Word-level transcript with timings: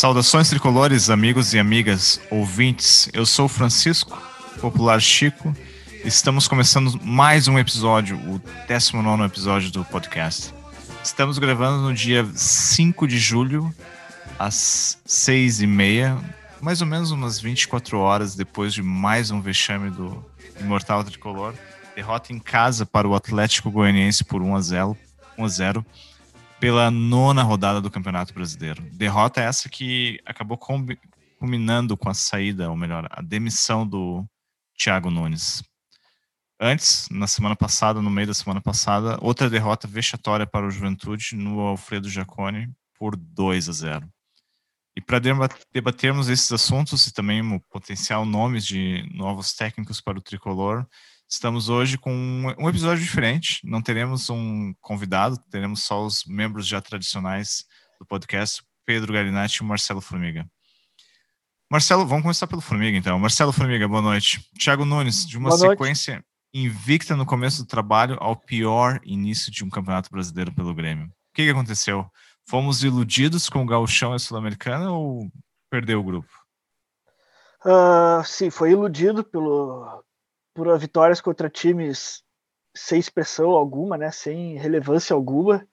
Saudações 0.00 0.48
tricolores, 0.48 1.10
amigos 1.10 1.52
e 1.52 1.58
amigas, 1.58 2.18
ouvintes. 2.30 3.10
Eu 3.12 3.26
sou 3.26 3.46
Francisco, 3.46 4.18
popular 4.58 4.98
Chico. 4.98 5.54
Estamos 6.02 6.48
começando 6.48 6.98
mais 7.04 7.48
um 7.48 7.58
episódio, 7.58 8.16
o 8.16 8.40
19 8.66 9.24
episódio 9.24 9.70
do 9.70 9.84
podcast. 9.84 10.54
Estamos 11.04 11.38
gravando 11.38 11.82
no 11.82 11.92
dia 11.92 12.26
5 12.34 13.06
de 13.06 13.18
julho, 13.18 13.70
às 14.38 14.96
6 15.04 15.60
e 15.60 15.66
meia, 15.66 16.16
mais 16.62 16.80
ou 16.80 16.86
menos 16.86 17.10
umas 17.10 17.38
24 17.38 17.98
horas 17.98 18.34
depois 18.34 18.72
de 18.72 18.82
mais 18.82 19.30
um 19.30 19.42
vexame 19.42 19.90
do 19.90 20.24
Imortal 20.58 21.04
Tricolor. 21.04 21.52
Derrota 21.94 22.32
em 22.32 22.38
casa 22.38 22.86
para 22.86 23.06
o 23.06 23.14
Atlético 23.14 23.70
Goianiense 23.70 24.24
por 24.24 24.40
1 24.40 24.56
a 24.56 24.60
0, 24.62 24.96
1 25.36 25.44
a 25.44 25.48
0 25.48 25.86
pela 26.60 26.90
nona 26.90 27.42
rodada 27.42 27.80
do 27.80 27.90
Campeonato 27.90 28.34
Brasileiro. 28.34 28.82
Derrota 28.92 29.40
essa 29.40 29.68
que 29.68 30.20
acabou 30.26 30.58
culminando 31.38 31.96
com 31.96 32.10
a 32.10 32.14
saída, 32.14 32.68
ou 32.68 32.76
melhor, 32.76 33.08
a 33.10 33.22
demissão 33.22 33.86
do 33.86 34.26
Thiago 34.78 35.10
Nunes. 35.10 35.62
Antes, 36.60 37.08
na 37.10 37.26
semana 37.26 37.56
passada, 37.56 38.02
no 38.02 38.10
meio 38.10 38.26
da 38.26 38.34
semana 38.34 38.60
passada, 38.60 39.18
outra 39.22 39.48
derrota 39.48 39.88
vexatória 39.88 40.46
para 40.46 40.66
o 40.66 40.70
Juventude 40.70 41.34
no 41.34 41.60
Alfredo 41.60 42.10
Jaconi 42.10 42.70
por 42.98 43.16
2 43.16 43.70
a 43.70 43.72
0. 43.72 44.08
E 44.94 45.00
para 45.00 45.18
debatermos 45.72 46.28
esses 46.28 46.52
assuntos 46.52 47.06
e 47.06 47.14
também 47.14 47.40
o 47.40 47.60
potencial 47.70 48.26
nomes 48.26 48.66
de 48.66 49.08
novos 49.14 49.54
técnicos 49.54 50.02
para 50.02 50.18
o 50.18 50.22
tricolor, 50.22 50.86
Estamos 51.32 51.68
hoje 51.68 51.96
com 51.96 52.12
um 52.12 52.68
episódio 52.68 53.04
diferente. 53.04 53.60
Não 53.62 53.80
teremos 53.80 54.28
um 54.28 54.74
convidado, 54.80 55.38
teremos 55.48 55.84
só 55.84 56.04
os 56.04 56.24
membros 56.26 56.66
já 56.66 56.80
tradicionais 56.80 57.64
do 58.00 58.04
podcast, 58.04 58.64
Pedro 58.84 59.12
Galinatti 59.12 59.58
e 59.58 59.64
Marcelo 59.64 60.00
Formiga. 60.00 60.44
Marcelo, 61.70 62.04
vamos 62.04 62.22
começar 62.22 62.48
pelo 62.48 62.60
Formiga 62.60 62.98
então. 62.98 63.16
Marcelo 63.16 63.52
Formiga, 63.52 63.86
boa 63.86 64.02
noite. 64.02 64.44
Thiago 64.58 64.84
Nunes, 64.84 65.24
de 65.24 65.38
uma 65.38 65.52
sequência 65.52 66.24
invicta 66.52 67.14
no 67.14 67.24
começo 67.24 67.62
do 67.62 67.68
trabalho 67.68 68.16
ao 68.18 68.34
pior 68.34 69.00
início 69.04 69.52
de 69.52 69.62
um 69.64 69.70
campeonato 69.70 70.10
brasileiro 70.10 70.52
pelo 70.52 70.74
Grêmio. 70.74 71.06
O 71.06 71.10
que, 71.32 71.44
que 71.44 71.50
aconteceu? 71.50 72.10
Fomos 72.44 72.82
iludidos 72.82 73.48
com 73.48 73.62
o 73.62 73.66
gauchão 73.66 74.14
e 74.14 74.16
a 74.16 74.18
sul-americana 74.18 74.90
ou 74.90 75.30
perdeu 75.70 76.00
o 76.00 76.04
grupo? 76.04 76.28
Uh, 77.64 78.24
sim, 78.24 78.50
foi 78.50 78.72
iludido 78.72 79.22
pelo, 79.22 80.02
por 80.54 80.78
vitórias 80.78 81.20
contra 81.20 81.48
times 81.48 82.22
sem 82.74 82.98
expressão 82.98 83.50
alguma, 83.50 83.96
né, 83.96 84.10
sem 84.10 84.56
relevância 84.56 85.14
alguma. 85.14 85.66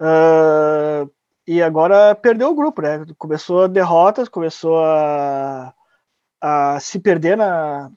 Uh, 0.00 1.10
e 1.46 1.62
agora 1.62 2.14
perdeu 2.14 2.50
o 2.50 2.54
grupo, 2.54 2.82
né? 2.82 3.04
Começou 3.16 3.68
derrotas, 3.68 4.28
começou 4.28 4.84
a, 4.84 5.72
a 6.40 6.80
se 6.80 6.98
perder 6.98 7.36
na, 7.36 7.90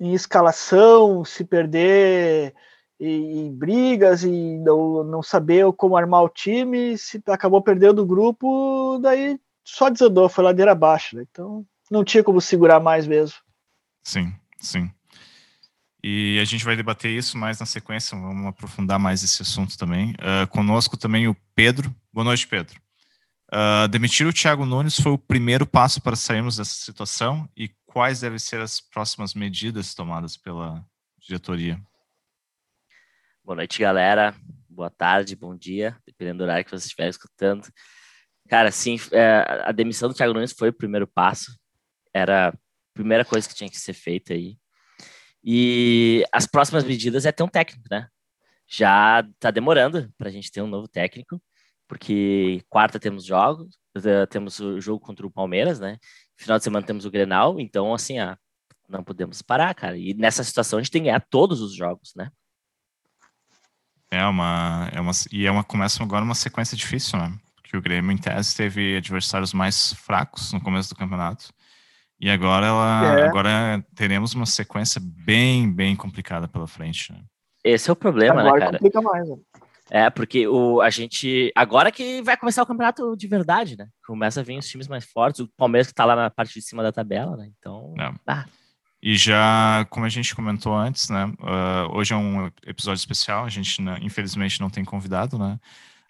em 0.00 0.14
escalação, 0.14 1.24
se 1.24 1.44
perder 1.44 2.54
em, 2.98 3.46
em 3.46 3.54
brigas 3.54 4.24
e 4.24 4.58
não, 4.58 5.04
não 5.04 5.22
saber 5.22 5.70
como 5.74 5.96
armar 5.96 6.24
o 6.24 6.28
time, 6.28 6.98
se 6.98 7.22
acabou 7.28 7.62
perdendo 7.62 8.02
o 8.02 8.06
grupo, 8.06 8.98
daí 9.00 9.38
só 9.64 9.88
desandou, 9.88 10.28
foi 10.28 10.42
ladeira 10.42 10.72
abaixo, 10.72 11.16
né? 11.16 11.24
Então 11.30 11.64
não 11.90 12.02
tinha 12.04 12.24
como 12.24 12.40
segurar 12.40 12.80
mais 12.80 13.06
mesmo. 13.06 13.38
Sim, 14.02 14.34
sim. 14.58 14.90
E 16.02 16.38
a 16.40 16.44
gente 16.44 16.64
vai 16.64 16.76
debater 16.76 17.10
isso 17.10 17.36
mais 17.36 17.58
na 17.58 17.66
sequência, 17.66 18.16
vamos 18.16 18.46
aprofundar 18.46 18.98
mais 18.98 19.22
esse 19.22 19.42
assunto 19.42 19.76
também. 19.76 20.12
Uh, 20.12 20.46
conosco 20.48 20.96
também 20.96 21.26
o 21.26 21.36
Pedro. 21.54 21.94
Boa 22.12 22.24
noite, 22.24 22.46
Pedro. 22.46 22.80
Uh, 23.52 23.88
demitir 23.88 24.26
o 24.26 24.32
Thiago 24.32 24.64
Nunes 24.64 25.00
foi 25.00 25.12
o 25.12 25.18
primeiro 25.18 25.66
passo 25.66 26.00
para 26.00 26.14
sairmos 26.14 26.58
dessa 26.58 26.74
situação 26.74 27.48
e 27.56 27.68
quais 27.86 28.20
devem 28.20 28.38
ser 28.38 28.60
as 28.60 28.80
próximas 28.80 29.34
medidas 29.34 29.94
tomadas 29.94 30.36
pela 30.36 30.84
diretoria? 31.18 31.80
Boa 33.42 33.56
noite, 33.56 33.80
galera. 33.80 34.34
Boa 34.68 34.90
tarde, 34.90 35.34
bom 35.34 35.56
dia, 35.56 35.96
dependendo 36.06 36.38
do 36.38 36.44
horário 36.44 36.64
que 36.64 36.70
você 36.70 36.86
estiver 36.86 37.08
escutando. 37.08 37.66
Cara, 38.48 38.70
sim, 38.70 39.00
é, 39.10 39.62
a 39.64 39.72
demissão 39.72 40.08
do 40.08 40.14
Thiago 40.14 40.32
Nunes 40.32 40.52
foi 40.52 40.68
o 40.68 40.72
primeiro 40.72 41.08
passo. 41.08 41.58
Era 42.14 42.50
a 42.50 42.54
primeira 42.94 43.24
coisa 43.24 43.48
que 43.48 43.54
tinha 43.54 43.68
que 43.68 43.78
ser 43.78 43.94
feita 43.94 44.34
aí 44.34 44.56
e 45.42 46.24
as 46.32 46.46
próximas 46.46 46.84
medidas 46.84 47.24
é 47.26 47.32
ter 47.32 47.42
um 47.42 47.48
técnico, 47.48 47.84
né? 47.90 48.08
Já 48.66 49.24
tá 49.38 49.50
demorando 49.50 50.12
para 50.18 50.28
a 50.28 50.32
gente 50.32 50.50
ter 50.50 50.62
um 50.62 50.66
novo 50.66 50.88
técnico, 50.88 51.40
porque 51.86 52.62
quarta 52.68 53.00
temos 53.00 53.24
jogos, 53.24 53.78
eh, 53.96 54.26
temos 54.26 54.60
o 54.60 54.80
jogo 54.80 55.00
contra 55.00 55.26
o 55.26 55.30
Palmeiras, 55.30 55.80
né? 55.80 55.98
Final 56.36 56.58
de 56.58 56.64
semana 56.64 56.86
temos 56.86 57.04
o 57.04 57.10
Grenal, 57.10 57.58
então 57.58 57.94
assim, 57.94 58.18
ah, 58.18 58.36
não 58.88 59.02
podemos 59.02 59.40
parar, 59.42 59.74
cara. 59.74 59.96
E 59.96 60.14
nessa 60.14 60.44
situação 60.44 60.78
a 60.78 60.82
gente 60.82 60.90
tem 60.90 61.02
que 61.02 61.08
ganhar 61.08 61.24
todos 61.30 61.60
os 61.60 61.74
jogos, 61.74 62.12
né? 62.16 62.30
É 64.10 64.24
uma, 64.24 64.88
é 64.92 65.00
uma 65.00 65.12
e 65.30 65.46
é 65.46 65.50
uma 65.50 65.64
começa 65.64 66.02
agora 66.02 66.24
uma 66.24 66.34
sequência 66.34 66.76
difícil, 66.76 67.18
né? 67.18 67.38
Porque 67.56 67.76
o 67.76 67.82
Grêmio 67.82 68.12
em 68.12 68.18
tese 68.18 68.56
teve 68.56 68.96
adversários 68.96 69.52
mais 69.52 69.92
fracos 69.94 70.52
no 70.52 70.60
começo 70.60 70.90
do 70.90 70.96
campeonato 70.96 71.52
e 72.20 72.28
agora 72.30 72.66
ela, 72.66 73.18
é. 73.18 73.26
agora 73.26 73.84
teremos 73.94 74.34
uma 74.34 74.46
sequência 74.46 75.00
bem, 75.02 75.72
bem 75.72 75.94
complicada 75.94 76.48
pela 76.48 76.66
frente. 76.66 77.12
Né? 77.12 77.20
Esse 77.64 77.90
é 77.90 77.92
o 77.92 77.96
problema, 77.96 78.42
né, 78.42 78.48
agora 78.48 78.58
né, 78.58 78.66
cara? 78.66 78.78
complica 78.78 79.02
mais. 79.02 79.28
Né? 79.28 79.36
É, 79.90 80.10
porque 80.10 80.46
o, 80.46 80.80
a 80.80 80.90
gente. 80.90 81.50
Agora 81.54 81.90
que 81.90 82.20
vai 82.22 82.36
começar 82.36 82.62
o 82.62 82.66
campeonato 82.66 83.16
de 83.16 83.26
verdade, 83.26 83.76
né? 83.76 83.86
Começa 84.06 84.40
a 84.40 84.42
vir 84.42 84.58
os 84.58 84.68
times 84.68 84.86
mais 84.86 85.04
fortes. 85.04 85.40
O 85.40 85.48
Palmeiras 85.56 85.86
que 85.86 85.94
tá 85.94 86.04
lá 86.04 86.14
na 86.14 86.30
parte 86.30 86.52
de 86.52 86.62
cima 86.62 86.82
da 86.82 86.92
tabela, 86.92 87.36
né? 87.36 87.50
Então. 87.58 87.94
É. 87.98 88.12
Ah. 88.26 88.44
E 89.00 89.16
já, 89.16 89.86
como 89.88 90.04
a 90.04 90.08
gente 90.08 90.34
comentou 90.34 90.74
antes, 90.74 91.08
né? 91.08 91.26
Uh, 91.40 91.96
hoje 91.96 92.12
é 92.12 92.16
um 92.16 92.46
episódio 92.66 92.98
especial. 92.98 93.44
A 93.44 93.48
gente, 93.48 93.80
né, 93.80 93.96
infelizmente, 94.02 94.60
não 94.60 94.68
tem 94.68 94.84
convidado, 94.84 95.38
né? 95.38 95.58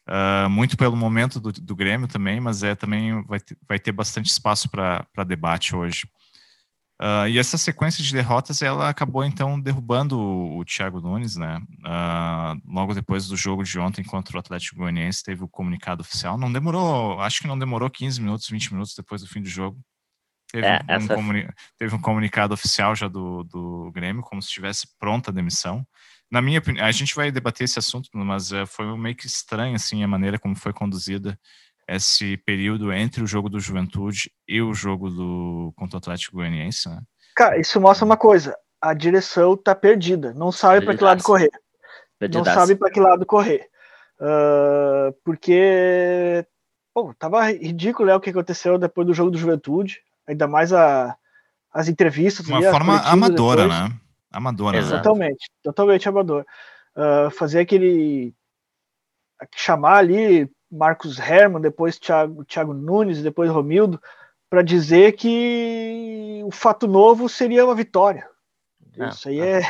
Uh, 0.08 0.48
muito 0.48 0.74
pelo 0.74 0.96
momento 0.96 1.38
do, 1.38 1.52
do, 1.52 1.76
Grêmio 1.76 2.08
também, 2.08 2.40
mas 2.40 2.62
é 2.62 2.74
também 2.74 3.22
vai 3.24 3.38
ter, 3.38 3.58
vai 3.68 3.78
ter 3.78 3.92
bastante 3.92 4.30
espaço 4.30 4.66
para 4.70 5.24
debate 5.26 5.76
hoje. 5.76 6.08
Uh, 7.00 7.28
e 7.28 7.38
essa 7.38 7.58
sequência 7.58 8.02
de 8.02 8.12
derrotas, 8.12 8.62
ela 8.62 8.88
acabou 8.88 9.22
então 9.22 9.60
derrubando 9.60 10.18
o, 10.18 10.58
o 10.58 10.64
Thiago 10.64 11.00
Nunes, 11.00 11.36
né? 11.36 11.60
Uh, 11.84 12.72
logo 12.72 12.94
depois 12.94 13.28
do 13.28 13.36
jogo 13.36 13.62
de 13.62 13.78
ontem 13.78 14.02
contra 14.02 14.36
o 14.36 14.40
Atlético 14.40 14.78
Goianiense, 14.78 15.22
teve 15.22 15.44
o 15.44 15.48
comunicado 15.48 16.00
oficial. 16.00 16.38
Não 16.38 16.50
demorou, 16.50 17.20
acho 17.20 17.40
que 17.40 17.46
não 17.46 17.58
demorou 17.58 17.90
15 17.90 18.20
minutos, 18.20 18.48
20 18.48 18.72
minutos 18.72 18.94
depois 18.96 19.20
do 19.20 19.28
fim 19.28 19.42
do 19.42 19.48
jogo. 19.48 19.78
Teve, 20.50 20.66
é, 20.66 20.80
um, 20.88 20.92
essa... 20.92 21.14
comuni 21.14 21.48
teve 21.78 21.94
um 21.94 22.00
comunicado 22.00 22.54
oficial 22.54 22.96
já 22.96 23.06
do, 23.06 23.44
do 23.44 23.92
Grêmio, 23.92 24.22
como 24.22 24.40
se 24.40 24.48
estivesse 24.48 24.88
pronta 24.98 25.30
a 25.30 25.34
demissão 25.34 25.86
na 26.30 26.42
minha 26.42 26.58
opinião, 26.58 26.84
a 26.84 26.92
gente 26.92 27.14
vai 27.14 27.30
debater 27.30 27.64
esse 27.64 27.78
assunto, 27.78 28.08
mas 28.12 28.52
uh, 28.52 28.66
foi 28.66 28.86
meio 28.98 29.16
que 29.16 29.26
estranho 29.26 29.74
assim 29.74 30.02
a 30.02 30.08
maneira 30.08 30.38
como 30.38 30.56
foi 30.56 30.72
conduzida 30.72 31.38
esse 31.88 32.36
período 32.38 32.92
entre 32.92 33.22
o 33.22 33.26
jogo 33.26 33.48
do 33.48 33.58
Juventude 33.58 34.30
e 34.46 34.60
o 34.60 34.74
jogo 34.74 35.08
do 35.08 35.72
contra 35.74 35.96
o 35.96 35.98
Atlético 35.98 36.36
Goianiense, 36.36 36.88
né? 36.88 37.00
Cara, 37.34 37.58
isso 37.58 37.80
mostra 37.80 38.04
uma 38.04 38.16
coisa: 38.16 38.54
a 38.80 38.92
direção 38.92 39.56
tá 39.56 39.74
perdida, 39.74 40.34
não 40.34 40.52
sabe 40.52 40.84
para 40.84 40.96
que 40.96 41.04
lado 41.04 41.22
correr, 41.22 41.50
não 42.32 42.44
sabe 42.44 42.76
para 42.76 42.90
que 42.90 43.00
lado 43.00 43.24
correr, 43.24 43.66
uh, 44.20 45.12
porque 45.24 46.44
pô, 46.92 47.14
tava 47.18 47.50
ridículo 47.50 48.08
né, 48.08 48.14
o 48.14 48.20
que 48.20 48.30
aconteceu 48.30 48.76
depois 48.76 49.06
do 49.06 49.14
jogo 49.14 49.30
do 49.30 49.38
Juventude, 49.38 50.00
ainda 50.26 50.46
mais 50.46 50.72
a, 50.72 51.16
as 51.72 51.88
entrevistas. 51.88 52.44
De 52.44 52.52
uma 52.52 52.70
forma 52.70 53.00
amadora, 53.00 53.62
depois. 53.62 53.80
né? 53.80 53.96
Amador, 54.30 54.72
né? 54.72 54.82
Totalmente, 54.82 55.50
totalmente 55.62 56.08
amador. 56.08 56.46
Uh, 56.96 57.30
fazer 57.30 57.60
aquele. 57.60 58.34
chamar 59.54 59.98
ali 59.98 60.50
Marcos 60.70 61.18
Herman, 61.18 61.62
depois 61.62 61.98
Thiago, 61.98 62.44
Thiago 62.44 62.74
Nunes, 62.74 63.22
depois 63.22 63.50
Romildo, 63.50 64.00
para 64.50 64.62
dizer 64.62 65.12
que 65.12 66.42
o 66.44 66.50
fato 66.50 66.86
novo 66.86 67.28
seria 67.28 67.64
uma 67.64 67.74
vitória. 67.74 68.28
Ah, 68.98 69.08
Isso 69.08 69.28
aí 69.28 69.40
é, 69.40 69.60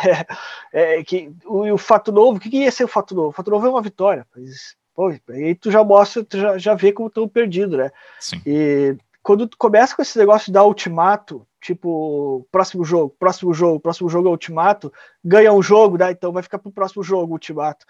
é, 0.72 0.98
é, 1.00 1.04
que 1.04 1.30
o, 1.44 1.72
o, 1.72 1.78
fato 1.78 2.10
novo, 2.10 2.38
o 2.38 2.40
que, 2.40 2.50
que 2.50 2.58
ia 2.58 2.70
ser 2.70 2.84
o 2.84 2.88
fato 2.88 3.14
novo? 3.14 3.28
O 3.28 3.32
fato 3.32 3.50
novo 3.50 3.66
é 3.66 3.70
uma 3.70 3.82
vitória. 3.82 4.26
Mas, 4.34 4.76
pô, 4.94 5.12
aí 5.28 5.54
tu 5.54 5.70
já 5.70 5.84
mostra, 5.84 6.24
tu 6.24 6.38
já, 6.38 6.58
já 6.58 6.74
vê 6.74 6.92
como 6.92 7.08
estão 7.08 7.28
perdido, 7.28 7.76
né? 7.76 7.90
Sim. 8.18 8.40
E 8.46 8.96
quando 9.22 9.46
tu 9.46 9.56
começa 9.58 9.94
com 9.94 10.02
esse 10.02 10.18
negócio 10.18 10.46
de 10.46 10.52
dar 10.52 10.64
ultimato, 10.64 11.46
tipo, 11.60 12.46
próximo 12.50 12.84
jogo, 12.84 13.14
próximo 13.18 13.52
jogo, 13.52 13.80
próximo 13.80 14.08
jogo 14.08 14.28
é 14.28 14.30
ultimato, 14.30 14.92
ganha 15.24 15.52
um 15.52 15.62
jogo, 15.62 15.98
né? 15.98 16.10
Então 16.10 16.32
vai 16.32 16.42
ficar 16.42 16.58
pro 16.58 16.72
próximo 16.72 17.02
jogo 17.02 17.32
ultimato. 17.32 17.84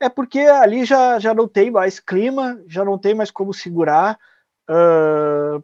É 0.00 0.08
porque 0.08 0.40
ali 0.40 0.84
já, 0.84 1.18
já 1.18 1.34
não 1.34 1.48
tem 1.48 1.70
mais 1.70 1.98
clima, 1.98 2.60
já 2.66 2.84
não 2.84 2.98
tem 2.98 3.14
mais 3.14 3.30
como 3.30 3.54
segurar. 3.54 4.18
Uh, 4.68 5.62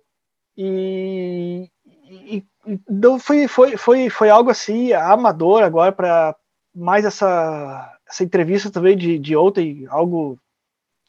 e, 0.56 1.70
e, 1.87 2.44
e 2.67 2.81
não 2.88 3.19
foi, 3.19 3.49
foi, 3.49 3.76
foi, 3.76 4.11
foi 4.11 4.31
algo 4.31 4.50
assim 4.50 4.93
amador 4.93 5.62
agora 5.62 5.93
para 5.93 6.37
mais 6.75 7.05
essa, 7.05 7.99
essa 8.08 8.25
entrevista 8.25 8.70
também 8.70 8.96
de, 8.96 9.19
de 9.19 9.37
ontem, 9.37 9.87
algo 9.88 10.38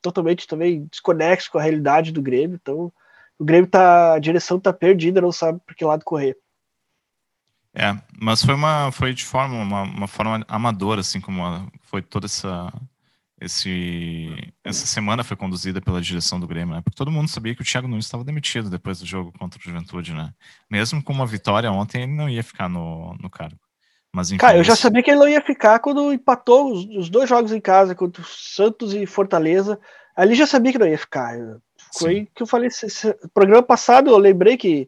totalmente 0.01 0.47
também 0.47 0.85
desconexo 0.91 1.51
com 1.51 1.57
a 1.57 1.61
realidade 1.61 2.11
do 2.11 2.21
Grêmio. 2.21 2.59
Então 2.61 2.91
o 3.39 3.45
Grêmio 3.45 3.69
tá. 3.69 4.13
A 4.13 4.19
direção 4.19 4.59
tá 4.59 4.71
perdida, 4.71 5.21
não 5.21 5.31
sabe 5.31 5.59
por 5.65 5.75
que 5.75 5.85
lado 5.85 6.03
correr. 6.03 6.37
É, 7.75 7.95
mas 8.19 8.43
foi 8.43 8.53
uma. 8.53 8.91
Foi 8.91 9.13
de 9.13 9.25
forma, 9.25 9.55
uma, 9.55 9.81
uma 9.83 10.07
forma 10.07 10.45
amadora, 10.47 11.01
assim, 11.01 11.19
como 11.19 11.41
foi 11.81 12.01
toda 12.01 12.25
essa. 12.25 12.71
Esse, 13.41 14.53
essa 14.63 14.85
semana 14.85 15.21
foi 15.21 15.35
conduzida 15.35 15.81
pela 15.81 15.99
direção 15.99 16.39
do 16.39 16.47
Grêmio, 16.47 16.75
né? 16.75 16.81
Porque 16.81 16.95
todo 16.95 17.11
mundo 17.11 17.27
sabia 17.27 17.53
que 17.53 17.61
o 17.61 17.65
Thiago 17.65 17.89
Nunes 17.89 18.05
estava 18.05 18.23
demitido 18.23 18.69
depois 18.69 18.99
do 18.99 19.05
jogo 19.05 19.33
contra 19.37 19.59
o 19.59 19.61
Juventude, 19.61 20.13
né? 20.13 20.33
Mesmo 20.71 21.03
com 21.03 21.11
uma 21.11 21.25
vitória 21.25 21.69
ontem, 21.69 22.03
ele 22.03 22.13
não 22.13 22.29
ia 22.29 22.41
ficar 22.41 22.69
no, 22.69 23.15
no 23.15 23.29
cargo. 23.29 23.59
Mas, 24.13 24.29
enfim, 24.29 24.37
Cara, 24.37 24.57
eu 24.57 24.63
já 24.63 24.77
sabia 24.77 25.03
que 25.03 25.09
ele 25.09 25.19
não 25.19 25.27
ia 25.27 25.41
ficar 25.41 25.79
quando 25.79 26.13
empatou 26.13 26.71
os, 26.71 26.85
os 26.95 27.09
dois 27.09 27.27
jogos 27.27 27.51
em 27.51 27.59
casa 27.59 27.95
contra 27.95 28.21
o 28.21 28.25
Santos 28.25 28.93
e 28.93 29.05
Fortaleza. 29.05 29.77
Ali 30.15 30.35
já 30.35 30.45
sabia 30.45 30.71
que 30.71 30.77
não 30.77 30.87
ia 30.87 30.97
ficar. 30.97 31.35
Sim. 31.93 32.27
que 32.33 32.43
eu 32.43 32.47
falei. 32.47 32.69
No 33.23 33.29
programa 33.29 33.63
passado 33.63 34.09
eu 34.09 34.17
lembrei 34.17 34.57
que, 34.57 34.87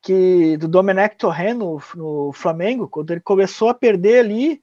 que 0.00 0.56
do 0.58 0.68
Domenech 0.68 1.16
Torren 1.16 1.54
no, 1.54 1.80
no, 1.94 2.32
Flamengo, 2.32 2.88
quando 2.88 3.10
ele 3.10 3.20
começou 3.20 3.68
a 3.68 3.74
perder 3.74 4.20
ali, 4.20 4.62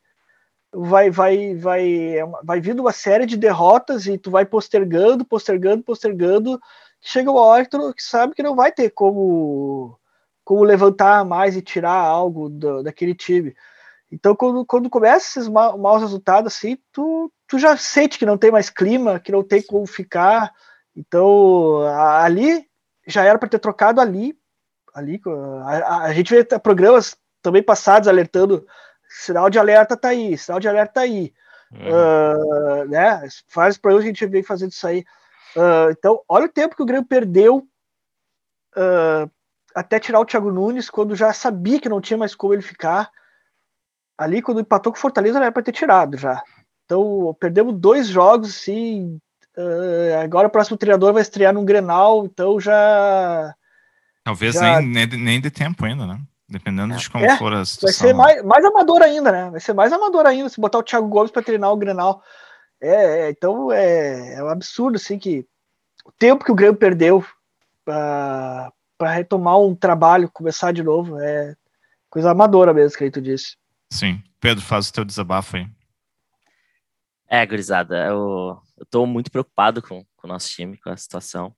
vai, 0.72 1.10
vai, 1.10 1.56
vai, 1.56 2.18
é 2.18 2.26
vai 2.44 2.62
vindo 2.62 2.82
uma 2.82 2.92
série 2.92 3.26
de 3.26 3.38
derrotas 3.38 4.06
e 4.06 4.18
tu 4.18 4.30
vai 4.30 4.46
postergando, 4.46 5.26
postergando, 5.26 5.84
postergando. 5.84 6.62
Chega 7.02 7.32
uma 7.32 7.42
hora 7.42 7.64
que 7.64 7.72
tu 7.72 7.94
sabe 7.98 8.36
que 8.36 8.44
não 8.44 8.56
vai 8.56 8.72
ter 8.72 8.90
como, 8.92 9.98
como 10.44 10.64
levantar 10.64 11.26
mais 11.26 11.56
e 11.56 11.62
tirar 11.62 11.94
algo 11.94 12.50
do, 12.50 12.84
daquele 12.84 13.16
time. 13.16 13.56
Então, 14.12 14.36
quando, 14.36 14.66
quando 14.66 14.90
começa 14.90 15.40
esses 15.40 15.48
ma 15.48 15.78
maus 15.78 16.02
resultados, 16.02 16.54
assim, 16.54 16.78
tu, 16.92 17.32
tu 17.48 17.60
já 17.60 17.78
sente 17.78 18.18
que 18.18 18.26
não 18.26 18.38
tem 18.38 18.52
mais 18.52 18.70
clima, 18.70 19.20
que 19.20 19.32
não 19.32 19.44
tem 19.44 19.62
como 19.62 19.86
ficar. 19.86 20.52
Então, 20.96 21.82
ali 21.88 22.68
já 23.08 23.24
era 23.24 23.38
para 23.38 23.50
ter 23.50 23.60
trocado 23.60 24.02
ali. 24.02 24.38
ali 24.94 25.22
a, 25.64 26.04
a, 26.06 26.14
gente 26.14 26.34
vê 26.34 26.44
programas 26.60 27.18
também 27.42 27.64
passados 27.64 28.08
alertando: 28.08 28.66
sinal 29.08 29.50
de 29.50 29.60
alerta 29.60 29.98
tá 29.98 30.10
aí, 30.10 30.38
sinal 30.38 30.60
de 30.60 30.68
alerta 30.68 30.94
tá 30.94 31.02
aí. 31.02 31.34
Uhum. 31.72 31.80
Uh, 31.80 32.86
né? 32.90 33.28
Vários 33.54 33.78
que 33.78 33.88
a 33.88 34.02
gente 34.02 34.26
vem 34.26 34.44
fazendo 34.44 34.72
isso 34.72 34.88
aí. 34.88 35.06
Uh, 35.56 35.92
então, 35.92 36.22
olha 36.28 36.46
o 36.46 36.52
tempo 36.52 36.76
que 36.76 36.82
o 36.82 36.86
Grêmio 36.86 37.08
perdeu 37.08 37.68
uh, 38.76 39.32
até 39.76 40.00
tirar 40.00 40.20
o 40.20 40.26
Thiago 40.26 40.52
Nunes, 40.52 40.90
quando 40.90 41.16
já 41.16 41.32
sabia 41.34 41.80
que 41.80 41.90
não 41.90 42.02
tinha 42.02 42.18
mais 42.18 42.36
como 42.36 42.54
ele 42.54 42.62
ficar 42.62 43.12
ali 44.18 44.42
quando 44.42 44.60
empatou 44.60 44.92
com 44.92 44.98
o 44.98 45.02
Fortaleza 45.02 45.40
era 45.40 45.52
para 45.52 45.64
ter 45.64 45.72
tirado 45.72 46.18
já. 46.18 46.44
Então 46.84 47.36
perdemos 47.40 47.80
dois 47.80 48.08
jogos, 48.08 48.50
assim. 48.50 49.18
Uh, 49.60 50.24
agora 50.24 50.48
o 50.48 50.50
próximo 50.50 50.78
treinador 50.78 51.12
vai 51.12 51.22
estrear 51.22 51.54
num 51.54 51.66
Grenal, 51.66 52.24
então 52.26 52.58
já. 52.62 53.54
Talvez 54.24 54.56
já... 54.56 54.80
Nem, 54.80 55.06
nem, 55.06 55.20
nem 55.20 55.42
de 55.42 55.52
tempo 55.52 55.84
ainda, 55.84 56.08
né? 56.08 56.18
Dependendo 56.48 56.94
é. 56.94 56.98
de 56.98 57.10
como 57.10 57.26
é, 57.26 57.38
for 57.38 57.52
a 57.52 57.66
situação. 57.66 58.00
Vai 58.00 58.08
ser 58.08 58.14
mais, 58.16 58.44
mais 58.46 58.64
amador 58.64 59.02
ainda, 59.02 59.32
né? 59.32 59.50
Vai 59.50 59.60
ser 59.60 59.74
mais 59.74 59.92
amador 59.92 60.26
ainda 60.26 60.48
se 60.48 60.62
botar 60.62 60.78
o 60.78 60.84
Thiago 60.84 61.10
Gomes 61.10 61.30
para 61.30 61.44
treinar 61.44 61.74
o 61.74 61.78
Grenal. 61.78 62.24
É, 62.82 62.94
é, 62.94 63.30
então 63.32 63.70
é, 63.70 64.36
é 64.36 64.44
um 64.44 64.48
absurdo, 64.48 64.96
assim, 64.96 65.20
que 65.20 65.46
o 66.06 66.12
tempo 66.14 66.46
que 66.46 66.52
o 66.52 66.56
Grêmio 66.56 66.78
perdeu 66.78 67.26
para 67.84 68.72
retomar 69.02 69.60
um 69.60 69.76
trabalho, 69.76 70.32
começar 70.32 70.72
de 70.72 70.84
novo, 70.84 71.20
é 71.20 71.54
coisa 72.10 72.32
amadora 72.32 72.74
mesmo, 72.74 72.98
que 72.98 73.12
tu 73.12 73.22
disse. 73.22 73.58
Sim. 73.92 74.24
Pedro, 74.40 74.64
faz 74.64 74.88
o 74.88 74.94
teu 74.94 75.04
desabafo 75.04 75.58
aí. 75.58 75.68
É, 77.28 77.46
gurizada, 77.46 78.08
eu, 78.08 78.60
eu 78.80 78.86
tô 78.86 79.06
muito 79.06 79.32
preocupado 79.32 79.82
com, 79.82 80.04
com 80.16 80.28
o 80.28 80.30
nosso 80.30 80.50
time, 80.50 80.78
com 80.78 80.90
a 80.90 80.98
situação. 80.98 81.56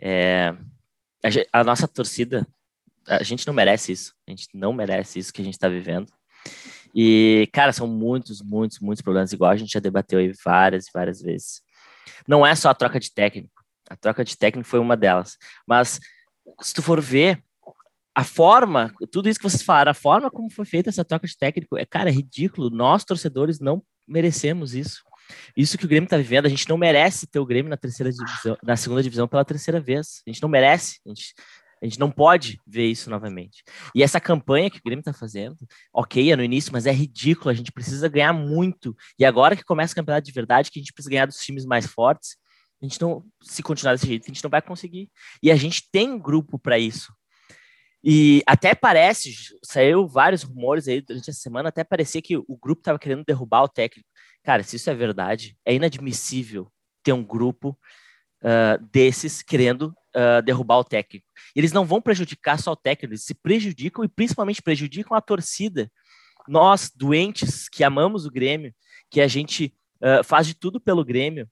É, 0.00 0.54
a, 1.22 1.60
a, 1.60 1.64
nossa 1.64 1.86
torcida, 1.86 2.46
a 3.06 3.22
gente 3.22 3.46
não 3.46 3.54
merece 3.54 3.92
isso. 3.92 4.14
A 4.26 4.30
gente 4.30 4.48
não 4.54 4.72
merece 4.72 5.18
isso 5.18 5.32
que 5.32 5.42
a 5.42 5.44
gente 5.44 5.58
tá 5.58 5.68
vivendo. 5.68 6.12
E, 6.94 7.48
cara, 7.52 7.72
são 7.72 7.86
muitos, 7.86 8.40
muitos, 8.40 8.78
muitos 8.80 9.02
problemas, 9.02 9.32
igual 9.32 9.50
a 9.50 9.56
gente 9.56 9.72
já 9.72 9.80
debateu 9.80 10.18
aí 10.18 10.32
várias 10.44 10.86
várias 10.92 11.20
vezes. 11.20 11.60
Não 12.26 12.46
é 12.46 12.54
só 12.54 12.70
a 12.70 12.74
troca 12.74 12.98
de 12.98 13.12
técnico. 13.12 13.62
A 13.88 13.96
troca 13.96 14.24
de 14.24 14.36
técnico 14.36 14.68
foi 14.68 14.78
uma 14.80 14.96
delas. 14.96 15.36
Mas, 15.66 16.00
se 16.60 16.74
tu 16.74 16.82
for 16.82 17.00
ver, 17.00 17.42
a 18.14 18.24
forma, 18.24 18.94
tudo 19.12 19.28
isso 19.28 19.38
que 19.38 19.48
vocês 19.48 19.62
falaram, 19.62 19.90
a 19.90 19.94
forma 19.94 20.30
como 20.30 20.50
foi 20.50 20.64
feita 20.64 20.88
essa 20.88 21.04
troca 21.04 21.26
de 21.26 21.36
técnico, 21.36 21.76
é, 21.76 21.84
cara, 21.84 22.08
é 22.08 22.12
ridículo. 22.12 22.70
Nós, 22.70 23.04
torcedores, 23.04 23.60
não 23.60 23.82
merecemos 24.08 24.74
isso. 24.74 25.02
Isso 25.56 25.76
que 25.78 25.84
o 25.84 25.88
Grêmio 25.88 26.06
está 26.06 26.16
vivendo, 26.16 26.46
a 26.46 26.48
gente 26.48 26.68
não 26.68 26.76
merece 26.76 27.26
ter 27.26 27.38
o 27.38 27.46
Grêmio 27.46 27.70
na 27.70 27.76
terceira 27.76 28.10
divisão, 28.12 28.56
na 28.62 28.76
segunda 28.76 29.02
divisão 29.02 29.28
pela 29.28 29.44
terceira 29.44 29.80
vez. 29.80 30.22
A 30.26 30.30
gente 30.30 30.42
não 30.42 30.48
merece, 30.48 31.00
a 31.04 31.08
gente, 31.08 31.34
a 31.82 31.84
gente 31.86 31.98
não 31.98 32.10
pode 32.10 32.58
ver 32.66 32.86
isso 32.86 33.10
novamente. 33.10 33.62
E 33.94 34.02
essa 34.02 34.20
campanha 34.20 34.70
que 34.70 34.78
o 34.78 34.82
Grêmio 34.84 35.00
está 35.00 35.12
fazendo, 35.12 35.56
ok, 35.92 36.32
é 36.32 36.36
no 36.36 36.42
início, 36.42 36.72
mas 36.72 36.86
é 36.86 36.92
ridículo. 36.92 37.50
A 37.50 37.54
gente 37.54 37.72
precisa 37.72 38.08
ganhar 38.08 38.32
muito. 38.32 38.96
E 39.18 39.24
agora 39.24 39.56
que 39.56 39.64
começa 39.64 39.92
o 39.92 39.96
campeonato 39.96 40.26
de 40.26 40.32
verdade, 40.32 40.70
que 40.70 40.78
a 40.78 40.82
gente 40.82 40.92
precisa 40.92 41.10
ganhar 41.10 41.26
dos 41.26 41.38
times 41.38 41.64
mais 41.64 41.86
fortes, 41.86 42.36
a 42.82 42.86
gente 42.86 43.00
não, 43.00 43.24
se 43.42 43.62
continuar 43.62 43.94
desse 43.94 44.06
jeito, 44.06 44.24
a 44.24 44.28
gente 44.28 44.44
não 44.44 44.50
vai 44.50 44.62
conseguir. 44.62 45.10
E 45.42 45.50
a 45.50 45.56
gente 45.56 45.88
tem 45.90 46.18
grupo 46.18 46.58
para 46.58 46.78
isso. 46.78 47.12
E 48.08 48.42
até 48.46 48.74
parece, 48.74 49.34
saiu 49.64 50.06
vários 50.06 50.42
rumores 50.42 50.86
aí 50.86 51.00
durante 51.00 51.28
a 51.28 51.32
semana, 51.32 51.70
até 51.70 51.82
parecia 51.82 52.22
que 52.22 52.36
o 52.36 52.56
grupo 52.56 52.80
estava 52.80 52.98
querendo 52.98 53.24
derrubar 53.24 53.64
o 53.64 53.68
técnico. 53.68 54.08
Cara, 54.46 54.62
se 54.62 54.76
isso 54.76 54.88
é 54.88 54.94
verdade, 54.94 55.58
é 55.64 55.74
inadmissível 55.74 56.70
ter 57.02 57.12
um 57.12 57.24
grupo 57.24 57.76
uh, 58.44 58.80
desses 58.92 59.42
querendo 59.42 59.92
uh, 60.14 60.40
derrubar 60.40 60.78
o 60.78 60.84
técnico. 60.84 61.26
Eles 61.52 61.72
não 61.72 61.84
vão 61.84 62.00
prejudicar 62.00 62.56
só 62.56 62.70
o 62.70 62.76
técnico, 62.76 63.12
eles 63.12 63.24
se 63.24 63.34
prejudicam 63.34 64.04
e 64.04 64.08
principalmente 64.08 64.62
prejudicam 64.62 65.16
a 65.16 65.20
torcida. 65.20 65.90
Nós, 66.46 66.92
doentes, 66.94 67.68
que 67.68 67.82
amamos 67.82 68.24
o 68.24 68.30
Grêmio, 68.30 68.72
que 69.10 69.20
a 69.20 69.26
gente 69.26 69.74
uh, 70.00 70.22
faz 70.22 70.46
de 70.46 70.54
tudo 70.54 70.80
pelo 70.80 71.04
Grêmio, 71.04 71.50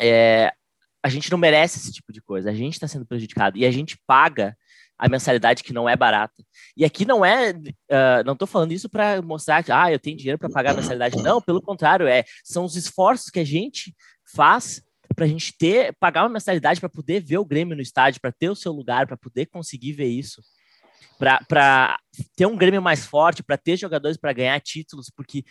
é, 0.00 0.52
a 1.00 1.08
gente 1.08 1.30
não 1.30 1.38
merece 1.38 1.78
esse 1.78 1.92
tipo 1.92 2.12
de 2.12 2.20
coisa. 2.20 2.50
A 2.50 2.52
gente 2.52 2.72
está 2.74 2.88
sendo 2.88 3.06
prejudicado 3.06 3.56
e 3.56 3.64
a 3.64 3.70
gente 3.70 3.96
paga 4.08 4.58
a 4.98 5.08
mensalidade 5.08 5.62
que 5.62 5.72
não 5.72 5.88
é 5.88 5.94
barata. 5.94 6.42
E 6.76 6.84
aqui 6.84 7.04
não 7.04 7.24
é, 7.24 7.52
uh, 7.52 8.24
não 8.26 8.32
estou 8.32 8.48
falando 8.48 8.72
isso 8.72 8.88
para 8.88 9.22
mostrar 9.22 9.62
que 9.62 9.70
ah, 9.70 9.92
eu 9.92 9.98
tenho 9.98 10.16
dinheiro 10.16 10.38
para 10.38 10.50
pagar 10.50 10.72
a 10.72 10.74
mensalidade. 10.74 11.22
Não, 11.22 11.40
pelo 11.40 11.62
contrário, 11.62 12.06
é 12.08 12.24
são 12.42 12.64
os 12.64 12.74
esforços 12.74 13.30
que 13.30 13.38
a 13.38 13.44
gente 13.44 13.94
faz 14.34 14.82
para 15.14 15.24
a 15.24 15.28
gente 15.28 15.56
ter 15.56 15.94
pagar 15.98 16.22
uma 16.22 16.28
mensalidade 16.28 16.80
para 16.80 16.88
poder 16.88 17.20
ver 17.20 17.38
o 17.38 17.44
Grêmio 17.44 17.76
no 17.76 17.82
estádio, 17.82 18.20
para 18.20 18.32
ter 18.32 18.50
o 18.50 18.56
seu 18.56 18.72
lugar, 18.72 19.06
para 19.06 19.16
poder 19.16 19.46
conseguir 19.46 19.92
ver 19.92 20.06
isso, 20.06 20.42
para 21.18 21.98
ter 22.36 22.46
um 22.46 22.56
Grêmio 22.56 22.82
mais 22.82 23.06
forte, 23.06 23.42
para 23.42 23.56
ter 23.56 23.76
jogadores 23.76 24.16
para 24.16 24.32
ganhar 24.32 24.60
títulos, 24.60 25.10
porque 25.14 25.44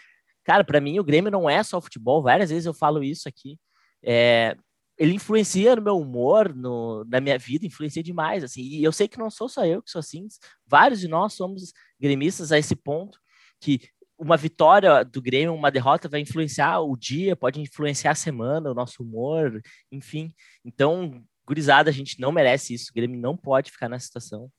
cara, 0.43 0.63
para 0.63 0.79
mim 0.79 0.99
o 0.99 1.03
Grêmio 1.03 1.31
não 1.31 1.49
é 1.49 1.61
só 1.63 1.81
futebol. 1.81 2.21
Várias 2.21 2.49
vezes 2.49 2.65
eu 2.65 2.73
falo 2.73 3.03
isso 3.03 3.27
aqui. 3.27 3.57
É, 4.03 4.55
ele 4.97 5.13
influencia 5.13 5.75
no 5.75 5.81
meu 5.81 5.97
humor, 5.97 6.53
no, 6.53 7.05
na 7.05 7.21
minha 7.21 7.37
vida, 7.37 7.65
influencia 7.65 8.01
demais, 8.01 8.43
assim, 8.43 8.61
e 8.61 8.83
eu 8.83 8.91
sei 8.91 9.07
que 9.07 9.19
não 9.19 9.29
sou 9.29 9.47
só 9.47 9.65
eu 9.65 9.81
que 9.81 9.91
sou 9.91 9.99
assim, 9.99 10.27
vários 10.65 10.99
de 10.99 11.07
nós 11.07 11.33
somos 11.33 11.71
gremistas 11.99 12.51
a 12.51 12.57
esse 12.57 12.75
ponto, 12.75 13.19
que 13.61 13.81
uma 14.17 14.35
vitória 14.35 15.03
do 15.03 15.21
Grêmio, 15.21 15.53
uma 15.53 15.69
derrota 15.69 16.09
vai 16.09 16.19
influenciar 16.21 16.79
o 16.79 16.97
dia, 16.97 17.35
pode 17.35 17.61
influenciar 17.61 18.11
a 18.11 18.15
semana, 18.15 18.71
o 18.71 18.73
nosso 18.73 19.03
humor, 19.03 19.61
enfim, 19.91 20.33
então, 20.65 21.23
gurizada, 21.45 21.91
a 21.91 21.93
gente 21.93 22.19
não 22.19 22.31
merece 22.31 22.73
isso, 22.73 22.89
o 22.89 22.95
Grêmio 22.95 23.19
não 23.19 23.37
pode 23.37 23.71
ficar 23.71 23.87
nessa 23.87 24.07
situação, 24.07 24.49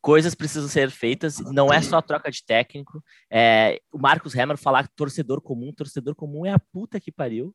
coisas 0.00 0.34
precisam 0.34 0.68
ser 0.68 0.90
feitas, 0.90 1.38
não 1.38 1.72
é 1.72 1.80
só 1.80 2.02
troca 2.02 2.30
de 2.30 2.44
técnico, 2.44 3.02
é, 3.30 3.80
o 3.92 3.98
Marcos 3.98 4.36
Hammer 4.36 4.56
falar 4.56 4.88
torcedor 4.96 5.40
comum, 5.40 5.72
torcedor 5.72 6.16
comum 6.16 6.44
é 6.44 6.50
a 6.50 6.58
puta 6.58 6.98
que 6.98 7.12
pariu, 7.12 7.54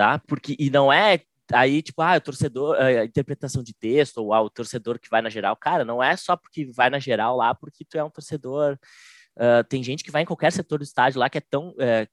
tá? 0.00 0.18
Porque 0.26 0.56
e 0.58 0.70
não 0.70 0.90
é 0.90 1.20
aí, 1.52 1.82
tipo, 1.82 2.00
ah, 2.00 2.16
o 2.16 2.20
torcedor, 2.22 2.74
a 2.80 3.04
interpretação 3.04 3.62
de 3.62 3.74
texto, 3.74 4.18
ou 4.18 4.32
ah, 4.32 4.40
o 4.40 4.48
torcedor 4.48 4.98
que 4.98 5.10
vai 5.10 5.20
na 5.20 5.28
geral. 5.28 5.54
Cara, 5.54 5.84
não 5.84 6.02
é 6.02 6.16
só 6.16 6.36
porque 6.36 6.70
vai 6.74 6.88
na 6.88 6.98
geral 6.98 7.36
lá, 7.36 7.54
porque 7.54 7.84
tu 7.84 7.98
é 7.98 8.04
um 8.04 8.08
torcedor. 8.08 8.78
Uh, 9.36 9.62
tem 9.68 9.82
gente 9.82 10.02
que 10.02 10.10
vai 10.10 10.22
em 10.22 10.24
qualquer 10.24 10.52
setor 10.52 10.78
do 10.78 10.84
estádio 10.84 11.20
lá 11.20 11.28
que 11.28 11.36
é 11.36 11.42
tão. 11.42 11.68
Uh, 11.72 12.06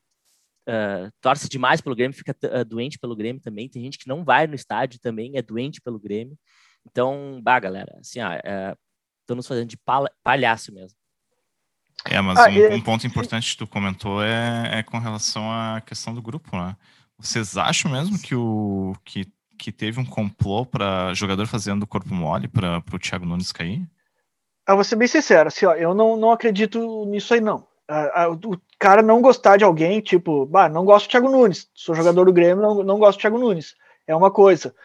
uh, 0.68 1.12
torce 1.22 1.48
demais 1.48 1.80
pelo 1.80 1.96
Grêmio, 1.96 2.18
fica 2.18 2.36
doente 2.68 3.00
pelo 3.00 3.16
Grêmio 3.16 3.42
também. 3.42 3.70
Tem 3.70 3.82
gente 3.82 3.98
que 3.98 4.08
não 4.10 4.22
vai 4.22 4.48
no 4.48 4.56
estádio 4.56 5.00
também, 5.00 5.38
é 5.38 5.42
doente 5.42 5.80
pelo 5.80 5.98
Grêmio. 5.98 6.38
Então, 6.86 7.40
bah, 7.42 7.60
galera, 7.60 7.98
assim, 8.02 8.20
ó, 8.20 8.32
estão 9.22 9.36
nos 9.38 9.48
fazendo 9.48 9.70
de 9.70 9.80
palhaço 10.22 10.74
mesmo. 10.74 10.98
É, 12.06 12.20
mas 12.20 12.38
ah, 12.38 12.50
um, 12.50 12.76
um, 12.76 12.82
ponto 12.82 13.08
importante 13.08 13.52
que 13.52 13.58
tu 13.58 13.68
comentou 13.68 14.22
é, 14.22 14.80
é 14.80 14.84
com 14.84 15.00
relação 15.00 15.50
à 15.50 15.82
questão 15.82 16.14
do 16.14 16.22
grupo, 16.22 16.56
né? 16.56 16.76
Vocês 17.20 17.58
acham 17.58 17.92
mesmo 17.92 18.20
que 18.20 18.36
o 18.36 18.96
que, 19.04 19.26
que 19.58 19.72
teve 19.72 20.00
um 20.00 20.06
complô 20.06 20.66
para 20.66 21.14
jogador 21.14 21.48
fazendo 21.48 21.88
corpo 21.88 22.14
mole 22.14 22.48
para 22.48 22.84
o 22.94 23.00
Thiago 23.00 23.26
Nunes 23.26 23.52
cair? 23.52 23.88
Eu 24.68 24.76
vou 24.76 24.84
ser 24.84 24.98
bem 24.98 25.08
sincero, 25.08 25.48
assim, 25.48 25.66
ó, 25.66 25.74
eu 25.74 25.94
não, 25.94 26.18
não 26.18 26.32
acredito 26.32 27.06
nisso 27.06 27.34
aí, 27.34 27.40
não. 27.40 27.66
o 28.46 28.58
cara 28.78 29.02
não 29.02 29.22
gostar 29.22 29.58
de 29.58 29.64
alguém, 29.64 30.02
tipo, 30.02 30.46
bah, 30.46 30.68
não 30.68 30.84
gosto 30.84 31.08
do 31.08 31.12
Thiago 31.12 31.30
Nunes, 31.30 31.70
sou 31.74 31.96
jogador 31.96 32.26
do 32.26 32.34
Grêmio, 32.34 32.62
não, 32.62 32.84
não 32.84 33.00
gosto 33.00 33.18
do 33.18 33.22
Thiago 33.22 33.40
Nunes. 33.40 33.76
É 34.06 34.16
uma 34.16 34.30
coisa. 34.30 34.76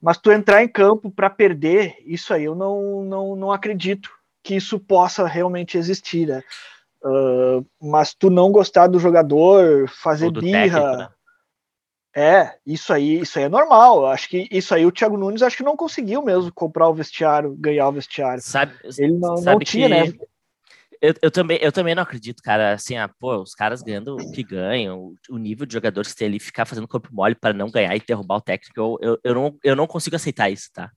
Mas 0.00 0.18
tu 0.18 0.30
entrar 0.32 0.62
em 0.62 0.68
campo 0.68 1.10
para 1.10 1.30
perder, 1.30 1.96
isso 2.04 2.32
aí 2.32 2.44
eu 2.44 2.54
não, 2.54 3.04
não, 3.04 3.36
não 3.36 3.52
acredito 3.52 4.10
que 4.42 4.54
isso 4.54 4.78
possa 4.78 5.26
realmente 5.26 5.76
existir, 5.76 6.28
né? 6.28 6.42
Uh, 7.04 7.64
mas 7.80 8.14
tu 8.14 8.30
não 8.30 8.50
gostar 8.50 8.86
do 8.86 8.98
jogador, 8.98 9.88
fazer 9.88 10.30
do 10.30 10.40
birra. 10.40 10.80
Técnico, 10.80 10.96
né? 10.96 11.08
É, 12.16 12.54
isso 12.64 12.94
aí, 12.94 13.20
isso 13.20 13.38
aí 13.38 13.44
é 13.44 13.48
normal. 13.48 14.06
Acho 14.06 14.30
que 14.30 14.48
isso 14.50 14.74
aí 14.74 14.86
o 14.86 14.90
Thiago 14.90 15.18
Nunes 15.18 15.42
acho 15.42 15.58
que 15.58 15.62
não 15.62 15.76
conseguiu 15.76 16.22
mesmo 16.22 16.50
comprar 16.50 16.88
o 16.88 16.94
vestiário, 16.94 17.54
ganhar 17.58 17.86
o 17.88 17.92
vestiário. 17.92 18.42
Sabe, 18.42 18.72
Ele 18.96 19.12
não, 19.12 19.36
sabe 19.36 19.50
não 19.50 19.58
tinha, 19.58 19.86
né? 19.86 20.14
Eu, 20.98 21.12
eu, 21.20 21.30
também, 21.30 21.58
eu 21.60 21.70
também 21.70 21.94
não 21.94 22.02
acredito, 22.02 22.42
cara. 22.42 22.72
Assim, 22.72 22.96
ah, 22.96 23.10
pô, 23.20 23.42
os 23.42 23.54
caras 23.54 23.82
ganhando 23.82 24.16
o 24.16 24.32
que 24.32 24.42
ganham, 24.42 25.12
o 25.28 25.36
nível 25.36 25.66
de 25.66 25.74
jogadores 25.74 26.10
que 26.12 26.18
tem 26.18 26.28
ali, 26.28 26.40
ficar 26.40 26.64
fazendo 26.64 26.88
corpo 26.88 27.10
mole 27.12 27.34
para 27.34 27.52
não 27.52 27.70
ganhar 27.70 27.94
e 27.94 28.00
derrubar 28.00 28.36
o 28.36 28.40
técnico, 28.40 28.80
eu, 28.80 28.98
eu, 29.02 29.20
eu, 29.22 29.34
não, 29.34 29.58
eu 29.62 29.76
não 29.76 29.86
consigo 29.86 30.16
aceitar 30.16 30.48
isso, 30.48 30.70
tá? 30.72 30.90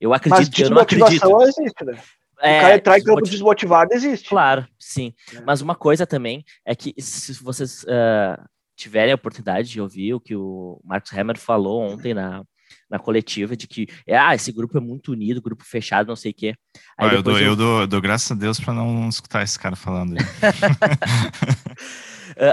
Eu 0.00 0.12
acredito, 0.12 0.50
Mas 0.50 0.58
eu 0.58 0.70
não 0.70 0.82
acredito. 0.82 1.40
existe, 1.42 1.84
né? 1.84 2.00
É, 2.40 2.58
o 2.58 2.60
cara 2.62 2.74
entrar 2.74 2.98
em 2.98 3.04
campo 3.04 3.22
desmotivado 3.22 3.94
existe. 3.94 4.28
Claro, 4.28 4.66
sim. 4.76 5.14
É. 5.32 5.40
Mas 5.42 5.60
uma 5.60 5.76
coisa 5.76 6.04
também 6.04 6.44
é 6.64 6.74
que 6.74 6.92
se 6.98 7.32
vocês 7.34 7.84
uh, 7.84 8.42
tiverem 8.76 9.12
a 9.12 9.16
oportunidade 9.16 9.68
de 9.68 9.80
ouvir 9.80 10.14
o 10.14 10.20
que 10.20 10.34
o 10.34 10.80
Marcos 10.84 11.12
Hammer 11.12 11.38
falou 11.38 11.82
ontem 11.82 12.12
na, 12.12 12.44
na 12.90 12.98
coletiva, 12.98 13.56
de 13.56 13.66
que 13.66 13.86
ah, 14.08 14.34
esse 14.34 14.52
grupo 14.52 14.76
é 14.76 14.80
muito 14.80 15.12
unido, 15.12 15.40
grupo 15.42 15.64
fechado, 15.64 16.08
não 16.08 16.16
sei 16.16 16.32
o 16.32 16.34
quê. 16.34 16.54
Aí 16.98 17.10
ah, 17.10 17.14
eu, 17.14 17.22
dou, 17.22 17.38
eu... 17.38 17.46
eu 17.46 17.56
dou, 17.56 17.86
dou, 17.86 18.00
graças 18.00 18.30
a 18.30 18.34
Deus 18.34 18.58
para 18.58 18.74
não 18.74 19.08
escutar 19.08 19.42
esse 19.42 19.58
cara 19.58 19.76
falando. 19.76 20.16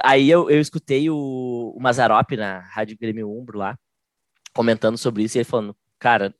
aí 0.03 0.29
eu, 0.29 0.49
eu 0.49 0.59
escutei 0.59 1.09
o, 1.09 1.73
o 1.75 1.81
Mazarop 1.81 2.31
na 2.37 2.59
Rádio 2.59 2.97
Grêmio 2.99 3.29
Umbro 3.29 3.57
lá, 3.57 3.77
comentando 4.53 4.97
sobre 4.97 5.23
isso, 5.23 5.37
e 5.37 5.39
ele 5.39 5.45
falando, 5.45 5.75
cara, 5.99 6.33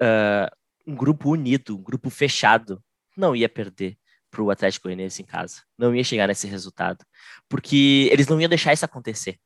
uh, 0.00 0.56
um 0.86 0.94
grupo 0.94 1.30
unido, 1.30 1.76
um 1.76 1.82
grupo 1.82 2.10
fechado, 2.10 2.82
não 3.16 3.34
ia 3.34 3.48
perder 3.48 3.96
para 4.30 4.42
o 4.42 4.50
Atlético 4.50 4.88
Goianiense 4.88 5.22
em 5.22 5.24
casa. 5.24 5.62
Não 5.76 5.94
ia 5.94 6.04
chegar 6.04 6.28
nesse 6.28 6.46
resultado. 6.46 7.04
Porque 7.48 8.08
eles 8.12 8.26
não 8.26 8.40
iam 8.40 8.48
deixar 8.48 8.72
isso 8.72 8.84
acontecer. 8.84 9.38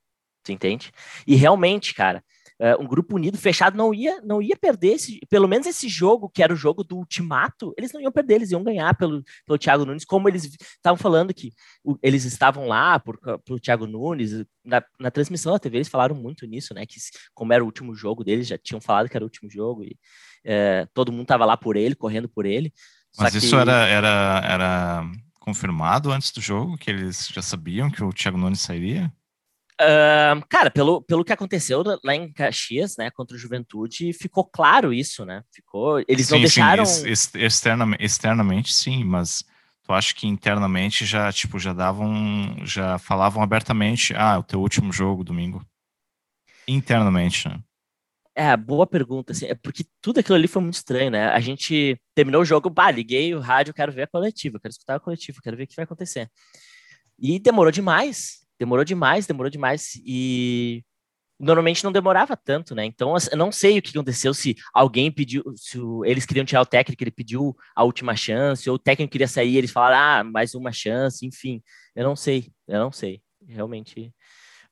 Tu 0.43 0.53
entende? 0.53 0.91
E 1.27 1.37
realmente, 1.37 1.95
cara, 1.95 2.23
uh, 2.61 2.81
um 2.83 2.87
grupo 2.87 3.17
unido, 3.17 3.37
fechado, 3.37 3.77
não 3.77 3.93
ia, 3.93 4.21
não 4.23 4.41
ia 4.41 4.57
perder 4.57 4.95
esse, 4.95 5.21
pelo 5.29 5.49
menos 5.49 5.67
esse 5.67 5.89
jogo, 5.89 6.29
que 6.29 6.43
era 6.43 6.53
o 6.53 6.57
jogo 6.57 6.85
do 6.85 6.97
ultimato, 6.97 7.75
eles 7.77 7.93
não 7.93 8.01
iam 8.01 8.12
perder, 8.12 8.37
eles 8.37 8.51
iam 8.51 8.62
ganhar 8.62 8.97
pelo, 8.97 9.23
pelo 9.45 9.59
Thiago 9.59 9.85
Nunes, 9.85 10.05
como 10.05 10.29
eles 10.29 10.45
estavam 10.45 10.97
falando 10.97 11.35
que 11.35 11.53
o, 11.85 11.97
eles 12.03 12.25
estavam 12.25 12.67
lá 12.67 12.99
por, 12.99 13.19
por 13.45 13.61
Thiago 13.61 13.87
Nunes, 13.87 14.45
na, 14.65 14.83
na, 14.99 15.11
transmissão 15.11 15.53
da 15.53 15.59
TV 15.59 15.79
eles 15.79 15.89
falaram 15.89 16.15
muito 16.15 16.47
nisso, 16.47 16.73
né, 16.75 16.87
que 16.87 16.97
como 17.35 17.53
era 17.53 17.62
o 17.62 17.67
último 17.67 17.95
jogo 17.95 18.23
deles, 18.25 18.47
já 18.47 18.59
tinham 18.59 18.81
falado 18.81 19.09
que 19.09 19.17
era 19.17 19.25
o 19.25 19.27
último 19.27 19.51
jogo, 19.51 19.85
e 19.85 19.97
uh, 20.47 20.89
todo 20.95 21.12
mundo 21.12 21.23
estava 21.23 21.45
lá 21.45 21.57
por 21.57 21.77
ele, 21.77 21.95
correndo 21.95 22.29
por 22.29 22.47
ele. 22.47 22.73
Mas 23.19 23.35
isso 23.35 23.57
era, 23.57 23.87
era, 23.87 24.40
era 24.45 25.11
confirmado 25.38 26.11
antes 26.11 26.31
do 26.31 26.40
jogo, 26.40 26.78
que 26.78 26.90
eles 26.90 27.28
já 27.28 27.42
sabiam 27.42 27.90
que 27.90 28.02
o 28.02 28.12
Thiago 28.12 28.38
Nunes 28.38 28.61
sairia? 28.61 29.12
Uh, 29.81 30.45
cara, 30.49 30.71
pelo, 30.71 31.02
pelo 31.02 31.25
que 31.25 31.33
aconteceu 31.33 31.83
lá 32.04 32.14
em 32.14 32.33
Caxias, 32.33 32.97
né, 32.97 33.11
contra 33.11 33.37
o 33.37 33.38
Juventude, 33.38 34.12
ficou 34.12 34.45
claro 34.45 34.92
isso, 34.92 35.25
né? 35.25 35.42
Ficou, 35.52 35.99
eles 36.07 36.26
sim, 36.26 36.35
não 36.35 36.40
deixaram. 36.40 36.85
Sim, 36.85 37.11
externamente, 37.35 38.04
externamente, 38.04 38.73
sim, 38.73 39.02
mas 39.02 39.45
tu 39.83 39.92
acha 39.92 40.14
que 40.14 40.26
internamente 40.26 41.04
já, 41.04 41.33
tipo, 41.33 41.59
já 41.59 41.73
davam, 41.73 42.57
já 42.64 42.99
falavam 42.99 43.42
abertamente, 43.42 44.14
ah, 44.14 44.38
o 44.38 44.42
teu 44.45 44.61
último 44.61 44.92
jogo 44.92 45.25
domingo. 45.25 45.64
Internamente, 46.69 47.49
né? 47.49 47.59
É, 48.35 48.57
boa 48.57 48.87
pergunta, 48.87 49.33
assim, 49.33 49.47
é 49.47 49.55
porque 49.55 49.85
tudo 50.01 50.19
aquilo 50.21 50.37
ali 50.37 50.49
foi 50.49 50.62
muito 50.62 50.75
estranho, 50.75 51.11
né? 51.11 51.27
A 51.29 51.41
gente 51.41 52.01
terminou 52.15 52.41
o 52.41 52.45
jogo, 52.45 52.71
bah, 52.71 52.91
liguei 52.91 53.35
o 53.35 53.41
rádio, 53.41 53.75
quero 53.75 53.93
ver 53.93 54.03
a 54.03 54.07
coletiva, 54.07 54.59
quero 54.59 54.73
escutar 54.73 54.95
a 54.97 55.01
coletiva, 55.01 55.39
quero 55.43 55.57
ver 55.57 55.65
o 55.65 55.67
que 55.67 55.77
vai 55.77 55.85
acontecer. 55.85 56.31
E 57.19 57.39
demorou 57.39 57.71
demais, 57.71 58.47
demorou 58.59 58.85
demais, 58.85 59.27
demorou 59.27 59.51
demais. 59.51 59.93
E 60.07 60.83
normalmente 61.39 61.85
não 61.85 61.93
demorava 61.93 62.37
tanto, 62.37 62.75
né? 62.75 62.85
Então, 62.87 63.15
eu 63.31 63.37
não 63.37 63.53
sei 63.53 63.79
o 63.79 63.83
que 63.83 63.91
aconteceu, 63.91 64.33
se 64.33 64.57
alguém 64.73 65.11
pediu, 65.12 65.43
se 65.57 65.79
eles 66.05 66.25
queriam 66.25 66.47
tirar 66.47 66.62
o 66.62 66.67
técnico, 66.67 67.03
ele 67.03 67.11
pediu 67.11 67.55
a 67.77 67.85
última 67.85 68.17
chance, 68.17 68.69
ou 68.71 68.77
o 68.77 68.79
técnico 68.79 69.12
queria 69.12 69.29
sair, 69.29 69.57
eles 69.57 69.73
falaram, 69.73 69.99
ah, 69.99 70.25
mais 70.25 70.55
uma 70.55 70.73
chance, 70.73 71.27
enfim. 71.27 71.62
Eu 71.95 72.05
não 72.05 72.17
sei, 72.17 72.51
eu 72.69 72.79
não 72.79 72.93
sei. 72.93 73.21
Realmente. 73.47 74.15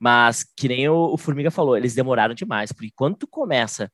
Mas, 0.00 0.46
que 0.56 0.66
nem 0.66 0.88
o, 0.88 1.12
o 1.12 1.18
Formiga 1.18 1.50
falou, 1.50 1.76
eles 1.76 1.94
demoraram 1.94 2.34
demais, 2.34 2.72
porque 2.72 2.90
quando 2.96 3.16
tu 3.16 3.26
começa 3.26 3.92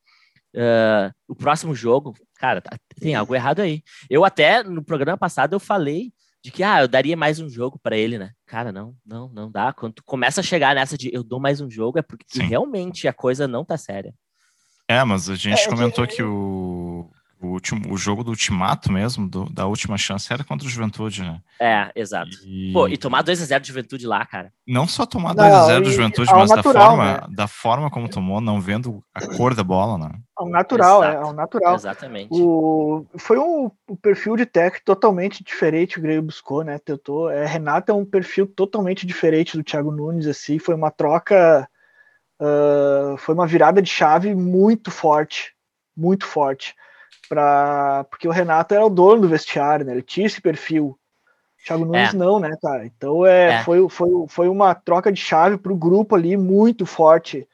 uh, 0.54 1.12
o 1.26 1.34
próximo 1.34 1.74
jogo, 1.74 2.14
cara, 2.36 2.60
tá, 2.60 2.78
tem 3.00 3.16
algo 3.16 3.34
errado 3.34 3.60
aí. 3.60 3.82
Eu 4.08 4.24
até, 4.24 4.62
no 4.62 4.84
programa 4.84 5.18
passado, 5.18 5.54
eu 5.54 5.60
falei 5.60 6.12
de 6.42 6.52
que, 6.52 6.62
ah, 6.62 6.80
eu 6.80 6.86
daria 6.86 7.16
mais 7.16 7.40
um 7.40 7.48
jogo 7.48 7.76
para 7.82 7.96
ele, 7.96 8.18
né? 8.18 8.30
Cara, 8.46 8.70
não, 8.70 8.94
não, 9.04 9.28
não 9.30 9.50
dá. 9.50 9.72
Quando 9.72 9.94
tu 9.94 10.04
começa 10.04 10.40
a 10.40 10.44
chegar 10.44 10.76
nessa 10.76 10.96
de 10.96 11.10
eu 11.12 11.24
dou 11.24 11.40
mais 11.40 11.60
um 11.60 11.68
jogo, 11.68 11.98
é 11.98 12.02
porque 12.02 12.38
realmente 12.40 13.08
a 13.08 13.12
coisa 13.12 13.48
não 13.48 13.64
tá 13.64 13.76
séria. 13.76 14.14
É, 14.88 15.02
mas 15.02 15.28
a 15.28 15.34
gente 15.34 15.60
é, 15.60 15.68
comentou 15.68 16.06
que 16.06 16.22
o, 16.22 17.10
o, 17.40 17.48
último, 17.48 17.92
o 17.92 17.98
jogo 17.98 18.24
do 18.24 18.30
ultimato 18.30 18.90
mesmo, 18.90 19.28
do, 19.28 19.44
da 19.50 19.66
última 19.66 19.98
chance, 19.98 20.32
era 20.32 20.42
contra 20.42 20.66
o 20.66 20.70
Juventude, 20.70 21.22
né? 21.22 21.40
É, 21.60 21.92
exato. 21.94 22.30
E, 22.44 22.72
Pô, 22.72 22.88
e 22.88 22.96
tomar 22.96 23.22
2x0 23.22 23.60
de 23.60 23.68
Juventude 23.68 24.06
lá, 24.06 24.24
cara. 24.24 24.52
Não 24.66 24.88
só 24.88 25.04
tomar 25.04 25.34
2x0 25.34 25.82
do 25.82 25.90
Juventude, 25.90 26.32
mas 26.32 26.50
natural, 26.50 26.72
da, 26.72 26.88
forma, 26.88 27.12
né? 27.12 27.26
da 27.30 27.48
forma 27.48 27.90
como 27.90 28.08
tomou, 28.08 28.40
não 28.40 28.60
vendo 28.60 29.02
a 29.14 29.26
cor 29.36 29.54
da 29.54 29.62
bola, 29.62 29.98
né? 29.98 30.18
Ao 30.34 30.48
natural, 30.48 31.04
é, 31.04 31.08
Exato. 31.08 31.22
é, 31.22 31.26
ao 31.26 31.32
natural. 31.34 31.74
Exatamente. 31.74 32.28
O, 32.32 33.04
foi 33.18 33.38
um, 33.38 33.70
um 33.88 33.96
perfil 33.96 34.36
de 34.36 34.46
técnico 34.46 34.84
totalmente 34.84 35.44
diferente 35.44 35.98
o 35.98 36.02
Grêmio 36.02 36.22
buscou, 36.22 36.64
né? 36.64 36.78
Tentou. 36.78 37.30
É, 37.30 37.46
Renato 37.46 37.92
é 37.92 37.94
um 37.94 38.04
perfil 38.04 38.46
totalmente 38.46 39.06
diferente 39.06 39.56
do 39.56 39.62
Thiago 39.62 39.90
Nunes, 39.90 40.26
assim. 40.26 40.58
Foi 40.58 40.74
uma 40.74 40.90
troca. 40.90 41.68
Uh, 42.38 43.16
foi 43.16 43.34
uma 43.34 43.46
virada 43.46 43.80
de 43.80 43.88
chave 43.88 44.34
muito 44.34 44.90
forte. 44.90 45.54
Muito 45.96 46.26
forte 46.26 46.74
para 47.28 48.04
porque 48.10 48.28
o 48.28 48.32
Renato 48.32 48.74
era 48.74 48.84
o 48.84 48.90
dono 48.90 49.22
do 49.22 49.28
vestiário, 49.28 49.84
né? 49.84 49.92
Ele 49.92 50.02
tinha 50.02 50.26
esse 50.26 50.40
perfil. 50.40 50.98
O 51.60 51.66
Thiago 51.66 51.84
Nunes 51.84 52.14
é. 52.14 52.16
não, 52.16 52.38
né, 52.38 52.56
cara? 52.62 52.86
Então 52.86 53.26
é, 53.26 53.54
é, 53.54 53.62
Foi, 53.62 53.88
foi, 53.88 54.08
foi 54.28 54.48
uma 54.48 54.74
troca 54.74 55.10
de 55.10 55.20
chave 55.20 55.56
para 55.56 55.72
o 55.72 55.76
grupo 55.76 56.14
ali 56.14 56.36
muito 56.36 56.86
forte. 56.86 57.46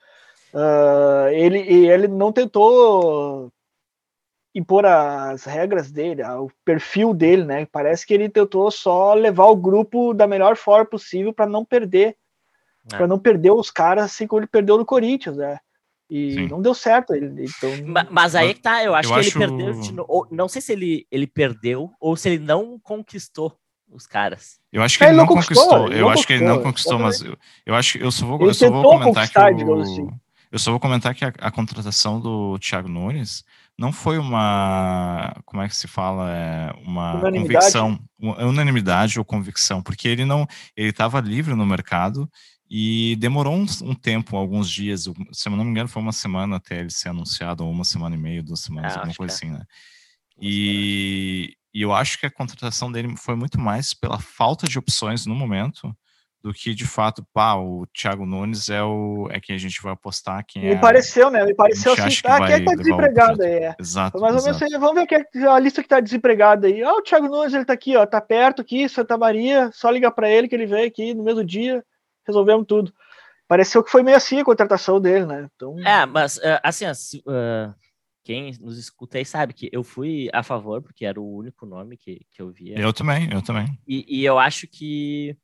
Uh, 0.52 1.28
ele, 1.30 1.58
ele 1.60 2.08
não 2.08 2.30
tentou 2.30 3.50
impor 4.54 4.84
as 4.84 5.44
regras 5.44 5.90
dele, 5.90 6.22
o 6.22 6.50
perfil 6.64 7.14
dele, 7.14 7.44
né? 7.44 7.66
Parece 7.72 8.06
que 8.06 8.12
ele 8.12 8.28
tentou 8.28 8.70
só 8.70 9.14
levar 9.14 9.46
o 9.46 9.56
grupo 9.56 10.12
da 10.12 10.26
melhor 10.26 10.56
forma 10.56 10.84
possível 10.84 11.32
para 11.32 11.46
não 11.46 11.64
perder, 11.64 12.16
é. 12.92 12.96
para 12.96 13.06
não 13.06 13.18
perder 13.18 13.50
os 13.50 13.70
caras 13.70 14.04
assim 14.04 14.26
como 14.26 14.40
ele 14.40 14.46
perdeu 14.46 14.76
no 14.76 14.84
Corinthians, 14.84 15.36
né? 15.36 15.58
E 16.14 16.34
Sim. 16.34 16.48
não 16.48 16.60
deu 16.60 16.74
certo. 16.74 17.14
Ele, 17.14 17.46
então... 17.46 17.70
Mas 18.10 18.34
aí 18.34 18.52
que 18.52 18.60
tá, 18.60 18.84
eu 18.84 18.94
acho 18.94 19.08
eu 19.08 19.14
que 19.14 19.20
acho... 19.20 19.42
ele 19.42 19.48
perdeu. 19.56 20.04
Ou, 20.06 20.28
não 20.30 20.46
sei 20.46 20.60
se 20.60 20.70
ele, 20.70 21.06
ele 21.10 21.26
perdeu 21.26 21.90
ou 21.98 22.14
se 22.16 22.28
ele 22.28 22.44
não 22.44 22.78
conquistou 22.78 23.56
os 23.90 24.06
caras. 24.06 24.60
Eu 24.70 24.82
acho 24.82 24.98
que 24.98 25.04
ele, 25.04 25.12
ele 25.12 25.16
não 25.16 25.26
conquistou. 25.26 25.66
conquistou. 25.66 25.92
Eu 25.92 26.10
acho 26.10 26.26
que 26.26 26.32
ele 26.34 26.44
não 26.44 26.62
conquistou, 26.62 26.98
mas 26.98 27.22
eu, 27.22 27.34
eu 27.64 27.74
acho 27.74 27.98
que 27.98 28.04
eu 28.04 28.12
só 28.12 28.26
vou, 28.26 28.46
eu 28.46 28.52
só 28.52 28.70
vou 28.70 28.82
comentar 28.82 29.26
que 29.26 29.64
o, 29.64 29.80
assim. 29.80 30.10
eu 30.50 30.58
só 30.58 30.70
vou 30.70 30.80
comentar 30.80 31.14
que 31.14 31.24
a, 31.24 31.32
a, 31.40 31.50
contratação 31.50 32.20
do 32.20 32.58
Thiago 32.58 32.88
Nunes 32.90 33.42
não 33.78 33.90
foi 33.90 34.18
uma, 34.18 35.34
como 35.46 35.62
é 35.62 35.68
que 35.68 35.74
se 35.74 35.88
fala, 35.88 36.30
é 36.30 36.72
uma 36.84 37.14
unanimidade. 37.20 37.54
convicção, 37.54 37.98
uma 38.18 38.44
unanimidade 38.44 39.18
ou 39.18 39.24
convicção, 39.24 39.82
porque 39.82 40.08
ele 40.08 40.26
não, 40.26 40.46
ele 40.76 40.90
estava 40.90 41.20
livre 41.20 41.54
no 41.54 41.64
mercado 41.64 42.28
e 42.74 43.16
demorou 43.16 43.52
um, 43.52 43.66
um, 43.82 43.94
tempo, 43.94 44.34
alguns 44.34 44.70
dias, 44.70 45.02
se 45.30 45.46
eu 45.46 45.54
não 45.54 45.62
me 45.62 45.70
engano, 45.70 45.90
foi 45.90 46.00
uma 46.00 46.10
semana 46.10 46.56
até 46.56 46.80
ele 46.80 46.88
ser 46.88 47.10
anunciado, 47.10 47.66
ou 47.66 47.70
uma 47.70 47.84
semana 47.84 48.16
e 48.16 48.18
meia, 48.18 48.42
duas 48.42 48.60
semanas, 48.60 48.94
é, 48.94 48.96
alguma 48.96 49.14
coisa 49.14 49.34
é. 49.34 49.36
assim, 49.36 49.50
né? 49.50 49.62
E, 50.40 51.54
e, 51.74 51.82
eu 51.82 51.92
acho 51.92 52.18
que 52.18 52.24
a 52.24 52.30
contratação 52.30 52.90
dele 52.90 53.14
foi 53.18 53.36
muito 53.36 53.60
mais 53.60 53.92
pela 53.92 54.18
falta 54.18 54.66
de 54.66 54.78
opções 54.78 55.26
no 55.26 55.34
momento 55.34 55.94
do 56.42 56.54
que 56.54 56.74
de 56.74 56.86
fato, 56.86 57.22
pá, 57.34 57.56
o 57.56 57.86
Thiago 57.92 58.24
Nunes 58.24 58.70
é 58.70 58.82
o 58.82 59.28
é 59.30 59.38
quem 59.38 59.54
a 59.54 59.58
gente 59.58 59.80
vai 59.82 59.92
apostar. 59.92 60.42
Quem 60.48 60.62
me 60.62 60.70
é, 60.70 60.76
pareceu, 60.78 61.30
né? 61.30 61.44
Me 61.44 61.54
pareceu 61.54 61.92
assim, 61.92 62.22
ah, 62.24 62.46
quem 62.46 62.54
é 62.54 62.58
que 62.58 62.64
tá 62.64 62.74
desempregado 62.74 63.42
aí? 63.42 63.52
É. 63.52 63.76
Exato. 63.78 64.18
Mais 64.18 64.34
ou 64.34 64.42
menos 64.42 64.62
assim, 64.62 64.78
vamos 64.78 64.94
ver 64.94 65.26
é 65.34 65.46
a 65.46 65.58
lista 65.58 65.82
que 65.82 65.88
tá 65.90 66.00
desempregado 66.00 66.66
aí. 66.66 66.82
Ah, 66.82 66.94
o 66.94 67.02
Thiago 67.02 67.28
Nunes, 67.28 67.52
ele 67.52 67.66
tá 67.66 67.74
aqui, 67.74 67.94
ó, 67.98 68.06
tá 68.06 68.20
perto 68.20 68.62
aqui, 68.62 68.88
Santa 68.88 69.18
Maria, 69.18 69.70
só 69.74 69.90
ligar 69.90 70.10
para 70.12 70.30
ele 70.30 70.48
que 70.48 70.54
ele 70.54 70.66
veio 70.66 70.86
aqui 70.86 71.12
no 71.12 71.22
mesmo 71.22 71.44
dia 71.44 71.84
resolvemos 72.26 72.66
tudo. 72.66 72.92
Pareceu 73.48 73.82
que 73.82 73.90
foi 73.90 74.02
meio 74.02 74.16
assim 74.16 74.40
a 74.40 74.44
contratação 74.44 75.00
dele, 75.00 75.26
né? 75.26 75.48
Então... 75.54 75.78
É, 75.86 76.06
mas 76.06 76.38
uh, 76.38 76.60
assim, 76.62 76.84
uh, 77.26 77.74
quem 78.24 78.56
nos 78.60 78.78
escuta 78.78 79.18
aí 79.18 79.24
sabe 79.24 79.52
que 79.52 79.68
eu 79.72 79.82
fui 79.82 80.28
a 80.32 80.42
favor, 80.42 80.80
porque 80.80 81.04
era 81.04 81.20
o 81.20 81.36
único 81.36 81.66
nome 81.66 81.96
que, 81.96 82.20
que 82.30 82.40
eu 82.40 82.50
via. 82.50 82.78
Eu 82.78 82.92
também, 82.92 83.30
eu 83.32 83.42
também. 83.42 83.66
E, 83.86 84.20
e 84.20 84.24
eu 84.24 84.38
acho 84.38 84.66
que 84.66 85.36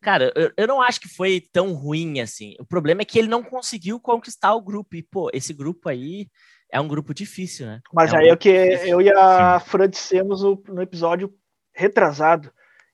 Cara, 0.00 0.32
eu, 0.34 0.50
eu 0.56 0.66
não 0.66 0.80
acho 0.80 0.98
que 0.98 1.08
foi 1.08 1.42
tão 1.52 1.74
ruim 1.74 2.20
assim. 2.20 2.54
O 2.58 2.64
problema 2.64 3.02
é 3.02 3.04
que 3.04 3.18
ele 3.18 3.28
não 3.28 3.42
conseguiu 3.42 4.00
conquistar 4.00 4.54
o 4.54 4.62
grupo. 4.62 4.96
E, 4.96 5.02
pô, 5.02 5.30
esse 5.32 5.52
grupo 5.52 5.88
aí 5.90 6.26
é 6.72 6.80
um 6.80 6.88
grupo 6.88 7.12
difícil, 7.12 7.66
né? 7.66 7.80
Mas 7.92 8.12
é 8.12 8.16
um 8.16 8.20
aí 8.20 8.28
é 8.28 8.32
o 8.32 8.36
que 8.36 8.70
difícil. 8.70 8.88
eu 8.88 9.00
e 9.02 9.10
a 9.10 9.60
Fran 9.60 9.88
dissemos 9.88 10.42
no 10.42 10.80
episódio 10.80 11.34
retrasado, 11.74 12.50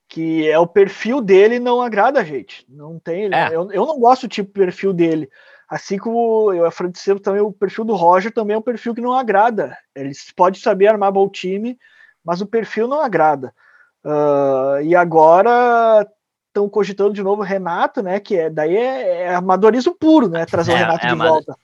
que 0.08 0.48
é 0.48 0.58
o 0.58 0.66
perfil 0.66 1.20
dele 1.20 1.58
não 1.58 1.80
agrada 1.80 2.20
a 2.20 2.24
gente. 2.24 2.64
Não 2.68 2.98
tem. 2.98 3.32
É. 3.32 3.48
Eu, 3.48 3.70
eu 3.72 3.86
não 3.86 3.98
gosto 3.98 4.26
do 4.26 4.30
tipo 4.30 4.48
de 4.48 4.64
perfil 4.64 4.92
dele. 4.92 5.28
Assim 5.68 5.98
como 5.98 6.52
eu, 6.52 6.70
dissemos 6.90 7.20
também, 7.20 7.40
o 7.40 7.52
perfil 7.52 7.84
do 7.84 7.96
Roger 7.96 8.32
também 8.32 8.54
é 8.54 8.58
um 8.58 8.62
perfil 8.62 8.94
que 8.94 9.00
não 9.00 9.12
agrada. 9.12 9.76
Ele 9.94 10.12
pode 10.36 10.60
saber 10.60 10.86
armar 10.86 11.10
bom 11.10 11.28
time, 11.28 11.76
mas 12.24 12.40
o 12.40 12.46
perfil 12.46 12.86
não 12.86 13.00
agrada. 13.00 13.52
Uh, 14.04 14.80
e 14.84 14.94
agora 14.94 16.06
estão 16.46 16.68
cogitando 16.68 17.12
de 17.12 17.22
novo 17.22 17.42
o 17.42 17.44
Renato, 17.44 18.00
né? 18.00 18.20
Que 18.20 18.36
é 18.36 18.50
daí 18.50 18.76
é, 18.76 19.22
é 19.22 19.34
amadorismo 19.34 19.94
puro, 19.94 20.28
né? 20.28 20.46
Trazer 20.46 20.72
É, 20.72 20.74
o 20.74 20.78
Renato 20.78 21.06
é 21.06 21.08
de 21.10 21.14
volta. 21.16 21.56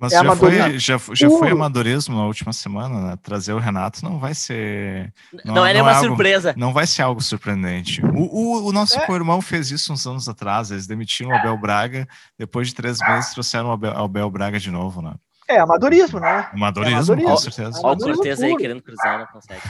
Mas 0.00 0.12
É 0.14 0.24
já, 0.24 0.34
foi, 0.36 0.78
já, 0.78 0.98
já 1.12 1.28
foi 1.28 1.50
amadorismo 1.50 2.16
na 2.16 2.24
última 2.24 2.54
semana, 2.54 3.00
né? 3.10 3.18
Trazer 3.22 3.52
o 3.52 3.58
Renato 3.58 4.02
não 4.02 4.18
vai 4.18 4.32
ser. 4.34 5.12
Não, 5.44 5.54
Não- 5.56 5.66
é 5.66 5.74
não 5.74 5.84
nenhuma 5.84 5.90
é 5.90 6.00
surpresa. 6.00 6.54
Não 6.56 6.72
vai 6.72 6.86
ser 6.86 7.02
algo 7.02 7.20
surpreendente. 7.20 8.00
O, 8.06 8.08
o, 8.62 8.68
o 8.68 8.72
nosso 8.72 8.98
É. 8.98 9.04
co-irmão 9.04 9.42
fez 9.42 9.70
isso 9.70 9.92
uns 9.92 10.06
anos 10.06 10.26
atrás. 10.26 10.70
Eles 10.70 10.86
demitiram 10.86 11.30
o 11.30 11.34
Abel 11.34 11.56
Braga, 11.58 12.08
depois 12.38 12.68
de 12.68 12.74
três 12.74 12.98
meses 13.00 13.30
trouxeram 13.32 13.68
o 13.68 13.72
Abel, 13.72 13.94
Abel 13.96 14.30
Braga 14.30 14.58
de 14.58 14.70
novo, 14.70 15.02
né? 15.02 15.12
É 15.46 15.58
amadorismo, 15.58 16.18
né? 16.18 16.48
Amadorismo, 16.52 16.96
com 17.06 17.12
amadorismo. 17.12 17.38
certeza. 17.52 17.78
Ó, 17.78 17.82
o 17.82 17.86
Amadorismo 17.88 18.14
Cortez 18.22 18.40
aí 18.42 18.56
querendo 18.56 18.80
cruzar, 18.82 19.18
não 19.18 19.26
consegue. 19.26 19.60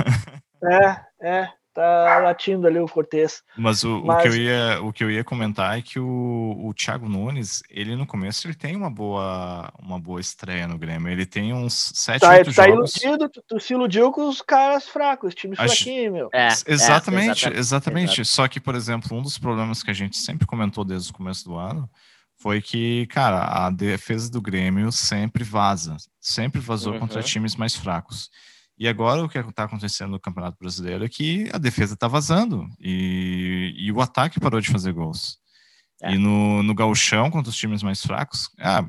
É, 0.62 1.00
é. 1.22 1.48
Tá 1.72 2.18
latindo 2.18 2.66
ali 2.66 2.80
o 2.80 2.86
Cortez. 2.86 3.42
Mas 3.56 3.84
o, 3.84 4.00
o 4.00 4.06
Mas- 4.06 4.22
que 4.22 4.28
eu 4.28 4.34
ia, 4.36 4.82
o 4.82 4.92
que 4.92 5.04
eu 5.04 5.10
ia 5.10 5.22
comentar 5.22 5.78
é 5.78 5.82
que 5.82 6.00
o, 6.00 6.56
o 6.66 6.74
Thiago 6.74 7.08
Nunes, 7.08 7.62
ele 7.70 7.94
no 7.94 8.04
começo 8.04 8.46
ele 8.48 8.54
tem 8.54 8.74
uma 8.74 8.90
boa, 8.90 9.72
uma 9.80 9.98
boa 9.98 10.20
estreia 10.20 10.66
no 10.66 10.76
Grêmio. 10.76 11.08
Ele 11.08 11.24
tem 11.24 11.52
uns 11.54 11.92
sete, 11.94 12.22
Tá, 12.22 12.30
oito 12.30 12.52
tá 12.52 12.66
jogos. 12.66 12.96
iludido, 12.96 13.28
tu, 13.28 13.42
tu 13.46 13.60
se 13.60 13.72
iludiu 13.72 14.10
com 14.10 14.28
os 14.28 14.42
caras 14.42 14.88
fracos, 14.88 15.28
os 15.28 15.34
times 15.36 15.60
Acho- 15.60 15.76
fraquinhos, 15.76 16.12
meu. 16.12 16.28
É, 16.32 16.48
Exatamente, 16.66 17.46
é, 17.48 17.56
exatamente. 17.56 18.20
exato. 18.20 18.24
Só 18.34 18.48
que, 18.48 18.58
por 18.58 18.74
exemplo, 18.74 19.16
um 19.16 19.22
dos 19.22 19.38
problemas 19.38 19.80
que 19.82 19.90
a 19.92 19.94
gente 19.94 20.16
sempre 20.16 20.46
comentou 20.48 20.84
desde 20.84 21.10
o 21.10 21.14
começo 21.14 21.44
do 21.44 21.54
ano 21.56 21.88
foi 22.36 22.60
que, 22.60 23.06
cara, 23.06 23.66
a 23.66 23.70
defesa 23.70 24.28
do 24.28 24.40
Grêmio 24.40 24.90
sempre 24.90 25.44
vaza, 25.44 25.96
sempre 26.20 26.60
vazou 26.60 26.98
contra 26.98 27.18
Uhum. 27.20 27.24
times 27.26 27.54
mais 27.54 27.76
fracos. 27.76 28.28
E 28.80 28.88
agora 28.88 29.22
o 29.22 29.28
que 29.28 29.38
está 29.38 29.64
acontecendo 29.64 30.12
no 30.12 30.18
Campeonato 30.18 30.56
Brasileiro 30.58 31.04
é 31.04 31.08
que 31.08 31.50
a 31.52 31.58
defesa 31.58 31.92
está 31.92 32.08
vazando 32.08 32.66
e, 32.80 33.74
e 33.76 33.92
o 33.92 34.00
ataque 34.00 34.40
parou 34.40 34.58
de 34.58 34.70
fazer 34.70 34.94
gols. 34.94 35.38
É. 36.02 36.12
E 36.14 36.18
no, 36.18 36.62
no 36.62 36.74
gauchão, 36.74 37.30
contra 37.30 37.50
os 37.50 37.56
times 37.56 37.82
mais 37.82 38.00
fracos, 38.00 38.48
ah, 38.58 38.88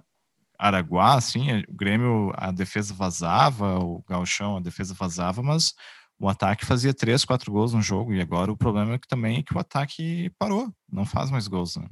Araguá, 0.57 1.15
assim, 1.15 1.59
o 1.67 1.73
Grêmio, 1.73 2.31
a 2.37 2.51
defesa 2.51 2.93
vazava, 2.93 3.79
o 3.79 4.01
gauchão, 4.07 4.55
a 4.55 4.61
defesa 4.61 4.93
vazava, 4.93 5.43
mas 5.43 5.73
o 6.17 6.29
ataque 6.29 6.65
fazia 6.65 6.93
três, 6.93 7.25
quatro 7.25 7.51
gols 7.51 7.73
no 7.73 7.81
jogo, 7.81 8.13
e 8.13 8.21
agora 8.21 8.49
o 8.49 8.55
problema 8.55 8.93
é 8.93 8.97
que 8.97 9.09
também 9.09 9.39
é 9.39 9.43
que 9.43 9.53
o 9.53 9.59
ataque 9.59 10.31
parou, 10.39 10.69
não 10.89 11.03
faz 11.03 11.29
mais 11.29 11.49
gols, 11.49 11.75
né? 11.75 11.85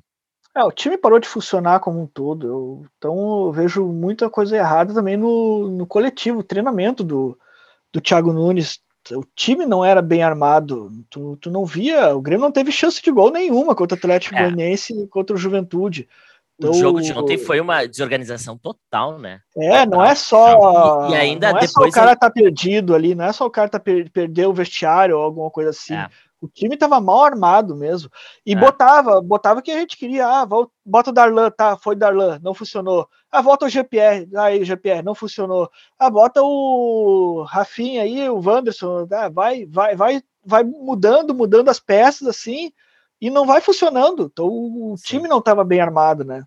É, 0.55 0.63
o 0.63 0.71
time 0.71 0.97
parou 0.97 1.19
de 1.19 1.27
funcionar 1.27 1.81
como 1.81 2.01
um 2.01 2.07
todo. 2.07 2.47
Eu- 2.47 2.85
então 2.97 3.47
eu 3.47 3.51
vejo 3.51 3.85
muita 3.87 4.29
coisa 4.29 4.55
errada 4.55 4.93
também 4.93 5.17
no, 5.17 5.69
no 5.69 5.85
coletivo, 5.85 6.43
treinamento 6.43 7.03
do, 7.03 7.37
do 7.93 8.01
Thiago 8.01 8.31
Nunes. 8.33 8.79
O 9.11 9.23
time 9.35 9.65
não 9.65 9.83
era 9.83 10.01
bem 10.01 10.21
armado. 10.21 10.91
Tu, 11.09 11.37
tu 11.37 11.49
não 11.49 11.65
via. 11.65 12.15
O 12.15 12.21
Grêmio 12.21 12.43
não 12.45 12.51
teve 12.51 12.71
chance 12.71 13.01
de 13.01 13.11
gol 13.11 13.31
nenhuma 13.31 13.73
contra 13.75 13.95
o 13.95 13.97
Atlético 13.97 14.35
É. 14.35 14.39
Goianiense 14.43 14.93
e 14.93 15.07
contra 15.07 15.35
o 15.35 15.39
Juventude. 15.39 16.07
O 16.61 16.65
Então, 16.67 16.73
jogo 16.73 17.01
de 17.01 17.13
ontem 17.13 17.37
foi 17.37 17.59
uma 17.61 17.85
desorganização 17.85 18.57
total, 18.57 19.17
né? 19.17 19.39
É, 19.57 19.85
não 19.85 20.03
é 20.03 20.13
só. 20.13 21.07
E- 21.07 21.11
e 21.11 21.15
ainda 21.15 21.51
não 21.53 21.57
é 21.57 21.61
só 21.61 21.67
depois 21.67 21.91
o 21.93 21.95
cara 21.95 22.15
tá 22.17 22.29
perdido 22.29 22.93
ali, 22.93 23.15
não 23.15 23.25
é 23.25 23.31
só 23.31 23.45
o 23.45 23.49
cara 23.49 23.69
tá 23.69 23.79
per 23.79 24.11
perder 24.11 24.45
o 24.45 24.53
vestiário 24.53 25.17
ou 25.17 25.23
alguma 25.23 25.49
coisa 25.49 25.69
assim. 25.69 25.93
É. 25.95 26.07
O 26.41 26.47
time 26.47 26.77
tava 26.77 26.99
mal 27.01 27.23
armado 27.23 27.75
mesmo. 27.75 28.09
E 28.45 28.53
É. 28.53 28.55
botava, 28.55 29.21
botava 29.21 29.59
o 29.59 29.63
que 29.63 29.71
a 29.71 29.79
gente 29.79 29.97
queria. 29.97 30.25
Ah, 30.27 30.45
vol- 30.45 30.71
bota 30.85 31.09
o 31.09 31.13
Darlan, 31.13 31.51
tá, 31.51 31.75
foi 31.77 31.95
Darlan, 31.95 32.39
não 32.41 32.53
funcionou. 32.53 33.09
Ah, 33.31 33.41
volta 33.41 33.65
o 33.65 33.69
GPR, 33.69 34.27
aí 34.37 34.61
o 34.61 34.65
GPR, 34.65 35.03
não 35.03 35.13
funcionou. 35.13 35.69
Ah, 35.97 36.09
bota 36.09 36.41
o 36.41 37.43
Rafinha 37.47 38.03
aí, 38.03 38.29
o 38.29 38.39
Wanderson, 38.39 39.07
ah, 39.11 39.29
vai, 39.29 39.65
vai, 39.65 39.95
vai, 39.95 40.21
vai 40.45 40.63
mudando, 40.63 41.33
mudando 41.35 41.69
as 41.69 41.79
peças 41.79 42.27
assim, 42.27 42.71
e 43.19 43.29
não 43.29 43.45
vai 43.45 43.59
funcionando. 43.59 44.29
Então 44.31 44.47
o 44.47 44.95
Sim. 44.97 45.03
time 45.17 45.27
não 45.27 45.41
tava 45.41 45.63
bem 45.65 45.81
armado, 45.81 46.23
né? 46.23 46.43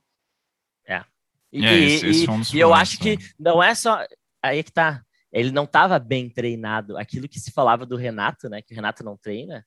E, 1.54 1.66
É, 1.66 1.74
esse- 1.80 2.06
e- 2.06 2.10
esse 2.10 2.30
um 2.30 2.40
e 2.54 2.58
eu 2.58 2.72
acho 2.72 2.98
que 2.98 3.16
também. 3.18 3.30
não 3.38 3.62
é 3.62 3.74
só. 3.74 4.02
Aí 4.42 4.58
é 4.60 4.62
que 4.62 4.72
tá. 4.72 5.02
Ele 5.30 5.50
não 5.50 5.64
estava 5.64 5.98
bem 5.98 6.30
treinado. 6.30 6.96
Aquilo 6.96 7.28
que 7.28 7.38
se 7.38 7.50
falava 7.50 7.84
do 7.84 7.94
Renato, 7.94 8.48
né? 8.48 8.62
Que 8.62 8.72
o 8.72 8.74
Renato 8.74 9.04
não 9.04 9.18
treina. 9.18 9.62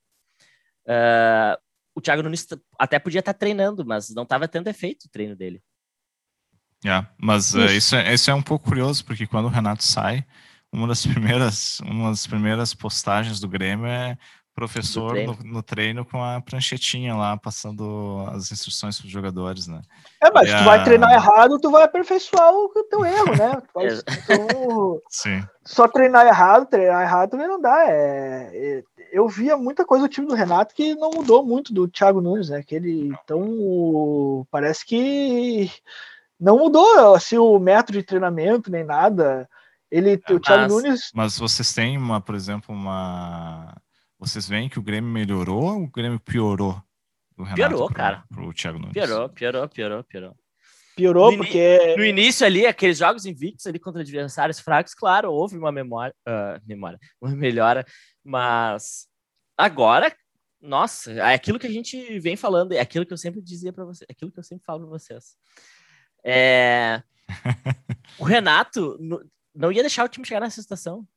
Ah, 0.87 1.57
o 1.95 2.01
Thiago 2.01 2.21
Nunes 2.23 2.47
até 2.79 2.99
podia 2.99 3.19
estar 3.19 3.33
treinando, 3.33 3.85
mas 3.85 4.09
não 4.13 4.23
estava 4.23 4.47
tendo 4.47 4.67
efeito 4.67 5.05
o 5.05 5.09
treino 5.09 5.35
dele. 5.35 5.61
É, 6.85 7.05
mas 7.17 7.47
Isso. 7.47 7.59
eh, 7.59 7.73
isso, 7.75 7.95
é, 7.95 8.13
isso 8.13 8.29
é 8.29 8.33
um 8.33 8.41
pouco 8.41 8.67
curioso, 8.69 9.03
porque 9.05 9.25
quando 9.25 9.45
o 9.45 9.49
Renato 9.49 9.83
sai, 9.83 10.23
uma 10.71 10.87
das 10.87 11.03
primeiras, 11.07 11.79
uma 11.79 12.09
das 12.09 12.27
primeiras 12.27 12.73
postagens 12.73 13.39
do 13.39 13.47
Grêmio 13.47 13.87
é 13.87 14.17
professor 14.53 15.11
treino. 15.11 15.37
no, 15.43 15.51
no 15.53 15.63
treino 15.63 16.05
com 16.05 16.23
a 16.23 16.39
pranchetinha 16.41 17.15
lá, 17.15 17.35
passando 17.37 18.25
as 18.31 18.51
instruções 18.51 18.97
para 18.97 19.05
os 19.07 19.11
jogadores, 19.11 19.67
né? 19.67 19.81
É, 20.23 20.31
mas 20.31 20.47
E 20.47 20.51
se 20.51 20.57
tu 20.57 20.61
a- 20.61 20.65
vai 20.65 20.83
treinar 20.83 21.11
errado, 21.11 21.59
tu 21.59 21.71
vai 21.71 21.83
aperfeiçoar 21.83 22.53
o 22.53 22.69
teu 22.89 23.03
erro, 23.05 23.35
né? 23.35 23.61
Tu 23.73 23.79
então, 24.09 25.01
Sim. 25.09 25.43
só 25.65 25.87
treinar 25.87 26.25
errado, 26.27 26.67
treinar 26.67 27.01
errado 27.01 27.31
também 27.31 27.47
não 27.47 27.59
dá. 27.59 27.83
É, 27.89 28.49
é- 28.53 28.83
eu 29.15 29.27
via 29.29 29.55
muita 29.55 29.85
coisa 29.85 30.07
do 30.07 30.09
time 30.11 30.27
do 30.27 30.33
Renato 30.35 30.75
que 30.75 30.93
não 30.95 31.09
mudou 31.09 31.43
muito 31.45 31.73
do 31.73 31.87
Thiago 31.87 32.19
Nunes, 32.21 32.49
né? 32.49 32.61
Que 32.61 32.75
ele, 32.75 33.07
então, 33.23 33.41
o- 33.41 34.45
parece 34.51 34.85
que 34.85 35.71
não 36.39 36.57
mudou 36.57 37.15
assim, 37.15 37.37
o 37.37 37.57
método 37.57 37.97
de 37.99 38.03
treinamento 38.03 38.69
nem 38.69 38.83
nada. 38.83 39.49
Ele, 39.89 40.15
o 40.29 40.39
Thiago 40.39 40.63
mas- 40.63 40.71
Nunes, 40.73 41.11
Mas 41.13 41.39
vocês 41.39 41.73
têm 41.73 41.97
uma, 41.97 42.19
por 42.19 42.35
exemplo, 42.35 42.75
uma. 42.75 43.73
Vocês 44.19 44.47
veem 44.47 44.67
que 44.67 44.79
o 44.79 44.83
Grêmio 44.83 45.09
melhorou 45.09 45.63
ou 45.63 45.83
o 45.83 45.87
Grêmio 45.91 46.19
piorou? 46.19 46.81
Do 47.37 47.43
Renato 47.43 47.55
Piorou, 47.55 47.85
pro, 47.87 47.95
cara. 47.95 48.23
Pro 48.33 48.53
Thiago 48.53 48.79
Nunes. 48.79 48.93
Piorou, 48.93 49.29
piorou, 49.29 49.69
piorou, 49.69 50.03
piorou. 50.03 50.35
piorou 50.95 51.31
No 51.31 51.37
porque 51.37 51.95
No 51.97 52.03
início 52.05 52.45
ali, 52.45 52.65
aqueles 52.65 52.97
jogos 52.97 53.25
invictos 53.25 53.67
ali 53.67 53.77
contra 53.79 54.01
adversários 54.01 54.59
fracos, 54.59 54.93
claro, 54.93 55.31
houve 55.31 55.57
uma 55.57 55.71
memória, 55.71 56.13
ah, 56.25 56.59
memória, 56.65 56.97
uma 57.21 57.35
melhora, 57.35 57.85
mas 58.25 59.07
agora, 59.55 60.15
nossa, 60.59 61.11
é 61.11 61.33
aquilo 61.35 61.59
que 61.59 61.67
a 61.67 61.71
gente 61.71 62.19
vem 62.19 62.35
falando, 62.35 62.71
é 62.73 62.79
aquilo 62.79 63.05
que 63.05 63.13
eu 63.13 63.17
sempre 63.17 63.41
dizia 63.41 63.71
para 63.71 63.85
vocês, 63.85 64.05
é 64.09 64.11
aquilo 64.11 64.31
que 64.31 64.39
eu 64.39 64.43
sempre 64.43 64.65
falo 64.65 64.81
para 64.81 64.89
vocês. 64.89 65.37
É... 66.23 67.03
o 68.19 68.23
Renato 68.23 68.97
não 69.53 69.71
ia 69.71 69.83
deixar 69.83 70.03
o 70.03 70.09
time 70.09 70.25
chegar 70.25 70.41
nessa 70.41 70.61
situação. 70.61 71.07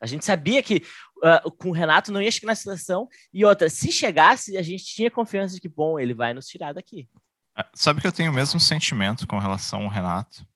A 0.00 0.06
gente 0.06 0.24
sabia 0.24 0.62
que 0.62 0.82
ah, 1.22 1.42
com 1.58 1.70
o 1.70 1.72
Renato 1.72 2.12
não 2.12 2.22
ia 2.22 2.30
chegar 2.30 2.48
nessa 2.48 2.62
situação. 2.62 3.08
E 3.32 3.44
outra, 3.44 3.68
se 3.68 3.90
chegasse, 3.90 4.56
a 4.56 4.62
gente 4.62 4.84
tinha 4.84 5.10
confiança 5.10 5.54
de 5.54 5.60
que, 5.60 5.68
bom, 5.68 5.98
ele 5.98 6.14
vai 6.14 6.32
nos 6.32 6.46
tirar 6.46 6.72
daqui. 6.72 7.08
Ah, 7.54 7.68
Sabe 7.74 8.00
que 8.00 8.06
eu 8.06 8.12
tenho 8.12 8.30
o 8.30 8.34
mesmo 8.34 8.60
sentimento 8.60 9.26
com 9.26 9.38
relação 9.38 9.82
ao 9.82 9.88
Renato? 9.88 10.46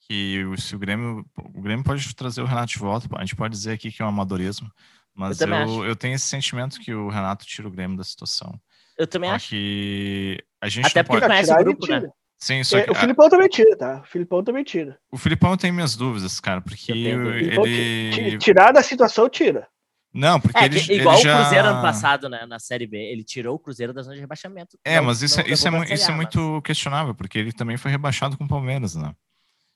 Que 0.00 0.44
o- 0.44 0.56
se 0.56 0.74
o 0.74 0.78
Grêmio. 0.78 1.26
O 1.36 1.60
Grêmio 1.60 1.84
pode 1.84 2.14
trazer 2.14 2.42
o 2.42 2.46
Renato 2.46 2.72
de 2.72 2.78
volta. 2.78 3.08
A 3.16 3.20
gente 3.20 3.36
pode 3.36 3.54
dizer 3.54 3.72
aqui 3.72 3.90
que 3.90 4.00
é 4.02 4.04
um 4.04 4.08
amadorismo. 4.08 4.70
Mas 5.14 5.40
Eu 5.40 5.48
eu, 5.48 5.84
eu, 5.86 5.96
tenho 5.96 6.14
esse 6.14 6.26
sentimento 6.26 6.80
que 6.80 6.92
o 6.94 7.08
Renato 7.08 7.44
tira 7.46 7.68
o 7.68 7.70
Grêmio 7.70 7.96
da 7.96 8.04
situação. 8.04 8.58
Eu 8.98 9.06
também 9.06 9.30
Só 9.30 9.36
acho. 9.36 9.48
que 9.50 10.38
a 10.60 10.68
gente 10.68 10.86
Até 10.86 11.02
porque 11.02 11.20
pode. 11.20 11.26
conhece 11.32 11.48
tirar 11.48 11.58
o 11.58 11.60
ele 11.60 11.70
grupo, 11.74 11.86
né? 11.86 12.00
tira. 12.00 12.12
Sim, 12.38 12.64
só 12.64 12.78
É, 12.78 12.82
que, 12.84 12.90
o 12.90 12.94
Filipão 12.94 13.28
também 13.28 13.48
tira, 13.48 13.76
tá? 13.76 14.00
O 14.00 14.06
Filipão 14.06 14.42
também 14.42 14.64
tira. 14.64 14.98
o 15.12 15.16
Filipão 15.18 15.56
tem 15.56 15.70
minhas 15.70 15.94
dúvidas, 15.94 16.40
cara, 16.40 16.60
porque 16.60 16.90
ele. 16.92 18.32
ti- 18.32 18.38
Tirar 18.38 18.72
da 18.72 18.82
situação, 18.82 19.28
tira. 19.28 19.68
Não, 20.14 20.38
porque 20.40 20.58
É, 20.58 20.64
ele, 20.66 20.80
que- 20.80 20.92
igual 20.92 21.14
ele 21.14 21.22
já... 21.24 21.36
o 21.36 21.40
Cruzeiro 21.40 21.68
ano 21.68 21.80
passado, 21.82 22.28
né? 22.28 22.44
Na 22.44 22.58
Série 22.58 22.86
B. 22.86 22.98
Ele 22.98 23.24
tirou 23.24 23.54
o 23.54 23.58
Cruzeiro 23.58 23.94
da 23.94 24.02
zona 24.02 24.14
de 24.14 24.20
rebaixamento. 24.20 24.76
É, 24.84 24.96
Não- 24.96 25.04
mas 25.06 25.22
isso, 25.22 25.36
não 25.38 25.44
é- 25.44 25.48
isso, 25.50 25.68
é, 25.68 25.94
isso 25.94 26.10
é 26.10 26.12
A, 26.12 26.16
muito 26.16 26.60
questionável, 26.62 27.14
porque 27.14 27.38
ele 27.38 27.52
também 27.52 27.76
foi 27.78 27.90
rebaixado 27.90 28.36
com 28.36 28.44
o 28.44 28.48
Palmeiras, 28.48 28.94
né? 28.94 29.14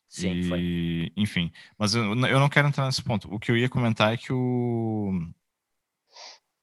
Sim, 0.09 0.33
e, 0.33 0.49
foi. 0.49 1.13
Enfim, 1.17 1.53
mas 1.79 1.95
eu, 1.95 2.05
eu 2.05 2.41
não 2.41 2.49
quero 2.49 2.69
entrar 2.69 2.87
nesse 2.87 3.03
ponto. 3.03 3.33
O 3.33 3.39
que 3.39 3.51
eu 3.51 3.57
ia 3.57 3.69
comentar 3.69 4.13
é 4.13 4.17
que 4.17 4.33
o. 4.33 5.13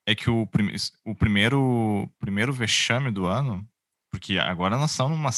É 0.05 0.13
que 0.15 0.29
o, 0.29 0.45
prime- 0.47 0.75
o 1.05 1.15
primeiro, 1.15 2.09
primeiro 2.19 2.51
vexame 2.51 3.09
do 3.09 3.25
ano, 3.25 3.65
porque 4.11 4.37
agora 4.37 4.77
nós 4.77 4.91
estamos 4.91 5.17
numa 5.17 5.29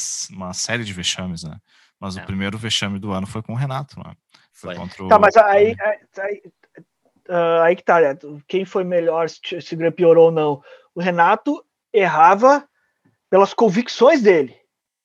uma 0.46 0.52
série 0.52 0.84
de 0.84 0.92
vexames, 0.92 1.44
né? 1.44 1.56
Mas 2.00 2.16
É. 2.16 2.22
o 2.22 2.26
primeiro 2.26 2.58
vexame 2.58 2.98
do 2.98 3.12
ano 3.12 3.26
foi 3.26 3.42
com 3.42 3.52
o 3.52 3.56
Renato, 3.56 3.98
né? 4.00 4.14
Foi. 4.52 4.74
contra 4.74 5.04
o. 5.04 5.08
Tá, 5.08 5.18
mas 5.18 5.36
aí, 5.36 5.76
aí, 5.80 5.98
aí, 6.18 6.42
ah, 7.28 7.62
aí 7.64 7.76
que 7.76 7.82
tá, 7.84 8.00
né? 8.00 8.16
quem 8.48 8.64
foi 8.64 8.84
melhor, 8.84 9.28
se, 9.28 9.60
se 9.60 9.90
piorou 9.92 10.26
ou 10.26 10.32
não. 10.32 10.62
O 10.94 11.00
Renato 11.00 11.64
errava 11.92 12.68
pelas 13.30 13.52
convicções 13.54 14.22
dele. 14.22 14.56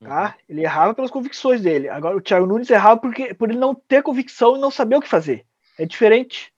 Tá? 0.02 0.26
Uhum. 0.26 0.34
Ele 0.50 0.62
errava 0.64 0.94
pelas 0.94 1.12
convicções 1.12 1.62
dele. 1.62 1.88
Agora 1.88 2.18
o 2.18 2.22
Thiago 2.22 2.48
Nunes 2.48 2.70
errava 2.70 3.00
porque, 3.00 3.34
por 3.34 3.50
ele 3.50 3.60
não 3.60 3.76
ter 3.76 4.02
convicção 4.02 4.58
e 4.58 4.60
não 4.60 4.72
saber 4.72 4.96
o 4.96 5.02
que 5.02 5.08
fazer. 5.08 5.46
É 5.78 5.86
diferente. 5.86 6.52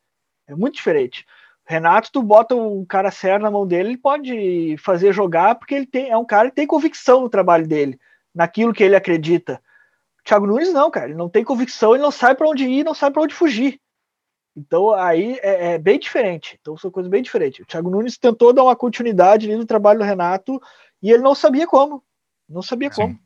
É 0.48 0.56
muito 0.56 0.76
diferente. 0.76 1.26
Renato, 1.66 2.12
tu 2.12 2.22
bota 2.22 2.56
um 2.56 2.86
cara 2.86 3.12
sério 3.12 3.42
na 3.44 3.52
mão 3.52 3.66
dele, 3.66 3.90
ele 3.90 3.98
pode 3.98 4.76
fazer 4.78 5.14
jogar 5.14 5.56
porque 5.56 5.74
ele 5.74 5.86
tem, 5.86 6.10
é 6.10 6.18
um 6.18 6.26
cara 6.26 6.50
que 6.50 6.56
tem 6.56 6.68
convicção 6.68 7.22
no 7.22 7.30
trabalho 7.30 7.66
dele, 7.66 7.98
naquilo 8.36 8.74
que 8.74 8.84
ele 8.84 8.98
acredita. 8.98 9.62
O 10.20 10.24
Thiago 10.24 10.46
Nunes 10.46 10.74
não, 10.74 10.92
cara, 10.92 11.08
ele 11.08 11.16
não 11.16 11.30
tem 11.30 11.44
convicção, 11.44 11.94
ele 11.94 12.04
não 12.04 12.12
sabe 12.12 12.38
para 12.38 12.50
onde 12.50 12.66
ir, 12.66 12.84
não 12.84 12.94
sabe 12.94 13.14
para 13.14 13.24
onde 13.24 13.34
fugir. 13.34 13.80
Então 14.56 14.92
aí 14.92 15.40
é, 15.42 15.74
é, 15.74 15.78
bem 15.78 15.98
diferente. 15.98 16.58
Então 16.60 16.78
são 16.78 16.92
coisas 16.92 17.10
bem 17.10 17.22
diferentes. 17.22 17.62
O 17.62 17.66
Thiago 17.66 17.90
Nunes 17.90 18.18
tentou 18.18 18.54
dar 18.54 18.64
uma 18.64 18.76
continuidade 18.76 19.48
ali 19.48 19.58
no 19.58 19.66
trabalho 19.66 20.00
do 20.00 20.06
Renato 20.06 20.62
e 21.02 21.12
ele 21.12 21.24
não 21.24 21.34
sabia 21.34 21.66
como. 21.66 22.04
Não 22.48 22.62
sabia 22.62 22.92
Sim. 22.92 23.02
como. 23.02 23.20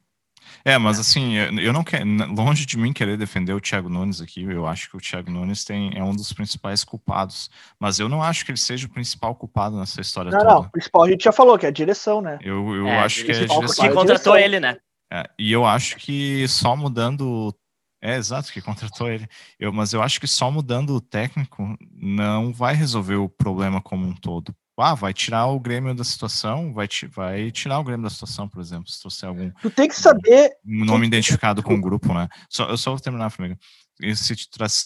É, 0.64 0.78
mas 0.78 1.00
assim, 1.00 1.36
eu 1.36 1.72
não 1.72 1.84
quero, 1.84 2.06
longe 2.34 2.66
de 2.66 2.78
mim 2.78 2.92
querer 2.92 3.18
defender 3.18 3.54
o 3.54 3.62
Thiago 3.62 3.90
Nunes 3.90 4.22
aqui, 4.22 4.44
eu 4.44 4.66
acho 4.66 4.90
que 4.90 4.98
o 4.98 5.00
Thiago 5.00 5.32
Nunes 5.32 5.64
tem, 5.64 5.92
é 5.96 6.04
um 6.04 6.16
dos 6.16 6.34
principais 6.34 6.84
culpados, 6.84 7.50
mas 7.80 8.00
eu 8.00 8.10
não 8.10 8.22
acho 8.22 8.46
que 8.46 8.52
ele 8.52 8.58
seja 8.58 8.88
o 8.88 8.90
principal 8.90 9.36
culpado 9.36 9.78
nessa 9.78 10.02
história 10.02 10.32
não, 10.32 10.40
toda. 10.40 10.52
Não, 10.52 10.60
o 10.62 10.72
principal 10.72 11.04
a 11.04 11.10
gente 11.10 11.24
já 11.24 11.32
falou, 11.32 11.58
que 11.58 11.66
é 11.66 11.70
a 11.70 11.72
direção, 11.72 12.22
né? 12.22 12.38
Eu, 12.42 12.76
eu 12.76 12.88
é, 12.88 13.00
acho 13.00 13.24
que 13.24 13.32
é 13.32 13.36
a 13.36 13.46
direção. 13.46 13.88
Que 13.88 13.94
contratou 13.94 14.38
ele, 14.38 14.60
né? 14.60 14.78
É, 15.12 15.24
e 15.40 15.52
eu 15.52 15.66
acho 15.66 15.96
que 15.98 16.48
só 16.48 16.76
mudando 16.76 17.54
é, 18.02 18.16
exato, 18.16 18.52
que 18.52 18.62
contratou 18.62 19.10
ele. 19.10 19.28
Eu, 19.60 19.74
mas 19.74 19.94
eu 19.94 20.02
acho 20.02 20.20
que 20.20 20.28
só 20.28 20.52
mudando 20.52 20.92
o 20.92 21.02
técnico 21.02 21.78
não 21.92 22.54
vai 22.54 22.76
resolver 22.76 23.16
o 23.16 23.30
problema 23.30 23.82
como 23.82 24.06
um 24.06 24.14
todo. 24.14 24.56
Ah, 24.78 24.94
vai 24.94 25.14
tirar 25.14 25.48
o 25.48 25.60
Grêmio 25.60 25.94
da 25.96 26.04
situação, 26.04 26.74
vai, 26.74 26.88
vai 27.10 27.52
tirar 27.52 27.80
o 27.80 27.84
Grêmio 27.84 28.04
da 28.04 28.10
situação, 28.10 28.48
por 28.48 28.62
exemplo, 28.62 28.90
se 28.90 29.00
trouxer 29.00 29.28
algum. 29.28 29.50
Tu 29.62 29.72
tem 29.72 29.88
que 29.88 29.96
saber. 29.96 30.52
Um 30.66 30.86
nome 30.86 31.08
identificado 31.08 31.64
com 31.64 31.74
o 31.74 31.82
grupo, 31.82 32.14
né? 32.14 32.28
Só, 32.50 32.70
eu 32.70 32.78
só 32.78 32.92
vou 32.92 33.00
terminar, 33.00 33.30
Flamengo. 33.30 33.60
E 34.00 34.16
se 34.16 34.36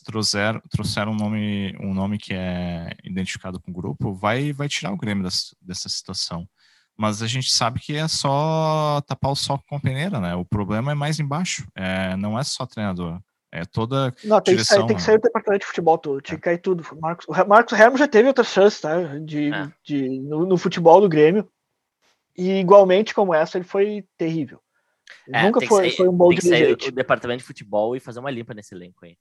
trouxer, 0.03 0.61
trouxer 0.69 1.07
um 1.09 1.15
nome, 1.15 1.75
um 1.81 1.93
nome 1.93 2.17
que 2.17 2.33
é 2.33 2.95
identificado 3.03 3.59
com 3.59 3.71
o 3.71 3.73
grupo, 3.73 4.13
vai, 4.13 4.53
vai 4.53 4.69
tirar 4.69 4.91
o 4.93 4.97
Grêmio 4.97 5.23
das, 5.23 5.53
dessa 5.61 5.89
situação 5.89 6.47
mas 6.97 7.23
a 7.23 7.27
gente 7.27 7.51
sabe 7.51 7.79
que 7.79 7.95
é 7.95 8.07
só 8.07 9.01
tapar 9.07 9.31
o 9.31 9.35
sol 9.35 9.59
com 9.67 9.75
a 9.75 9.79
peneira, 9.79 10.19
né? 10.19 10.35
O 10.35 10.45
problema 10.45 10.91
é 10.91 10.95
mais 10.95 11.19
embaixo, 11.19 11.67
é, 11.73 12.15
não 12.15 12.37
é 12.37 12.43
só 12.43 12.63
treinador. 12.65 13.19
É 13.51 13.65
toda 13.65 14.13
não, 14.23 14.39
tem 14.39 14.53
direção, 14.53 14.77
que 14.77 14.81
sair, 14.81 14.87
tem 14.87 14.95
que 14.95 15.01
sair 15.01 15.17
do 15.17 15.23
departamento 15.23 15.61
de 15.61 15.67
futebol 15.67 15.97
todo, 15.97 16.21
tinha 16.21 16.37
que 16.37 16.43
cair 16.43 16.57
tudo. 16.57 16.85
Marcos, 17.01 17.25
o 17.27 17.45
Marcos 17.45 17.77
Hermo 17.77 17.97
já 17.97 18.07
teve 18.07 18.29
outras 18.29 18.47
chances, 18.47 18.79
tá? 18.79 18.97
De, 19.19 19.53
é. 19.53 19.69
de, 19.83 20.19
no, 20.21 20.45
no, 20.45 20.57
futebol 20.57 21.01
do 21.01 21.09
Grêmio. 21.09 21.45
E 22.37 22.59
igualmente 22.59 23.13
como 23.13 23.33
essa, 23.33 23.57
ele 23.57 23.65
foi 23.65 24.05
terrível. 24.17 24.61
É, 25.33 25.43
Nunca 25.43 25.59
foi, 25.67 25.89
sair, 25.89 25.97
foi 25.97 26.07
um 26.07 26.13
bom 26.13 26.29
tem 26.29 26.39
dirigente. 26.39 26.89
o 26.89 26.91
departamento 26.93 27.39
de 27.39 27.45
futebol 27.45 27.93
e 27.93 27.99
fazer 27.99 28.21
uma 28.21 28.31
limpa 28.31 28.53
nesse 28.53 28.73
elenco 28.73 29.03
aí. 29.03 29.17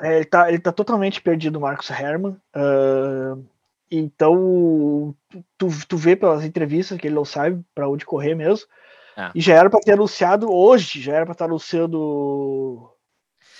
É, 0.00 0.16
ele, 0.16 0.24
tá, 0.24 0.48
ele 0.48 0.58
tá 0.58 0.72
totalmente 0.72 1.20
perdido, 1.20 1.56
o 1.56 1.60
Marcos 1.60 1.90
Herman. 1.90 2.36
Uh, 2.56 3.44
então, 3.90 5.14
tu, 5.58 5.68
tu 5.86 5.96
vê 5.98 6.16
pelas 6.16 6.42
entrevistas 6.42 6.98
que 6.98 7.06
ele 7.06 7.14
não 7.14 7.24
sabe 7.24 7.62
para 7.74 7.88
onde 7.88 8.06
correr 8.06 8.34
mesmo. 8.34 8.66
É. 9.14 9.30
E 9.34 9.40
já 9.42 9.54
era 9.54 9.68
para 9.68 9.80
ter 9.80 9.92
anunciado 9.92 10.50
hoje, 10.50 11.02
já 11.02 11.14
era 11.14 11.26
para 11.26 11.32
estar 11.32 11.44
anunciando 11.44 12.90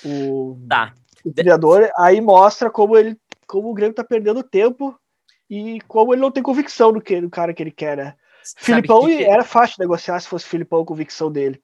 o, 0.04 0.58
tá. 0.68 0.94
o 1.24 1.32
criador. 1.32 1.90
Aí 1.96 2.20
mostra 2.20 2.70
como 2.70 2.96
ele 2.96 3.18
como 3.46 3.70
o 3.70 3.74
Grêmio 3.74 3.94
tá 3.94 4.02
perdendo 4.02 4.42
tempo 4.42 4.98
e 5.48 5.80
como 5.82 6.14
ele 6.14 6.22
não 6.22 6.30
tem 6.30 6.42
convicção 6.42 6.92
do 6.92 7.00
que 7.00 7.20
do 7.20 7.30
cara 7.30 7.52
que 7.52 7.62
ele 7.62 7.70
quer, 7.70 7.96
né? 7.96 8.14
Filipão 8.56 9.06
que... 9.06 9.24
era 9.24 9.44
fácil 9.44 9.76
negociar 9.78 10.18
se 10.20 10.28
fosse 10.28 10.46
Filipão 10.46 10.82
a 10.82 10.86
convicção 10.86 11.30
dele. 11.30 11.62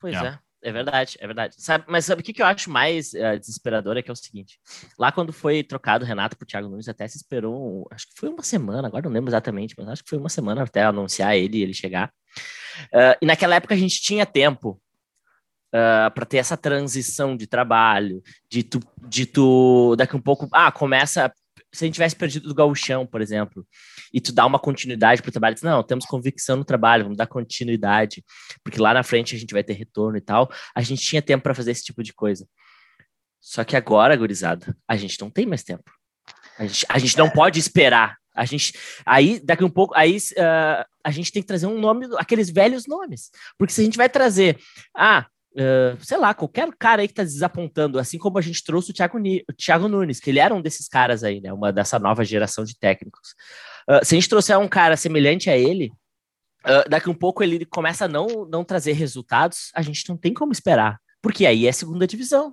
Pois 0.00 0.14
é. 0.14 0.26
é. 0.26 0.38
É 0.60 0.72
verdade, 0.72 1.16
é 1.20 1.26
verdade. 1.26 1.54
Sabe, 1.56 1.84
mas 1.86 2.04
sabe 2.04 2.20
o 2.20 2.24
que, 2.24 2.32
que 2.32 2.42
eu 2.42 2.46
acho 2.46 2.68
mais 2.68 3.12
uh, 3.12 3.38
desesperador? 3.38 3.96
É 3.96 4.02
que 4.02 4.10
é 4.10 4.12
o 4.12 4.16
seguinte: 4.16 4.58
lá 4.98 5.12
quando 5.12 5.32
foi 5.32 5.62
trocado 5.62 6.04
o 6.04 6.06
Renato 6.06 6.36
pro 6.36 6.46
Thiago 6.46 6.68
Nunes, 6.68 6.88
até 6.88 7.06
se 7.06 7.16
esperou, 7.16 7.86
acho 7.92 8.08
que 8.08 8.18
foi 8.18 8.28
uma 8.28 8.42
semana, 8.42 8.88
agora 8.88 9.04
não 9.04 9.12
lembro 9.12 9.30
exatamente, 9.30 9.76
mas 9.78 9.88
acho 9.88 10.02
que 10.02 10.10
foi 10.10 10.18
uma 10.18 10.28
semana 10.28 10.64
até 10.64 10.82
anunciar 10.82 11.36
ele 11.36 11.58
e 11.58 11.62
ele 11.62 11.74
chegar. 11.74 12.12
Uh, 12.92 13.14
e 13.22 13.26
naquela 13.26 13.54
época 13.54 13.74
a 13.74 13.78
gente 13.78 14.02
tinha 14.02 14.26
tempo 14.26 14.80
uh, 15.74 16.06
ah, 16.06 16.10
para 16.10 16.26
ter 16.26 16.38
essa 16.38 16.56
transição 16.56 17.36
de 17.36 17.46
trabalho, 17.46 18.22
de 18.50 18.62
tu, 18.62 18.80
de 19.08 19.26
tu 19.26 19.94
daqui 19.96 20.16
um 20.16 20.20
pouco, 20.20 20.48
ah, 20.52 20.70
começa 20.72 21.32
se 21.72 21.84
a 21.84 21.86
gente 21.86 21.94
tivesse 21.94 22.16
perdido 22.16 22.48
do 22.48 22.54
gauchão, 22.54 23.06
por 23.06 23.20
exemplo, 23.20 23.66
e 24.12 24.20
tu 24.20 24.32
dá 24.32 24.46
uma 24.46 24.58
continuidade 24.58 25.20
para 25.20 25.28
o 25.28 25.32
trabalho, 25.32 25.56
não, 25.62 25.82
temos 25.82 26.06
convicção 26.06 26.56
no 26.56 26.64
trabalho, 26.64 27.04
vamos 27.04 27.18
dar 27.18 27.26
continuidade, 27.26 28.24
porque 28.64 28.80
lá 28.80 28.94
na 28.94 29.02
frente 29.02 29.34
a 29.34 29.38
gente 29.38 29.52
vai 29.52 29.62
ter 29.62 29.74
retorno 29.74 30.16
e 30.16 30.20
tal, 30.20 30.50
a 30.74 30.80
gente 30.80 31.02
tinha 31.02 31.20
tempo 31.20 31.42
para 31.42 31.54
fazer 31.54 31.72
esse 31.72 31.84
tipo 31.84 32.02
de 32.02 32.12
coisa. 32.12 32.46
Só 33.40 33.64
que 33.64 33.76
agora, 33.76 34.16
gurizada, 34.16 34.76
a 34.86 34.96
gente 34.96 35.20
não 35.20 35.30
tem 35.30 35.46
mais 35.46 35.62
tempo. 35.62 35.90
A 36.58 36.66
gente, 36.66 36.86
a 36.88 36.98
gente 36.98 37.16
não 37.16 37.30
pode 37.30 37.58
esperar. 37.58 38.16
A 38.34 38.44
gente, 38.44 38.72
aí, 39.04 39.40
daqui 39.40 39.64
um 39.64 39.70
pouco, 39.70 39.94
aí 39.96 40.16
uh, 40.16 40.84
a 41.04 41.10
gente 41.10 41.32
tem 41.32 41.42
que 41.42 41.48
trazer 41.48 41.66
um 41.66 41.78
nome, 41.78 42.06
aqueles 42.18 42.50
velhos 42.50 42.86
nomes. 42.86 43.30
Porque 43.56 43.72
se 43.72 43.80
a 43.80 43.84
gente 43.84 43.96
vai 43.96 44.08
trazer, 44.08 44.58
ah, 44.96 45.26
Uh, 45.54 45.96
sei 46.04 46.18
lá, 46.18 46.34
qualquer 46.34 46.68
cara 46.78 47.02
aí 47.02 47.08
que 47.08 47.14
tá 47.14 47.24
desapontando, 47.24 47.98
assim 47.98 48.18
como 48.18 48.38
a 48.38 48.40
gente 48.40 48.62
trouxe 48.62 48.90
o 48.90 48.94
Thiago, 48.94 49.18
o 49.18 49.52
Thiago 49.54 49.88
Nunes, 49.88 50.20
que 50.20 50.30
ele 50.30 50.38
era 50.38 50.54
um 50.54 50.60
desses 50.60 50.88
caras 50.88 51.24
aí, 51.24 51.40
né? 51.40 51.52
Uma 51.52 51.72
dessa 51.72 51.98
nova 51.98 52.24
geração 52.24 52.64
de 52.64 52.78
técnicos. 52.78 53.30
Uh, 53.88 54.04
se 54.04 54.14
a 54.14 54.18
gente 54.18 54.28
trouxer 54.28 54.58
um 54.58 54.68
cara 54.68 54.96
semelhante 54.96 55.50
a 55.50 55.56
ele, 55.56 55.90
uh, 56.66 56.88
daqui 56.88 57.08
um 57.08 57.14
pouco 57.14 57.42
ele 57.42 57.64
começa 57.64 58.04
a 58.04 58.08
não, 58.08 58.46
não 58.50 58.62
trazer 58.62 58.92
resultados, 58.92 59.70
a 59.74 59.82
gente 59.82 60.08
não 60.08 60.16
tem 60.16 60.32
como 60.34 60.52
esperar. 60.52 60.98
Porque 61.22 61.46
aí 61.46 61.66
é 61.66 61.72
segunda 61.72 62.06
divisão. 62.06 62.52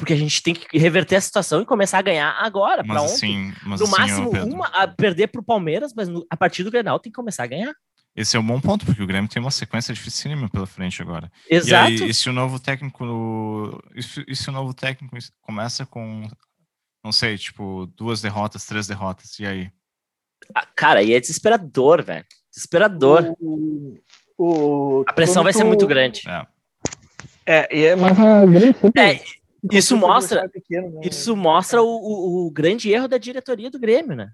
Porque 0.00 0.14
a 0.14 0.16
gente 0.16 0.42
tem 0.42 0.54
que 0.54 0.78
reverter 0.78 1.16
a 1.16 1.20
situação 1.20 1.60
e 1.60 1.66
começar 1.66 1.98
a 1.98 2.02
ganhar 2.02 2.30
agora, 2.40 2.82
para 2.82 3.02
ontem. 3.02 3.52
Assim, 3.52 3.52
no 3.66 3.74
assim, 3.74 3.90
máximo, 3.90 4.30
uma 4.30 4.66
a 4.68 4.88
perder 4.88 5.26
pro 5.26 5.42
Palmeiras, 5.42 5.92
mas 5.94 6.08
no, 6.08 6.26
a 6.30 6.36
partir 6.38 6.64
do 6.64 6.70
Grenal 6.70 6.98
tem 6.98 7.12
que 7.12 7.16
começar 7.16 7.44
a 7.44 7.46
ganhar. 7.46 7.74
Esse 8.14 8.36
é 8.36 8.40
um 8.40 8.46
bom 8.46 8.60
ponto, 8.60 8.84
porque 8.84 9.02
o 9.02 9.06
Grêmio 9.06 9.30
tem 9.30 9.40
uma 9.40 9.50
sequência 9.50 9.94
dificílima 9.94 10.48
pela 10.48 10.66
frente 10.66 11.00
agora. 11.00 11.30
Exato. 11.48 11.92
E, 11.92 12.02
aí, 12.02 12.10
e 12.10 12.14
se 12.14 12.28
o 12.28 12.32
novo 12.32 12.58
técnico. 12.58 13.82
E 13.94 14.02
se, 14.02 14.24
e 14.26 14.36
se 14.36 14.48
o 14.48 14.52
novo 14.52 14.74
técnico 14.74 15.16
começa 15.40 15.86
com, 15.86 16.28
não 17.04 17.12
sei, 17.12 17.38
tipo, 17.38 17.86
duas 17.96 18.20
derrotas, 18.20 18.66
três 18.66 18.86
derrotas, 18.86 19.38
e 19.38 19.46
aí? 19.46 19.70
Ah, 20.54 20.66
cara, 20.66 21.02
e 21.02 21.12
é 21.12 21.20
desesperador, 21.20 22.02
velho. 22.02 22.24
Desesperador. 22.50 23.34
O, 23.40 23.98
o, 24.36 25.04
a 25.06 25.12
pressão 25.12 25.44
vai 25.44 25.52
ser 25.52 25.64
muito 25.64 25.86
grande. 25.86 26.22
É. 26.28 26.46
É, 27.46 27.76
e 27.76 27.84
é, 27.84 27.96
mas 27.96 28.18
a 28.18 28.46
grande 28.46 28.76
é, 28.96 29.20
isso 29.72 29.96
mostra, 29.96 30.48
pequeno, 30.48 30.90
né? 30.90 31.00
isso 31.04 31.36
mostra 31.36 31.82
o, 31.82 31.86
o, 31.86 32.46
o, 32.46 32.50
grande 32.50 32.90
erro 32.90 33.08
da 33.08 33.18
diretoria 33.18 33.70
do 33.70 33.78
Grêmio, 33.78 34.14
né? 34.14 34.30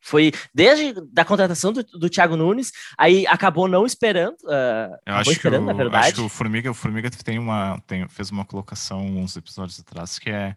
Foi 0.00 0.32
desde 0.54 0.94
da 1.12 1.24
contratação 1.24 1.72
do, 1.72 1.82
do 1.82 2.08
Thiago 2.08 2.36
Nunes, 2.36 2.72
aí 2.96 3.26
acabou 3.26 3.68
não 3.68 3.84
esperando. 3.84 4.36
Uh, 4.44 4.96
eu 5.06 5.14
acho, 5.14 5.32
esperando, 5.32 5.64
que 5.66 5.72
o, 5.72 5.74
na 5.74 5.82
verdade. 5.82 6.06
acho 6.06 6.14
que 6.14 6.20
o 6.20 6.28
Formiga, 6.28 6.70
o 6.70 6.74
Formiga 6.74 7.10
tem 7.10 7.38
uma, 7.38 7.80
tem, 7.86 8.08
fez 8.08 8.30
uma 8.30 8.44
colocação 8.44 9.00
uns 9.04 9.36
episódios 9.36 9.80
atrás 9.80 10.18
que 10.18 10.30
é, 10.30 10.56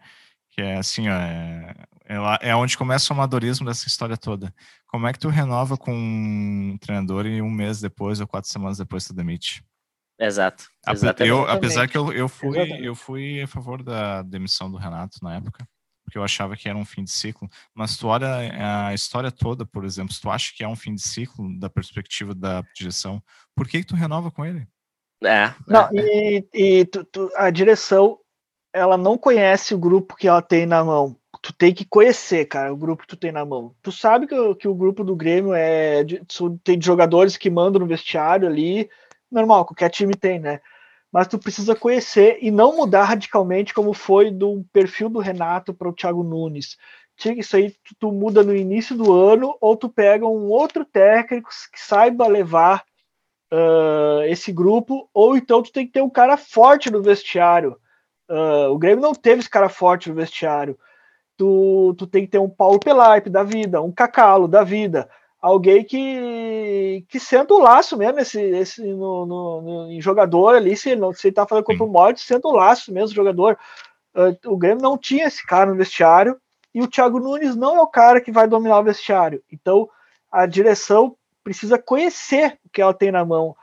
que 0.52 0.62
é 0.62 0.78
assim, 0.78 1.10
ó, 1.10 1.14
é, 1.14 1.76
é, 2.06 2.50
é 2.50 2.56
onde 2.56 2.78
começa 2.78 3.12
o 3.12 3.16
amadorismo 3.16 3.66
dessa 3.66 3.88
história 3.88 4.16
toda. 4.16 4.54
Como 4.88 5.08
é 5.08 5.14
que 5.14 5.20
tu 5.20 5.30
renova 5.30 5.78
com 5.78 5.94
um 5.94 6.78
treinador 6.80 7.26
e 7.26 7.42
um 7.42 7.50
mês 7.50 7.82
depois 7.82 8.20
ou 8.20 8.28
quatro 8.28 8.50
semanas 8.50 8.78
depois 8.78 9.06
tu 9.06 9.14
demite? 9.14 9.64
Exato. 10.20 10.66
Eu, 11.20 11.48
apesar 11.48 11.88
que 11.88 11.98
eu, 11.98 12.14
eu, 12.14 12.30
fui, 12.30 12.88
eu 12.88 12.94
fui 12.94 13.42
a 13.42 13.48
favor 13.48 13.82
da 13.82 14.22
demissão 14.22 14.70
do 14.70 14.78
Renato 14.78 15.18
na 15.24 15.36
época 15.36 15.68
porque 16.12 16.18
eu 16.18 16.24
achava 16.26 16.58
que 16.58 16.68
era 16.68 16.78
um 16.78 16.84
fim 16.84 17.06
de 17.06 17.12
ciclo. 17.12 17.50
Mas 17.74 17.96
tu 17.96 18.08
olha 18.08 18.28
a 18.88 18.94
história 18.94 19.32
toda, 19.32 19.66
por 19.66 19.86
exemplo, 19.86 20.14
se 20.14 20.20
tu 20.20 20.30
acha 20.30 20.54
que 20.54 20.62
é 20.62 20.68
um 20.68 20.76
fim 20.76 20.94
de 20.94 21.02
ciclo 21.02 21.58
da 21.58 21.70
perspectiva 21.70 22.36
da 22.36 22.62
direção, 22.76 23.24
por 23.56 23.66
que, 23.66 23.80
que 23.80 23.88
tu 23.88 23.96
renova 23.96 24.30
com 24.30 24.46
ele? 24.46 24.68
É. 25.24 25.54
Não, 25.66 25.84
é. 25.86 25.92
e, 25.96 26.48
e 26.54 26.86
tu, 26.86 27.06
tu, 27.06 27.32
a 27.38 27.50
direção, 27.50 28.20
ela 28.74 28.98
não 28.98 29.18
conhece 29.18 29.74
o 29.74 29.80
grupo 29.80 30.18
que 30.18 30.28
ela 30.28 30.42
tem 30.42 30.66
na 30.66 30.84
mão. 30.84 31.16
Tu 31.42 31.54
tem 31.54 31.74
que 31.74 31.86
conhecer, 31.86 32.44
cara, 32.46 32.74
o 32.74 32.78
grupo 32.78 33.04
que 33.04 33.08
tu 33.08 33.16
tem 33.16 33.32
na 33.32 33.46
mão. 33.46 33.74
Tu 33.82 33.90
sabe 33.94 34.28
que, 34.28 34.56
que 34.56 34.68
o 34.68 34.76
grupo 34.76 35.06
do 35.06 35.16
Grêmio 35.16 35.54
é 35.54 36.04
de, 36.04 36.22
tem 36.62 36.80
jogadores 36.82 37.38
que 37.38 37.50
mandam 37.50 37.80
no 37.80 37.88
vestiário 37.88 38.50
ali, 38.50 38.90
normal, 39.32 39.64
qualquer 39.64 39.90
time 39.90 40.14
tem, 40.14 40.40
né? 40.40 40.60
Mas 41.12 41.28
tu 41.28 41.38
precisa 41.38 41.76
conhecer 41.76 42.38
e 42.42 42.50
não 42.50 42.78
mudar 42.78 43.04
radicalmente 43.04 43.74
como 43.74 43.94
foi 43.94 44.32
do 44.32 44.64
perfil 44.72 45.10
do 45.10 45.20
Renato 45.20 45.74
para 45.74 45.90
o 45.90 45.94
Thiago 45.94 46.24
Nunes. 46.24 46.78
Isso 47.38 47.56
aí 47.56 47.72
tu, 47.72 47.96
tu, 48.00 48.12
muda 48.12 48.42
no 48.44 48.56
início 48.56 48.96
do 48.96 49.14
ano 49.14 49.56
ou 49.60 49.76
tu 49.76 49.90
pega 49.90 50.26
um 50.26 50.50
outro 50.50 50.86
técnico 50.86 51.50
que 51.72 51.80
saiba 51.80 52.28
levar 52.28 52.84
uh, 53.52 54.24
esse 54.24 54.52
grupo, 54.52 55.10
ou 55.14 55.36
então 55.36 55.62
tu 55.62 55.72
tem 55.72 55.86
que 55.86 55.92
ter 55.92 56.02
um 56.02 56.10
cara 56.10 56.38
forte 56.38 56.90
no 56.90 57.02
vestiário. 57.02 57.78
Uh, 58.30 58.72
o 58.72 58.80
Grêmio 58.80 59.02
não 59.02 59.14
teve 59.14 59.42
esse 59.42 59.50
cara 59.50 59.70
forte 59.70 60.10
no 60.10 60.16
vestiário. 60.16 60.80
Tu, 61.38 61.94
tu 61.98 62.08
tem 62.08 62.26
que 62.26 62.32
ter 62.32 62.40
um 62.40 62.50
Paulo 62.50 62.80
Pelaipe 62.80 63.30
da 63.30 63.44
vida, 63.44 63.82
um 63.82 63.92
Cacalo 63.92 64.48
da 64.48 64.64
vida, 64.64 65.10
alguém 65.42 65.84
que, 65.84 67.04
que 67.10 67.20
senta 67.20 67.54
o 67.54 67.60
laço 67.60 67.98
mesmo 67.98 68.20
esse, 68.20 68.40
esse 68.40 68.84
no, 68.94 69.26
no, 69.26 69.62
no, 69.62 69.92
em 69.92 70.00
jogador 70.00 70.56
ali, 70.56 70.78
se 70.78 70.92
ele, 70.92 71.02
não, 71.02 71.12
se 71.12 71.28
ele 71.28 71.36
tá 71.36 71.48
fazendo 71.48 71.66
corpo 71.66 71.88
morte, 71.88 72.22
senta 72.22 72.48
o 72.48 72.54
laço 72.54 72.94
mesmo, 72.94 73.16
jogador. 73.16 73.58
Uh, 74.14 74.52
o 74.52 74.58
Grêmio 74.58 74.84
não 74.84 74.98
tinha 74.98 75.26
esse 75.26 75.46
cara 75.46 75.72
no 75.72 75.78
vestiário 75.78 76.40
e 76.74 76.82
o 76.82 76.88
Thiago 76.88 77.20
Nunes 77.20 77.56
não 77.56 77.76
é 77.78 77.82
o 77.82 77.88
cara 77.88 78.22
que 78.22 78.32
vai 78.32 78.48
dominar 78.48 78.80
o 78.80 78.84
vestiário. 78.84 79.42
Então 79.52 79.90
a 80.32 80.46
direção 80.46 81.16
precisa 81.44 81.80
conhecer 81.80 82.60
o 82.64 82.70
que 82.70 82.82
ela 82.82 82.94
tem 82.94 83.12
na 83.12 83.26
mão. 83.26 83.56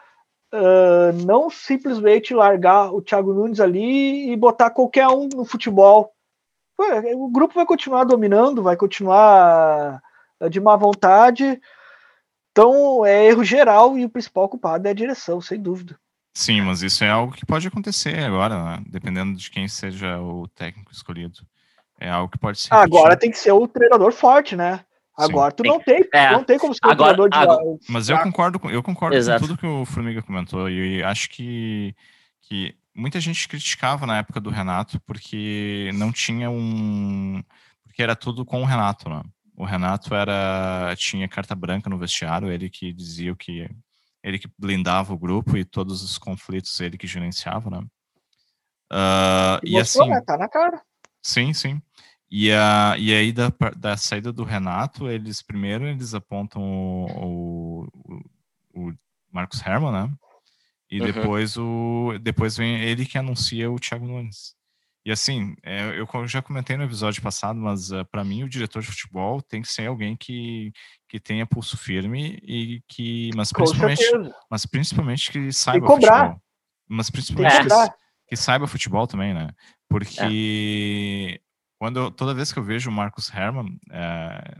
Uh, 0.52 1.12
não 1.26 1.50
simplesmente 1.50 2.34
largar 2.34 2.92
o 2.92 3.02
Thiago 3.02 3.32
Nunes 3.32 3.60
ali 3.60 4.32
e 4.32 4.36
botar 4.36 4.70
qualquer 4.70 5.06
um 5.08 5.28
no 5.28 5.44
futebol. 5.44 6.12
O 7.16 7.28
grupo 7.28 7.54
vai 7.54 7.66
continuar 7.66 8.04
dominando, 8.04 8.62
vai 8.62 8.76
continuar 8.76 10.00
de 10.51 10.61
má 10.61 10.77
vontade. 10.77 11.61
Então 12.51 13.05
é 13.05 13.27
erro 13.27 13.44
geral 13.44 13.96
e 13.96 14.05
o 14.05 14.11
principal 14.11 14.48
culpado 14.48 14.87
é 14.87 14.90
a 14.90 14.94
direção, 14.94 15.40
sem 15.40 15.61
dúvida. 15.61 15.98
Sim, 16.35 16.61
mas 16.61 16.83
isso 16.83 17.03
é 17.03 17.11
algo 17.11 17.33
que 17.33 17.46
pode 17.46 17.66
acontecer 17.66 18.18
agora, 18.20 18.62
né? 18.62 18.85
dependendo 18.88 19.37
de 19.37 19.51
quem 19.51 19.66
seja 19.66 20.20
o 20.20 20.46
técnico 20.48 20.92
escolhido. 20.92 21.40
É 22.01 22.09
algo 22.09 22.31
que 22.31 22.38
pode 22.38 22.61
ser. 22.61 22.72
Agora 22.72 23.16
tem 23.16 23.31
que 23.31 23.38
ser 23.38 23.51
o 23.51 23.66
treinador 23.66 24.12
forte, 24.12 24.55
né? 24.55 24.85
Agora 25.16 25.51
Sim. 25.51 25.57
tu 25.57 25.62
não 25.64 25.81
tem, 25.81 26.09
é. 26.14 26.31
não 26.31 26.44
tem 26.44 26.57
como 26.57 26.72
ser 26.72 26.81
agora, 26.85 27.14
treinador 27.14 27.29
de 27.29 27.37
agora, 27.37 27.79
Mas 27.88 28.09
eu 28.09 28.18
concordo, 28.20 28.61
com, 28.61 28.70
eu 28.70 28.83
concordo 28.85 29.16
Exato. 29.16 29.40
com 29.40 29.46
tudo 29.48 29.59
que 29.59 29.66
o 29.66 29.85
Formiga 29.85 30.22
comentou 30.22 30.70
e 30.70 31.03
acho 31.03 31.29
que, 31.31 31.92
que 32.42 32.72
muita 32.94 33.18
gente 33.18 33.48
criticava 33.48 34.07
na 34.07 34.18
época 34.18 34.40
do 34.40 34.48
Renato 34.48 35.01
porque 35.01 35.90
não 35.94 36.12
tinha 36.12 36.48
um 36.48 37.42
porque 37.83 38.01
era 38.01 38.14
tudo 38.14 38.44
com 38.44 38.62
o 38.62 38.64
Renato, 38.64 39.11
né? 39.11 39.22
O 39.58 39.64
Renato 39.64 40.14
era 40.14 40.94
tinha 40.96 41.26
carta 41.26 41.52
branca 41.52 41.90
no 41.90 41.98
vestiário, 41.98 42.48
ele 42.48 42.70
que 42.70 42.92
dizia 42.92 43.32
o 43.32 43.36
que 43.36 43.68
ele 44.22 44.38
que 44.38 44.48
blindava 44.56 45.12
o 45.12 45.18
grupo 45.18 45.56
e 45.56 45.64
todos 45.64 46.00
os 46.04 46.16
conflitos 46.16 46.78
ele 46.78 46.96
que 46.96 47.08
gerenciava, 47.08 47.68
né? 47.68 47.78
Uh, 48.92 49.58
e, 49.64 49.72
mostrou, 49.72 50.04
assim, 50.04 50.14
né? 50.14 50.20
tá 50.24 50.38
na 50.38 50.48
cara. 50.48 50.80
Sim, 51.20 51.52
sim. 51.52 51.82
E, 52.30 52.52
a, 52.52 52.94
e 52.98 53.12
aí 53.12 53.32
da, 53.32 53.52
da 53.76 53.96
saída 53.96 54.32
do 54.32 54.44
Renato, 54.44 55.08
eles 55.08 55.42
primeiro 55.42 55.86
eles 55.86 56.14
apontam 56.14 56.62
o, 56.62 57.88
o, 57.92 58.90
o 58.90 58.94
Marcos 59.32 59.60
Herman, 59.60 59.90
né? 59.90 60.12
E 60.88 61.00
uhum. 61.00 61.06
depois 61.06 61.56
o 61.56 62.16
depois 62.20 62.56
vem 62.56 62.80
ele 62.80 63.04
que 63.04 63.18
anuncia 63.18 63.68
o 63.68 63.78
Thiago 63.78 64.06
Nunes. 64.06 64.54
E 65.04 65.12
assim, 65.12 65.54
é, 65.62 65.98
eu 65.98 66.26
já 66.26 66.42
comentei 66.42 66.76
no 66.76 66.84
episódio 66.84 67.22
passado, 67.22 67.58
mas 67.58 67.90
eh, 67.90 68.04
para 68.04 68.24
mim 68.24 68.42
o 68.42 68.48
diretor 68.48 68.82
de 68.82 68.88
futebol 68.88 69.40
tem 69.40 69.62
que 69.62 69.68
ser 69.68 69.87
alguém 69.87 70.16
que, 70.16 70.70
que 71.08 71.18
tenha 71.18 71.46
pulso 71.46 71.78
firme 71.78 72.38
e 72.42 72.82
que, 72.87 73.30
mas 73.34 73.52
principalmente, 73.52 74.04
mas 74.50 74.66
principalmente 74.66 75.32
que 75.32 75.52
saiba 75.52 75.87
futebol. 75.87 76.42
Mas 76.88 77.11
principalmente 77.11 77.68
que, 77.68 77.92
que, 78.28 78.37
saiba 78.37 78.66
futebol 78.66 79.06
também, 79.06 79.32
né? 79.32 79.50
Porque 79.88 81.40
é. 81.40 81.40
quando 81.78 82.00
eu, 82.00 82.11
toda 82.11 82.34
vez 82.34 82.52
que 82.52 82.58
eu 82.58 82.64
vejo 82.64 82.90
o 82.90 82.92
Marcos 82.92 83.32
Herman, 83.32 83.78
é, 83.90 84.56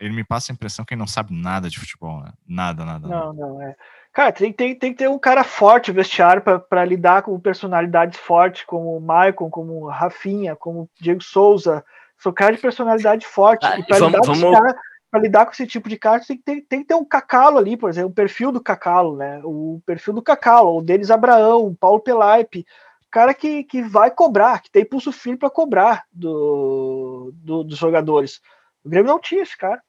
ele 0.00 0.14
me 0.14 0.24
passa 0.24 0.52
a 0.52 0.54
impressão 0.54 0.84
que 0.84 0.94
ele 0.94 1.00
não 1.00 1.06
sabe 1.06 1.34
nada 1.34 1.68
de 1.68 1.78
futebol, 1.78 2.22
né? 2.22 2.32
Nada, 2.46 2.84
nada. 2.84 3.06
Não, 3.06 3.32
nada. 3.32 3.34
não 3.34 3.62
é. 3.62 3.76
Cara, 4.12 4.30
tem, 4.30 4.52
tem, 4.52 4.74
tem 4.74 4.92
que 4.92 4.98
ter 4.98 5.08
um 5.08 5.18
cara 5.18 5.42
forte 5.42 5.90
vestiário 5.90 6.42
para 6.42 6.84
lidar 6.84 7.22
com 7.22 7.40
personalidades 7.40 8.18
fortes, 8.18 8.62
como 8.64 8.94
o 8.94 9.00
Maicon, 9.00 9.48
como 9.48 9.84
o 9.84 9.88
Rafinha, 9.88 10.54
como 10.54 10.82
o 10.82 10.90
Diego 11.00 11.22
Souza. 11.22 11.82
São 12.18 12.30
caras 12.30 12.56
de 12.56 12.62
personalidade 12.62 13.26
forte. 13.26 13.64
Ah, 13.64 13.78
e 13.78 13.86
para 13.86 14.06
lidar, 14.06 14.20
vamos... 14.22 14.74
lidar, 15.14 15.46
com 15.46 15.52
esse 15.52 15.66
tipo 15.66 15.88
de 15.88 15.96
cara, 15.96 16.20
tem 16.20 16.36
que, 16.36 16.42
ter, 16.42 16.60
tem 16.68 16.80
que 16.80 16.88
ter 16.88 16.94
um 16.94 17.06
cacalo 17.06 17.56
ali, 17.56 17.74
por 17.74 17.88
exemplo, 17.88 18.10
o 18.10 18.14
perfil 18.14 18.52
do 18.52 18.62
cacalo, 18.62 19.16
né? 19.16 19.40
O 19.44 19.80
perfil 19.86 20.12
do 20.12 20.22
cacalo, 20.22 20.76
o 20.76 20.82
Denis 20.82 21.10
Abraão, 21.10 21.66
o 21.66 21.74
Paulo 21.74 22.00
Pelaipe. 22.00 22.66
Cara 23.10 23.32
que, 23.32 23.64
que 23.64 23.80
vai 23.82 24.10
cobrar, 24.10 24.60
que 24.60 24.70
tem 24.70 24.84
pulso 24.84 25.10
firme 25.10 25.38
para 25.38 25.50
cobrar 25.50 26.04
do, 26.12 27.32
do, 27.34 27.64
dos 27.64 27.78
jogadores. 27.78 28.42
O 28.84 28.90
Grêmio 28.90 29.10
não 29.10 29.18
tinha 29.18 29.42
esse 29.42 29.56
cara. 29.56 29.82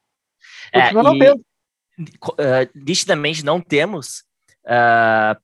É, 0.72 0.88
tendo 0.88 1.44
uh, 1.98 2.70
nitidamente 2.74 3.44
não 3.44 3.60
temos, 3.60 4.24
uh, 4.66 5.38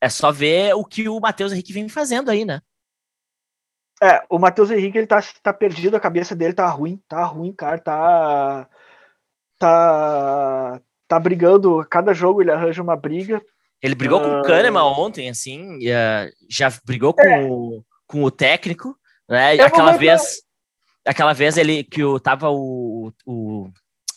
é 0.00 0.08
só 0.08 0.30
ver 0.30 0.74
o 0.74 0.84
que 0.84 1.08
o 1.08 1.20
Matheus 1.20 1.52
Henrique 1.52 1.72
vem 1.72 1.88
fazendo 1.88 2.30
aí, 2.30 2.44
né? 2.44 2.60
É, 4.02 4.22
o 4.28 4.38
Matheus 4.38 4.70
Henrique 4.70 4.98
ele 4.98 5.06
tá, 5.06 5.22
tá 5.42 5.52
perdido, 5.52 5.96
a 5.96 6.00
cabeça 6.00 6.36
dele 6.36 6.52
tá 6.52 6.68
ruim, 6.68 7.00
tá 7.08 7.24
ruim, 7.24 7.52
cara, 7.52 7.78
tá. 7.78 8.68
Tá. 9.58 10.80
Tá 11.08 11.20
brigando, 11.20 11.86
cada 11.88 12.12
jogo 12.12 12.42
ele 12.42 12.50
arranja 12.50 12.82
uma 12.82 12.96
briga. 12.96 13.40
Ele 13.80 13.94
brigou 13.94 14.20
uh... 14.20 14.22
com 14.22 14.40
o 14.40 14.42
Kahneman 14.42 14.82
ontem, 14.82 15.30
assim, 15.30 15.76
uh, 15.76 16.30
já 16.50 16.70
brigou 16.84 17.14
com, 17.14 17.22
é. 17.22 17.46
o, 17.48 17.84
com 18.06 18.22
o 18.24 18.30
técnico, 18.30 18.96
né? 19.28 19.52
aquela 19.52 19.96
vez. 19.96 20.44
Aquela 21.06 21.32
vez 21.32 21.56
ele 21.56 21.84
que 21.84 22.02
o, 22.02 22.18
tava 22.18 22.50
o. 22.50 23.12
o 23.24 23.70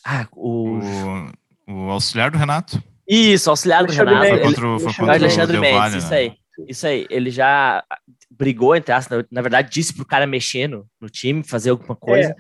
ah, 0.04 0.28
o, 0.32 0.80
o 0.80 1.32
o 1.70 1.92
auxiliar 1.92 2.32
do 2.32 2.38
Renato. 2.38 2.82
Isso, 3.08 3.50
auxiliar 3.50 3.86
do 3.86 3.94
Renato. 3.94 4.28
Foi 4.28 4.40
contra, 4.40 4.68
o, 4.68 4.80
foi 4.80 4.94
contra 4.94 5.16
Alexandre 5.16 5.58
o 5.58 5.62
Mendes, 5.62 6.04
isso 6.04 6.12
né? 6.12 6.18
aí. 6.18 6.34
Isso 6.68 6.88
aí. 6.88 7.08
Ele 7.10 7.30
já 7.30 7.84
brigou, 8.32 8.76
entre 8.76 8.92
aspas, 8.92 9.24
na 9.32 9.42
verdade, 9.42 9.70
disse 9.70 9.94
pro 9.94 10.06
cara 10.06 10.26
mexer 10.26 10.68
no, 10.68 10.86
no 11.00 11.10
time, 11.10 11.44
fazer 11.44 11.70
alguma 11.70 11.96
coisa. 11.96 12.32
É. 12.32 12.36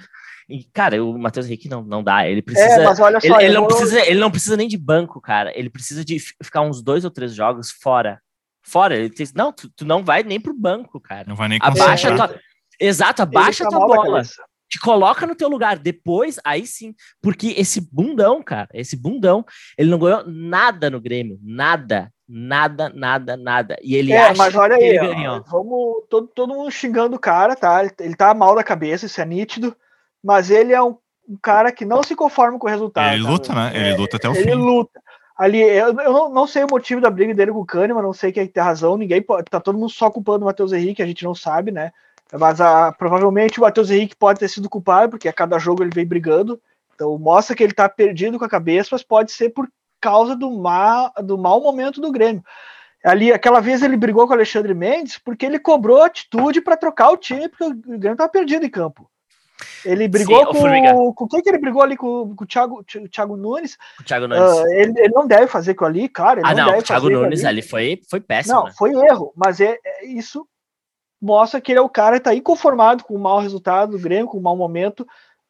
E, 0.50 0.64
cara, 0.74 1.04
o 1.04 1.18
Matheus 1.18 1.46
Henrique 1.46 1.70
não, 1.70 1.84
não 1.84 2.04
dá. 2.04 2.28
Ele 2.28 2.42
precisa. 2.42 2.82
É, 2.82 2.86
mas 2.86 3.00
olha 3.00 3.20
só, 3.20 3.28
ele, 3.36 3.46
ele 3.46 3.54
não 3.54 3.62
vou... 3.62 3.70
precisa, 3.70 4.06
ele 4.06 4.20
não 4.20 4.32
precisa 4.32 4.58
nem 4.58 4.68
de 4.68 4.78
banco, 4.78 5.22
cara. 5.22 5.52
Ele 5.58 5.70
precisa 5.70 6.04
de 6.04 6.18
ficar 6.20 6.62
uns 6.62 6.82
dois 6.82 7.06
ou 7.06 7.12
três 7.12 7.36
jogos 7.36 7.70
fora. 7.70 8.20
Fora. 8.64 8.96
Ele 8.96 9.10
diz, 9.10 9.32
não, 9.34 9.54
tu, 9.54 9.70
tu 9.76 9.86
não 9.86 10.04
vai 10.04 10.24
nem 10.24 10.40
pro 10.40 10.54
banco, 10.54 11.00
cara. 11.00 11.26
Não 11.28 11.36
vai 11.36 11.50
nem 11.50 11.60
Abaixa 11.62 12.16
tua... 12.16 12.40
Exato, 12.80 13.22
abaixa 13.22 13.66
a 13.66 13.70
tua 13.70 13.80
bola 13.80 14.24
te 14.70 14.80
coloca 14.80 15.26
no 15.26 15.36
teu 15.36 15.50
lugar. 15.50 15.80
Depois, 15.80 16.40
aí 16.46 16.66
sim, 16.66 16.94
porque 17.22 17.56
esse 17.58 17.82
bundão, 17.92 18.44
cara, 18.44 18.70
esse 18.74 18.96
bundão, 18.96 19.44
ele 19.78 19.90
não 19.90 19.98
ganhou 19.98 20.24
nada 20.28 20.90
no 20.90 21.02
Grêmio, 21.02 21.40
nada, 21.42 22.14
nada, 22.28 22.90
nada, 22.90 23.36
nada. 23.36 23.78
E 23.82 23.96
ele 23.96 24.14
é, 24.14 24.28
acha 24.28 24.38
mas 24.38 24.56
olha 24.56 24.78
que 24.78 24.84
aí, 24.84 24.90
ele 24.90 25.00
ganhou. 25.00 25.44
Vamos, 25.50 26.04
todo, 26.10 26.28
todo 26.28 26.54
mundo 26.54 26.70
xingando 26.70 27.16
o 27.16 27.20
cara, 27.20 27.56
tá? 27.56 27.84
Ele, 27.84 27.92
ele 28.00 28.16
tá 28.16 28.34
mal 28.34 28.56
da 28.56 28.64
cabeça, 28.64 29.08
isso 29.08 29.20
é 29.20 29.26
nítido, 29.26 29.76
mas 30.24 30.52
ele 30.52 30.72
é 30.72 30.82
um, 30.82 30.96
um 31.28 31.38
cara 31.42 31.72
que 31.72 31.84
não 31.84 32.04
se 32.04 32.16
conforma 32.16 32.60
com 32.60 32.68
o 32.68 32.70
resultado. 32.70 33.14
Ele 33.14 33.24
luta, 33.24 33.54
né? 33.54 33.72
Ele 33.74 33.98
luta 33.98 34.18
até 34.18 34.30
o 34.30 34.34
ele 34.34 34.44
fim. 34.44 34.50
Ele 34.50 34.56
luta. 34.56 35.02
Ali, 35.36 35.62
eu, 35.62 35.88
eu 35.88 36.12
não, 36.12 36.30
não, 36.30 36.46
sei 36.46 36.66
o 36.66 36.68
motivo 36.70 37.00
da 37.00 37.10
briga 37.10 37.34
dele 37.34 37.54
com 37.54 37.62
o 37.62 37.66
Kahneman, 37.66 38.04
não 38.04 38.12
sei 38.12 38.30
quem 38.30 38.46
tem 38.46 38.62
razão, 38.62 38.98
ninguém 38.98 39.22
pode, 39.22 39.46
tá 39.46 39.58
todo 39.58 39.78
mundo 39.78 39.90
só 39.90 40.12
culpando 40.12 40.44
o 40.44 40.46
Matheus 40.46 40.74
Henrique, 40.74 41.02
a 41.02 41.06
gente 41.06 41.24
não 41.24 41.34
sabe, 41.34 41.72
né? 41.72 41.94
Mas 42.34 42.62
a, 42.62 42.92
provavelmente 42.92 43.60
o 43.60 43.62
Matheus 43.62 43.90
Henrique 43.90 44.16
pode 44.16 44.40
ter 44.40 44.48
sido 44.48 44.70
culpado, 44.70 45.12
porque 45.12 45.28
a 45.28 45.34
cada 45.34 45.58
jogo 45.58 45.84
ele 45.84 45.92
vem 45.94 46.06
brigando. 46.06 46.62
Então 46.94 47.18
mostra 47.18 47.56
que 47.56 47.64
ele 47.64 47.72
está 47.72 47.88
perdido 47.90 48.38
com 48.38 48.46
a 48.46 48.50
cabeça, 48.50 48.90
mas 48.92 49.04
pode 49.04 49.32
ser 49.32 49.50
por 49.50 49.68
causa 50.00 50.36
do, 50.36 50.52
má, 50.52 51.10
do 51.24 51.38
mau 51.38 51.62
momento 51.62 52.00
do 52.00 52.12
Grêmio. 52.12 52.44
Ali, 53.04 53.32
aquela 53.32 53.62
vez 53.62 53.82
ele 53.82 53.96
brigou 53.96 54.26
com 54.28 54.34
o 54.34 54.36
Alexandre 54.36 54.74
Mendes 54.74 55.18
porque 55.18 55.46
ele 55.46 55.58
cobrou 55.58 56.02
atitude 56.02 56.62
para 56.62 56.76
trocar 56.76 57.10
o 57.12 57.18
time, 57.18 57.48
porque 57.48 57.64
o 57.64 57.74
Grêmio 57.74 58.12
estava 58.12 58.30
perdido 58.30 58.66
em 58.66 58.70
campo. 58.70 59.10
Ele 59.86 60.08
brigou 60.08 60.54
Sim, 60.54 60.60
com. 60.60 61.14
Com 61.14 61.28
quem 61.28 61.42
que 61.42 61.50
ele 61.50 61.58
brigou 61.58 61.82
ali? 61.82 61.96
Com, 61.96 62.36
com 62.36 62.44
o, 62.44 62.48
Thiago, 62.48 62.84
Thiago 62.84 63.38
Nunes? 63.38 63.78
O 64.00 64.04
Thiago 64.04 64.28
Nunes. 64.28 64.44
Uh, 64.44 64.68
ele, 64.74 64.94
ele, 64.98 65.14
não 65.14 65.28
deve 65.28 65.48
fazer 65.48 65.74
com 65.74 65.86
ali, 65.86 66.10
claro. 66.10 66.42
ah, 66.44 66.54
não, 66.54 66.68
não 66.68 66.80
o 66.80 66.84
Thiago 66.84 67.10
Nunes 67.10 67.40
ali. 67.42 67.60
ali 67.60 67.62
foi, 67.62 68.02
foi 68.10 68.20
péssimo. 68.20 68.56
Não, 68.56 68.64
né? 68.66 68.74
foi 68.78 68.92
erro, 68.92 69.34
mas 69.36 69.60
é, 69.60 69.78
é, 69.84 70.06
isso 70.06 70.46
mostra 71.22 71.60
que 71.60 71.72
ele 71.72 71.80
é 71.80 71.82
o 71.82 71.90
cara 71.90 72.16
que 72.16 72.22
está 72.22 72.34
inconformado 72.34 73.04
com 73.04 73.16
o 73.16 73.20
mau 73.20 73.40
resultado 73.40 73.92
do 73.92 74.00
Grêmio, 74.00 74.28
com 74.28 74.38
o 74.38 74.42
mau 74.42 74.56
momento. 74.56 75.02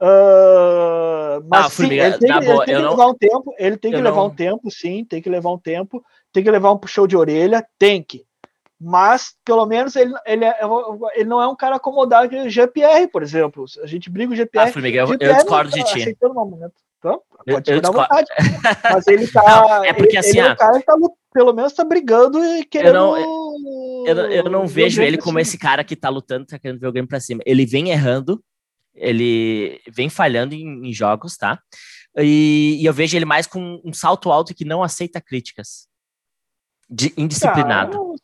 Uh, 0.01 1.43
mas 1.49 1.65
ah, 1.65 1.69
sim, 1.69 1.91
ele 1.91 2.17
tem, 2.17 2.31
ele 2.31 2.45
boa, 2.45 2.65
tem 2.65 2.75
que 2.75 2.81
levar 2.81 2.95
não... 2.95 3.09
um 3.09 3.15
tempo, 3.15 3.55
ele 3.57 3.77
tem 3.77 3.91
que 3.91 4.01
levar 4.01 4.21
não... 4.21 4.27
um 4.27 4.35
tempo, 4.35 4.71
sim, 4.71 5.03
tem 5.03 5.21
que 5.21 5.29
levar 5.29 5.51
um 5.51 5.57
tempo, 5.57 6.03
tem 6.31 6.41
que 6.41 6.49
levar 6.49 6.71
um 6.71 6.77
puxão 6.77 7.05
de 7.05 7.17
orelha, 7.17 7.65
tem 7.77 8.01
que. 8.01 8.25
Mas, 8.79 9.35
pelo 9.43 9.65
menos, 9.65 9.97
ele, 9.97 10.13
ele, 10.25 10.45
é, 10.45 10.57
ele 11.15 11.27
não 11.27 11.41
é 11.41 11.47
um 11.47 11.55
cara 11.55 11.75
acomodado 11.75 12.29
que 12.29 12.35
o 12.37 12.49
GPR, 12.49 13.09
por 13.11 13.21
exemplo. 13.21 13.65
A 13.83 13.87
gente 13.87 14.09
briga 14.09 14.31
o 14.31 14.35
GPR. 14.35 14.69
Ah, 14.69 14.71
Formiga, 14.71 14.99
eu, 14.99 15.07
GPR 15.07 15.31
eu 15.31 15.35
discordo 15.35 15.71
de 15.71 15.83
ti. 15.83 16.17
Então, 16.99 17.21
pode 17.45 17.71
eu, 17.71 17.77
eu 17.77 17.81
vontade. 17.81 18.27
Mas 18.93 19.07
ele 19.07 19.27
tá. 19.27 19.41
Não, 19.41 19.83
é 19.85 19.93
porque 19.93 20.11
ele, 20.11 20.17
assim. 20.17 20.37
Ele 20.37 20.47
é 20.47 20.51
um 20.51 20.55
cara 20.55 20.79
que 20.79 20.85
tá, 20.85 20.95
pelo 21.33 21.53
menos 21.53 21.73
tá 21.73 21.83
brigando 21.83 22.43
e 22.43 22.65
querendo. 22.65 22.89
Eu 22.89 22.93
não, 22.93 24.05
eu, 24.05 24.17
eu 24.31 24.43
não 24.49 24.67
vejo 24.67 25.01
ele 25.01 25.17
como 25.17 25.39
esse 25.39 25.57
cara 25.57 25.83
que 25.83 25.95
tá 25.95 26.09
lutando, 26.09 26.45
tá 26.45 26.59
querendo 26.59 26.79
ver 26.79 26.87
o 26.87 26.91
game 26.91 27.07
pra 27.07 27.19
cima. 27.19 27.41
Ele 27.45 27.65
vem 27.65 27.89
errando, 27.89 28.43
ele 28.93 29.79
vem 29.89 30.09
falhando 30.09 30.53
em, 30.53 30.89
em 30.89 30.93
jogos, 30.93 31.37
tá? 31.37 31.59
E, 32.17 32.77
e, 32.81 32.85
eu 32.85 32.93
vejo 32.93 33.15
ele 33.17 33.25
mais 33.25 33.47
com 33.47 33.81
um 33.83 33.93
salto 33.93 34.31
alto 34.31 34.53
que 34.53 34.65
não 34.65 34.83
aceita 34.83 35.21
críticas. 35.21 35.87
De, 36.91 37.13
indisciplinado. 37.15 38.15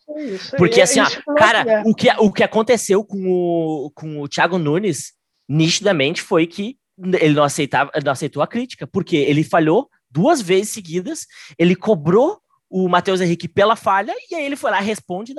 Porque 0.57 0.81
assim, 0.81 0.99
ó, 0.99 1.05
cara, 1.35 1.83
o 1.85 1.93
que, 1.93 2.09
o 2.17 2.31
que 2.31 2.43
aconteceu 2.43 3.05
com 3.05 3.27
o, 3.27 3.91
com 3.91 4.21
o 4.21 4.27
Thiago 4.27 4.57
Nunes, 4.57 5.13
nitidamente, 5.47 6.19
foi 6.19 6.47
que 6.47 6.75
ele 6.97 7.34
não 7.34 7.43
aceitava, 7.43 7.91
não 8.03 8.12
aceitou 8.12 8.41
a 8.41 8.47
crítica, 8.47 8.88
porque 8.88 9.17
ele 9.17 9.43
falhou 9.43 9.89
duas 10.10 10.41
vezes 10.41 10.69
seguidas, 10.69 11.27
ele 11.58 11.75
cobrou 11.75 12.39
o 12.69 12.88
Matheus 12.89 13.21
Henrique 13.21 13.47
pela 13.47 13.75
falha, 13.75 14.13
e 14.29 14.36
aí 14.36 14.45
ele 14.45 14.55
foi 14.55 14.71
lá, 14.71 14.79
responde, 14.79 15.34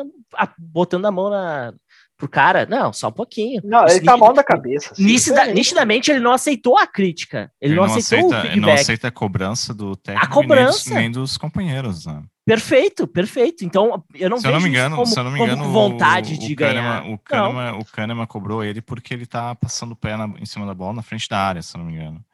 botando 0.58 1.06
a 1.06 1.10
mão 1.10 1.28
na, 1.28 1.72
pro 2.16 2.28
cara. 2.28 2.66
Não, 2.66 2.92
só 2.92 3.08
um 3.08 3.12
pouquinho. 3.12 3.60
Não, 3.64 3.86
ele 3.86 4.00
tá 4.00 4.16
mal 4.16 4.32
da 4.32 4.42
cabeça. 4.42 4.92
Assim, 4.92 5.04
nitida, 5.04 5.46
nitidamente 5.46 6.10
ele 6.10 6.20
não 6.20 6.32
aceitou 6.32 6.78
a 6.78 6.86
crítica. 6.86 7.50
Ele, 7.60 7.72
ele 7.72 7.80
não, 7.80 7.84
aceitou 7.84 8.18
aceita, 8.18 8.26
o 8.26 8.30
feedback. 8.30 8.52
Ele 8.52 8.66
não 8.66 8.72
aceita 8.72 9.08
a 9.08 9.10
cobrança 9.10 9.74
do 9.74 9.96
técnico 9.96 10.26
a 10.26 10.30
cobrança. 10.30 10.90
Nem, 10.90 10.94
dos, 10.94 11.02
nem 11.02 11.10
dos 11.10 11.36
companheiros, 11.36 12.06
né? 12.06 12.22
Perfeito, 12.46 13.08
perfeito. 13.08 13.64
Então, 13.64 14.04
eu 14.14 14.30
não 14.30 14.36
se 14.36 14.44
vejo 14.44 14.54
eu 14.54 14.60
não 14.60 14.60
me 14.60 14.68
engano, 14.68 14.94
como, 14.94 15.06
se 15.06 15.18
eu 15.18 15.24
não 15.24 15.32
me 15.32 15.40
engano, 15.40 15.64
vontade 15.64 16.34
o, 16.34 16.38
de 16.38 16.52
o 16.52 16.56
ganhar. 16.56 17.00
Kahneman, 17.00 17.14
o, 17.14 17.18
Kahneman, 17.18 17.72
o 17.80 17.84
Kahneman 17.84 18.26
cobrou 18.26 18.62
ele 18.62 18.80
porque 18.80 19.12
ele 19.12 19.26
tá 19.26 19.52
passando 19.56 19.92
o 19.92 19.96
pé 19.96 20.16
na, 20.16 20.26
em 20.38 20.46
cima 20.46 20.64
da 20.64 20.72
bola 20.72 20.92
na 20.92 21.02
frente 21.02 21.28
da 21.28 21.38
área, 21.38 21.60
se 21.60 21.76
eu 21.76 21.80
não 21.80 21.86
me 21.86 21.94
engano. 21.94 22.24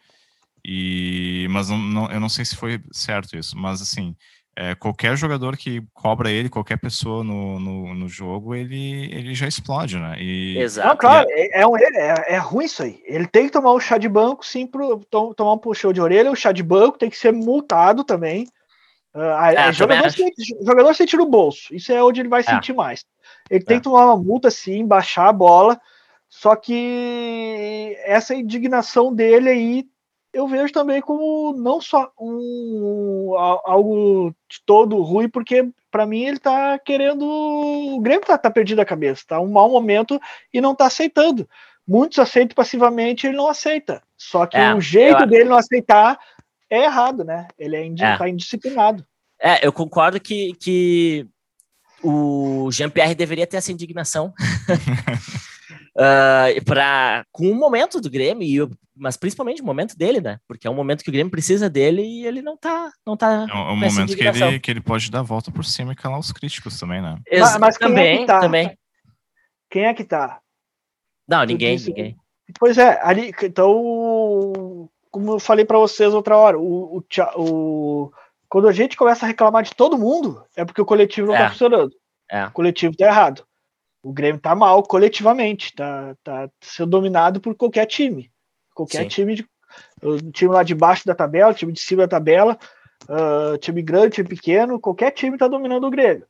E, 0.62 1.48
mas 1.48 1.70
não, 1.70 1.78
não, 1.78 2.10
eu 2.10 2.20
não 2.20 2.28
sei 2.28 2.44
se 2.44 2.54
foi 2.54 2.78
certo 2.92 3.38
isso, 3.38 3.56
mas 3.56 3.80
assim, 3.80 4.14
é, 4.54 4.74
qualquer 4.74 5.16
jogador 5.16 5.56
que 5.56 5.82
cobra 5.94 6.30
ele, 6.30 6.50
qualquer 6.50 6.76
pessoa 6.76 7.24
no, 7.24 7.58
no, 7.58 7.94
no, 7.94 8.06
jogo, 8.06 8.54
ele, 8.54 9.10
ele 9.10 9.34
já 9.34 9.48
explode, 9.48 9.98
né? 9.98 10.16
E, 10.20 10.58
Exato. 10.58 10.88
Não, 10.88 10.96
claro, 10.98 11.26
é, 11.30 11.62
é, 11.62 11.64
é, 11.64 12.34
é, 12.34 12.38
ruim 12.38 12.66
isso 12.66 12.82
aí. 12.82 13.02
Ele 13.06 13.26
tem 13.26 13.46
que 13.46 13.52
tomar 13.52 13.72
um 13.72 13.80
chá 13.80 13.96
de 13.96 14.10
banco, 14.10 14.44
sim, 14.44 14.66
pro, 14.66 14.98
tom, 15.10 15.32
tomar 15.32 15.54
um 15.54 15.58
puxão 15.58 15.90
de 15.90 16.02
orelha, 16.02 16.30
o 16.30 16.36
chá 16.36 16.52
de 16.52 16.62
banco 16.62 16.98
tem 16.98 17.08
que 17.08 17.16
ser 17.16 17.32
multado 17.32 18.04
também. 18.04 18.46
Uh, 19.14 19.44
é, 19.56 19.72
jogador, 19.72 20.10
sente, 20.10 20.56
jogador 20.62 20.94
sente 20.94 21.16
no 21.16 21.26
bolso, 21.26 21.74
isso 21.74 21.92
é 21.92 22.02
onde 22.02 22.20
ele 22.20 22.28
vai 22.28 22.40
é. 22.40 22.44
sentir 22.44 22.72
mais. 22.72 23.04
Ele 23.50 23.62
tem 23.62 23.76
é. 23.76 23.80
que 23.80 23.84
tomar 23.84 24.06
uma 24.06 24.16
multa, 24.16 24.50
sim, 24.50 24.86
baixar 24.86 25.28
a 25.28 25.32
bola, 25.32 25.80
só 26.28 26.56
que 26.56 27.94
essa 28.04 28.34
indignação 28.34 29.14
dele 29.14 29.50
aí 29.50 29.86
eu 30.32 30.48
vejo 30.48 30.72
também 30.72 31.00
como 31.00 31.52
não 31.52 31.80
só 31.80 32.10
um, 32.18 33.34
algo 33.36 34.34
de 34.48 34.62
todo 34.64 35.02
ruim, 35.02 35.28
porque 35.28 35.68
para 35.90 36.06
mim 36.06 36.24
ele 36.24 36.38
tá 36.38 36.78
querendo. 36.78 37.22
O 37.22 38.00
Grêmio 38.00 38.24
tá, 38.24 38.38
tá 38.38 38.50
perdido 38.50 38.80
a 38.80 38.84
cabeça, 38.86 39.24
tá 39.28 39.40
um 39.40 39.48
mau 39.48 39.68
momento 39.68 40.18
e 40.52 40.60
não 40.60 40.74
tá 40.74 40.86
aceitando. 40.86 41.46
Muitos 41.86 42.18
aceitam 42.18 42.54
passivamente, 42.54 43.26
ele 43.26 43.36
não 43.36 43.48
aceita. 43.48 44.02
Só 44.16 44.46
que 44.46 44.56
é, 44.56 44.74
o 44.74 44.80
jeito 44.80 45.22
eu... 45.22 45.26
dele 45.26 45.50
não 45.50 45.56
aceitar 45.56 46.18
é 46.72 46.84
errado, 46.84 47.22
né? 47.22 47.46
Ele 47.58 47.76
é, 47.76 47.84
indi 47.84 48.02
é. 48.02 48.16
tá 48.16 48.28
indisciplinado. 48.28 49.04
É, 49.40 49.66
eu 49.66 49.72
concordo 49.72 50.18
que, 50.18 50.54
que 50.54 51.28
o 52.02 52.70
Jean-Pierre 52.72 53.14
deveria 53.14 53.46
ter 53.46 53.58
essa 53.58 53.70
indignação. 53.70 54.32
uh, 55.96 56.64
pra, 56.64 57.24
com 57.30 57.50
o 57.50 57.54
momento 57.54 58.00
do 58.00 58.10
Grêmio, 58.10 58.42
e 58.42 58.56
eu, 58.56 58.70
mas 58.96 59.18
principalmente 59.18 59.60
o 59.60 59.66
momento 59.66 59.96
dele, 59.96 60.20
né? 60.20 60.38
Porque 60.48 60.66
é 60.66 60.70
um 60.70 60.74
momento 60.74 61.04
que 61.04 61.10
o 61.10 61.12
Grêmio 61.12 61.30
precisa 61.30 61.68
dele 61.68 62.02
e 62.02 62.26
ele 62.26 62.40
não 62.40 62.56
tá. 62.56 62.90
Não 63.06 63.16
tá 63.16 63.46
é 63.50 63.54
um, 63.54 63.72
é 63.72 63.90
momento 63.90 64.16
que 64.16 64.24
ele, 64.24 64.60
que 64.60 64.70
ele 64.70 64.80
pode 64.80 65.10
dar 65.10 65.20
a 65.20 65.24
volta 65.24 65.50
por 65.50 65.64
cima 65.64 65.92
e 65.92 65.96
calar 65.96 66.18
os 66.18 66.32
críticos 66.32 66.78
também, 66.78 67.02
né? 67.02 67.18
Mas, 67.30 67.58
mas 67.58 67.76
também, 67.76 68.22
é 68.22 68.26
tá? 68.26 68.40
também. 68.40 68.78
Quem 69.68 69.84
é 69.84 69.92
que 69.92 70.04
tá? 70.04 70.40
Não, 71.28 71.44
ninguém, 71.44 71.76
disse, 71.76 71.88
ninguém. 71.88 72.16
Pois 72.58 72.78
é, 72.78 73.00
ali, 73.02 73.32
então, 73.42 74.88
como 75.12 75.34
eu 75.34 75.38
falei 75.38 75.64
para 75.64 75.78
vocês 75.78 76.12
outra 76.14 76.36
hora, 76.36 76.58
o, 76.58 76.96
o, 76.96 77.04
o, 77.36 78.12
quando 78.48 78.66
a 78.66 78.72
gente 78.72 78.96
começa 78.96 79.26
a 79.26 79.28
reclamar 79.28 79.62
de 79.62 79.74
todo 79.74 79.98
mundo, 79.98 80.42
é 80.56 80.64
porque 80.64 80.80
o 80.80 80.86
coletivo 80.86 81.28
não 81.28 81.34
tá 81.34 81.40
é. 81.40 81.44
tá 81.44 81.50
funcionando. 81.50 81.92
É. 82.30 82.46
O 82.46 82.50
coletivo 82.50 82.96
tá 82.96 83.06
errado. 83.06 83.44
O 84.02 84.12
Grêmio 84.12 84.40
tá 84.40 84.54
mal 84.54 84.82
coletivamente, 84.82 85.72
tá, 85.74 86.16
tá 86.24 86.50
sendo 86.60 86.90
dominado 86.90 87.40
por 87.40 87.54
qualquer 87.54 87.86
time. 87.86 88.32
Qualquer 88.74 89.02
Sim. 89.02 89.08
time, 89.08 89.34
de, 89.36 89.46
o 90.02 90.16
time 90.32 90.52
lá 90.52 90.62
de 90.62 90.74
baixo 90.74 91.06
da 91.06 91.14
tabela, 91.14 91.54
time 91.54 91.72
de 91.72 91.80
cima 91.80 92.02
da 92.02 92.08
tabela, 92.08 92.58
uh, 93.04 93.58
time 93.58 93.82
grande, 93.82 94.14
time 94.14 94.28
pequeno, 94.28 94.80
qualquer 94.80 95.10
time 95.10 95.36
tá 95.36 95.46
dominando 95.46 95.86
o 95.86 95.90
Grêmio. 95.90 96.26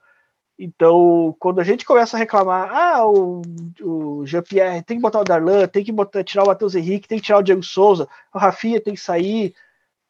Então, 0.58 1.34
quando 1.38 1.60
a 1.60 1.64
gente 1.64 1.84
começa 1.84 2.16
a 2.16 2.20
reclamar, 2.20 2.70
ah, 2.70 3.06
o, 3.06 3.42
o 3.80 4.26
Jean-Pierre 4.26 4.82
tem 4.82 4.96
que 4.96 5.02
botar 5.02 5.20
o 5.20 5.24
Darlan, 5.24 5.66
tem 5.66 5.82
que 5.82 5.90
botar, 5.90 6.22
tirar 6.22 6.44
o 6.44 6.46
Matheus 6.46 6.74
Henrique, 6.74 7.08
tem 7.08 7.18
que 7.18 7.24
tirar 7.24 7.38
o 7.38 7.42
Diego 7.42 7.62
Souza, 7.62 8.08
o 8.32 8.38
Rafinha 8.38 8.80
tem 8.80 8.94
que 8.94 9.00
sair, 9.00 9.54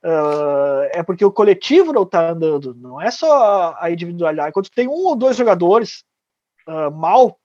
uh, 0.04 0.88
é 0.92 1.02
porque 1.02 1.24
o 1.24 1.32
coletivo 1.32 1.92
não 1.92 2.04
tá 2.04 2.30
andando, 2.30 2.74
não 2.74 3.00
é 3.00 3.10
só 3.10 3.74
a 3.78 3.90
individualidade. 3.90 4.52
Quando 4.52 4.68
tem 4.68 4.88
um 4.88 5.06
ou 5.06 5.16
dois 5.16 5.36
jogadores 5.36 6.04
uh, 6.66 6.90
mal, 6.90 7.38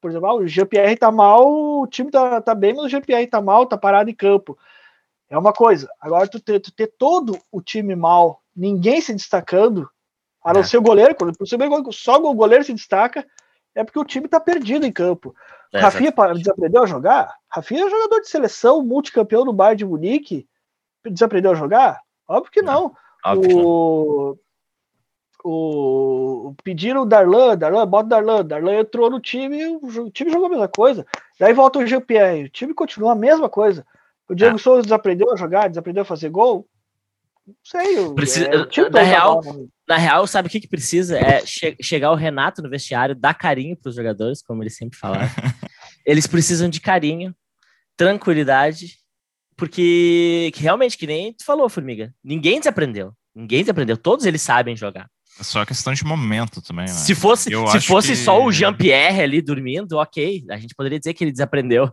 por 0.00 0.10
exemplo, 0.10 0.28
ah, 0.28 0.34
o 0.34 0.46
GPR 0.46 0.96
tá 0.98 1.10
mal, 1.10 1.50
o 1.80 1.86
time 1.86 2.10
tá, 2.10 2.40
tá 2.40 2.54
bem, 2.54 2.74
mas 2.74 2.84
o 2.84 2.88
GPR 2.90 3.26
tá 3.26 3.40
mal, 3.40 3.64
tá 3.64 3.78
parado 3.78 4.10
em 4.10 4.14
campo. 4.14 4.58
É 5.30 5.38
uma 5.38 5.52
coisa. 5.52 5.88
Agora, 5.98 6.28
tu 6.28 6.38
ter, 6.38 6.60
tu 6.60 6.70
ter 6.70 6.88
todo 6.98 7.38
o 7.50 7.62
time 7.62 7.96
mal, 7.96 8.42
ninguém 8.54 9.00
se 9.00 9.14
destacando, 9.14 9.88
a 10.44 10.52
não 10.52 10.60
é. 10.60 10.64
ser 10.64 10.76
o 10.76 10.82
goleiro, 10.82 11.14
quando 11.14 11.34
só 11.92 12.16
o 12.22 12.34
goleiro 12.34 12.62
se 12.62 12.74
destaca, 12.74 13.26
é 13.74 13.82
porque 13.82 13.98
o 13.98 14.04
time 14.04 14.28
tá 14.28 14.38
perdido 14.38 14.86
em 14.86 14.92
campo. 14.92 15.34
É, 15.72 15.80
Rafinha 15.80 16.12
desaprendeu 16.34 16.82
a 16.82 16.86
jogar? 16.86 17.34
Rafinha 17.48 17.86
é 17.86 17.90
jogador 17.90 18.20
de 18.20 18.28
seleção, 18.28 18.82
multicampeão 18.82 19.44
do 19.44 19.52
Bayern 19.52 19.78
de 19.78 19.84
Munique. 19.84 20.46
Desaprendeu 21.04 21.52
a 21.52 21.54
jogar? 21.54 22.00
Óbvio 22.28 22.52
que 22.52 22.62
não. 22.62 22.94
Óbvio 23.24 23.50
o... 23.50 23.50
Que 23.50 23.54
não 23.54 24.44
o, 25.44 26.54
pediram 26.64 27.02
o 27.02 27.06
Darlan, 27.06 27.56
Darlan, 27.56 27.86
bota 27.86 28.06
o 28.06 28.08
Darlan, 28.08 28.44
Darlan 28.44 28.80
entrou 28.80 29.10
no 29.10 29.20
time, 29.20 29.76
o 29.76 30.10
time 30.10 30.30
jogou 30.30 30.46
a 30.46 30.50
mesma 30.50 30.68
coisa. 30.68 31.06
Daí 31.38 31.52
volta 31.52 31.78
o 31.78 31.86
GPR, 31.86 32.44
o 32.44 32.48
time 32.48 32.72
continua 32.72 33.12
a 33.12 33.14
mesma 33.16 33.48
coisa. 33.48 33.86
O 34.26 34.34
Diego 34.34 34.56
é. 34.56 34.58
Souza 34.58 34.82
desaprendeu 34.82 35.30
a 35.30 35.36
jogar, 35.36 35.68
desaprendeu 35.68 36.02
a 36.02 36.06
fazer 36.06 36.30
gol. 36.30 36.66
Não 37.46 37.54
sei. 37.62 38.14
Precisa, 38.14 38.46
é, 38.46 38.90
na, 38.90 39.02
real, 39.02 39.40
na 39.86 39.96
real, 39.96 40.26
sabe 40.26 40.48
o 40.48 40.50
que, 40.50 40.60
que 40.60 40.68
precisa? 40.68 41.18
É 41.18 41.44
che 41.44 41.76
chegar 41.80 42.10
o 42.10 42.14
Renato 42.14 42.62
no 42.62 42.70
vestiário, 42.70 43.14
dar 43.14 43.34
carinho 43.34 43.76
para 43.76 43.90
os 43.90 43.96
jogadores, 43.96 44.42
como 44.42 44.62
eles 44.62 44.76
sempre 44.76 44.98
falaram. 44.98 45.28
eles 46.06 46.26
precisam 46.26 46.68
de 46.68 46.80
carinho, 46.80 47.34
tranquilidade, 47.96 48.98
porque 49.56 50.50
realmente, 50.56 50.96
que 50.96 51.06
nem 51.06 51.32
tu 51.32 51.44
falou, 51.44 51.68
Formiga, 51.68 52.14
ninguém 52.24 52.58
desaprendeu. 52.58 53.12
Ninguém 53.34 53.62
desaprendeu, 53.62 53.96
todos 53.96 54.24
eles 54.24 54.42
sabem 54.42 54.76
jogar. 54.76 55.08
É 55.38 55.42
só 55.42 55.64
questão 55.66 55.92
de 55.92 56.04
momento 56.04 56.62
também, 56.62 56.86
né? 56.86 56.92
Se 56.92 57.14
fosse, 57.14 57.50
se 57.50 57.80
fosse 57.80 58.10
que... 58.10 58.16
só 58.16 58.42
o 58.42 58.52
Jean-Pierre 58.52 59.20
ali 59.20 59.42
dormindo, 59.42 59.98
ok. 59.98 60.44
A 60.48 60.56
gente 60.56 60.74
poderia 60.74 60.98
dizer 60.98 61.12
que 61.12 61.24
ele 61.24 61.32
desaprendeu. 61.32 61.92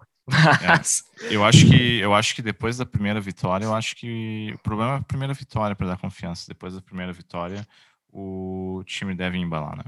Mas... 0.68 1.04
É. 1.24 1.36
Eu 1.36 1.44
acho 1.44 1.68
que 1.68 2.00
eu 2.00 2.14
acho 2.14 2.36
que 2.36 2.42
depois 2.42 2.78
da 2.78 2.86
primeira 2.86 3.20
vitória, 3.20 3.66
eu 3.66 3.74
acho 3.74 3.96
que 3.96 4.52
o 4.56 4.60
problema 4.60 4.94
é 4.94 4.98
a 4.98 5.04
primeira 5.04 5.34
vitória 5.34 5.76
para 5.76 5.88
dar 5.88 5.98
confiança. 5.98 6.46
Depois 6.48 6.74
da 6.74 6.82
primeira 6.82 7.14
vitória, 7.14 7.68
o 8.12 8.84
time 8.86 9.14
deve 9.14 9.38
embalar, 9.38 9.78
né? 9.78 9.84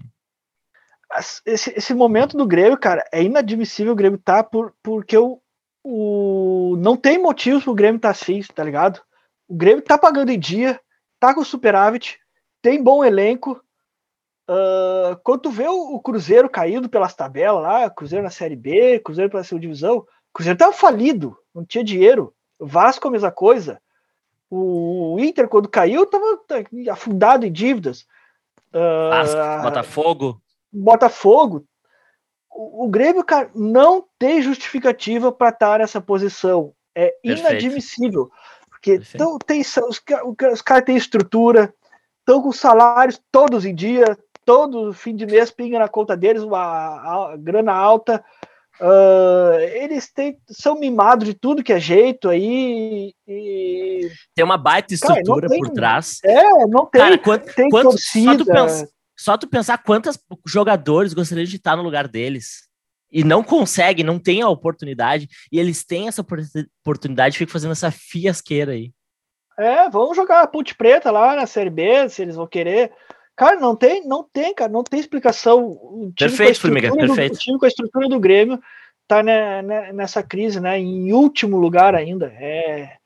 Esse, 1.45 1.71
esse 1.75 1.93
momento 1.93 2.35
do 2.35 2.47
Grêmio, 2.47 2.77
cara, 2.77 3.07
é 3.11 3.21
inadmissível 3.21 3.93
o 3.93 3.95
Grêmio 3.95 4.17
tá 4.17 4.43
por, 4.43 4.73
porque 4.81 5.15
o, 5.15 5.39
o 5.83 6.75
não 6.79 6.97
tem 6.97 7.19
motivos 7.19 7.63
pro 7.63 7.75
Grêmio 7.75 8.01
tá 8.01 8.09
assim, 8.09 8.41
tá 8.53 8.63
ligado? 8.63 9.01
O 9.47 9.55
Grêmio 9.55 9.83
tá 9.83 9.97
pagando 9.97 10.31
em 10.31 10.39
dia, 10.39 10.79
tá 11.19 11.33
com 11.33 11.43
superávit, 11.43 12.19
tem 12.61 12.81
bom 12.81 13.03
elenco. 13.03 13.61
Uh, 14.49 15.15
quando 15.23 15.41
tu 15.41 15.51
vê 15.51 15.67
o, 15.67 15.95
o, 15.95 16.01
Cruzeiro 16.01 16.49
caído 16.49 16.89
pelas 16.89 17.13
tabelas 17.13 17.61
lá, 17.61 17.89
Cruzeiro 17.89 18.23
na 18.23 18.29
Série 18.29 18.55
B, 18.55 18.99
Cruzeiro 18.99 19.29
pela 19.29 19.43
segunda 19.43 19.61
divisão, 19.61 20.05
Cruzeiro 20.33 20.57
tava 20.57 20.73
falido, 20.73 21.37
não 21.53 21.63
tinha 21.63 21.83
dinheiro. 21.83 22.33
Vasco 22.59 23.07
a 23.07 23.11
mesma 23.11 23.31
coisa. 23.31 23.79
O, 24.49 25.15
o 25.15 25.19
Inter, 25.19 25.47
quando 25.47 25.69
caiu, 25.69 26.05
tava 26.05 26.39
afundado 26.91 27.45
em 27.45 27.51
dívidas. 27.51 28.05
Uh, 28.73 29.09
Vasco, 29.09 29.63
Botafogo. 29.63 30.41
Botafogo. 30.71 31.65
O, 32.49 32.85
o 32.85 32.87
Grêmio, 32.87 33.23
cara, 33.23 33.51
não 33.53 34.05
tem 34.17 34.41
justificativa 34.41 35.31
para 35.31 35.49
estar 35.49 35.79
nessa 35.79 36.01
posição. 36.01 36.73
É 36.95 37.07
Perfeito. 37.23 37.39
inadmissível. 37.39 38.31
Porque 38.69 39.01
então, 39.15 39.37
tem, 39.39 39.61
os, 39.61 40.01
os 40.51 40.61
caras 40.61 40.85
têm 40.85 40.97
estrutura, 40.97 41.73
estão 42.19 42.41
com 42.41 42.51
salários 42.51 43.21
todos 43.31 43.65
em 43.65 43.73
dia, 43.73 44.17
todo 44.43 44.93
fim 44.93 45.15
de 45.15 45.25
mês 45.25 45.51
pinga 45.51 45.79
na 45.79 45.87
conta 45.87 46.17
deles 46.17 46.43
uma, 46.43 47.35
grana 47.37 47.73
alta. 47.73 48.23
Uh, 48.81 49.59
eles 49.59 50.11
têm, 50.11 50.37
são 50.49 50.79
mimados 50.79 51.27
de 51.27 51.33
tudo 51.33 51.63
que 51.63 51.71
é 51.71 51.79
jeito 51.79 52.29
aí. 52.29 53.13
E... 53.27 54.09
Tem 54.35 54.43
uma 54.43 54.57
baita 54.57 54.93
estrutura 54.93 55.41
Cara, 55.41 55.49
tem, 55.49 55.59
por 55.59 55.69
trás. 55.69 56.19
É, 56.23 56.65
não 56.67 56.85
tem. 56.85 57.01
Cara, 57.01 57.17
tem 57.39 57.69
quantos, 57.69 57.91
torcida. 57.91 58.31
Só 58.31 58.37
tu, 58.37 58.45
pensa, 58.45 58.89
só 59.15 59.37
tu 59.37 59.47
pensar 59.47 59.77
quantos 59.83 60.19
jogadores 60.45 61.13
gostariam 61.13 61.45
de 61.45 61.55
estar 61.55 61.75
no 61.75 61.83
lugar 61.83 62.07
deles. 62.07 62.67
E 63.11 63.23
não 63.23 63.43
conseguem, 63.43 64.03
não 64.03 64.17
tem 64.17 64.41
a 64.41 64.49
oportunidade. 64.49 65.27
E 65.51 65.59
eles 65.59 65.85
têm 65.85 66.07
essa 66.07 66.25
oportunidade, 66.81 67.37
ficam 67.37 67.53
fazendo 67.53 67.73
essa 67.73 67.91
fiasqueira 67.91 68.71
aí. 68.71 68.91
É, 69.57 69.87
vamos 69.87 70.15
jogar 70.15 70.41
a 70.41 70.47
Ponte 70.47 70.73
Preta 70.73 71.11
lá 71.11 71.35
na 71.35 71.45
Série 71.45 71.69
B, 71.69 72.09
se 72.09 72.23
eles 72.23 72.35
vão 72.35 72.47
querer. 72.47 72.91
Cara, 73.35 73.59
não 73.59 73.75
tem, 73.75 74.05
não 74.05 74.23
tem, 74.23 74.53
cara, 74.53 74.71
não 74.71 74.83
tem 74.83 74.99
explicação. 74.99 75.77
perfeito, 76.17 76.59
Formiga, 76.59 76.95
perfeito. 76.95 77.35
o 77.35 77.37
time 77.37 77.57
com 77.57 77.65
a 77.65 77.67
estrutura 77.67 78.07
do 78.07 78.19
Grêmio 78.19 78.59
tá 79.07 79.23
né, 79.23 79.61
né, 79.61 79.91
nessa 79.91 80.21
crise, 80.21 80.59
né? 80.59 80.79
Em 80.79 81.11
último 81.11 81.57
lugar 81.57 81.95
ainda. 81.95 82.27
É, 82.37 82.97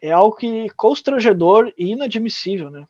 é 0.00 0.10
algo 0.10 0.36
que 0.36 0.68
constrangedor 0.70 1.72
e 1.76 1.92
inadmissível, 1.92 2.70
né? 2.70 2.86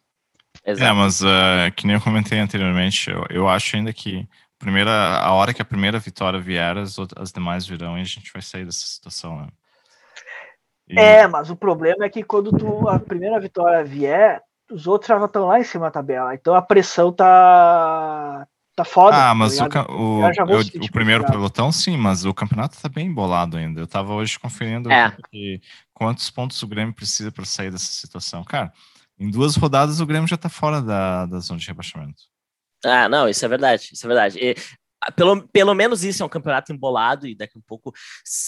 Exato. 0.64 0.90
É, 0.90 0.92
mas 0.92 1.20
uh, 1.20 1.72
que 1.76 1.86
nem 1.86 1.96
eu 1.96 2.02
comentei 2.02 2.38
anteriormente, 2.38 3.10
eu, 3.10 3.24
eu 3.30 3.48
acho 3.48 3.76
ainda 3.76 3.92
que 3.92 4.26
primeira, 4.58 4.90
a 5.20 5.32
hora 5.32 5.54
que 5.54 5.62
a 5.62 5.64
primeira 5.64 5.98
vitória 5.98 6.40
vier, 6.40 6.76
as, 6.76 6.96
as 7.16 7.32
demais 7.32 7.66
virão 7.66 7.96
e 7.96 8.00
a 8.00 8.04
gente 8.04 8.32
vai 8.32 8.42
sair 8.42 8.64
dessa 8.64 8.84
situação, 8.84 9.36
né? 9.36 9.48
E... 10.88 10.98
É, 10.98 11.26
mas 11.26 11.50
o 11.50 11.56
problema 11.56 12.04
é 12.04 12.08
que 12.08 12.22
quando 12.22 12.50
tu, 12.50 12.88
a 12.88 12.98
primeira 12.98 13.38
vitória 13.38 13.84
vier, 13.84 14.42
os 14.70 14.86
outros 14.86 15.08
já 15.08 15.24
estão 15.24 15.46
lá 15.46 15.58
em 15.58 15.64
cima 15.64 15.86
da 15.86 15.90
tabela. 15.90 16.34
Então 16.34 16.54
a 16.54 16.62
pressão 16.62 17.12
tá, 17.12 18.46
tá 18.76 18.84
foda. 18.84 19.16
Ah, 19.16 19.34
mas 19.34 19.56
tá 19.56 19.86
o, 19.88 20.20
o, 20.20 20.26
eu, 20.26 20.60
o 20.82 20.92
primeiro 20.92 21.24
pelotão, 21.26 21.72
sim, 21.72 21.96
mas 21.96 22.24
o 22.24 22.34
campeonato 22.34 22.80
tá 22.80 22.88
bem 22.88 23.06
embolado 23.06 23.56
ainda. 23.56 23.80
Eu 23.80 23.86
tava 23.86 24.14
hoje 24.14 24.38
conferindo 24.38 24.90
é. 24.90 25.14
que, 25.30 25.60
quantos 25.92 26.30
pontos 26.30 26.62
o 26.62 26.66
Grêmio 26.66 26.94
precisa 26.94 27.32
para 27.32 27.44
sair 27.44 27.70
dessa 27.70 27.90
situação. 27.90 28.44
Cara, 28.44 28.72
em 29.18 29.30
duas 29.30 29.56
rodadas 29.56 30.00
o 30.00 30.06
Grêmio 30.06 30.28
já 30.28 30.36
tá 30.36 30.48
fora 30.48 30.80
da, 30.80 31.26
da 31.26 31.38
zona 31.40 31.58
de 31.58 31.66
rebaixamento. 31.66 32.22
Ah, 32.84 33.08
não, 33.08 33.28
isso 33.28 33.44
é 33.44 33.48
verdade, 33.48 33.90
isso 33.92 34.06
é 34.06 34.08
verdade. 34.08 34.38
E, 34.38 34.54
pelo, 35.16 35.46
pelo 35.48 35.74
menos 35.74 36.04
isso 36.04 36.22
é 36.22 36.26
um 36.26 36.28
campeonato 36.28 36.72
embolado 36.72 37.26
e 37.26 37.34
daqui 37.34 37.56
a 37.56 37.58
um 37.58 37.62
pouco, 37.66 37.92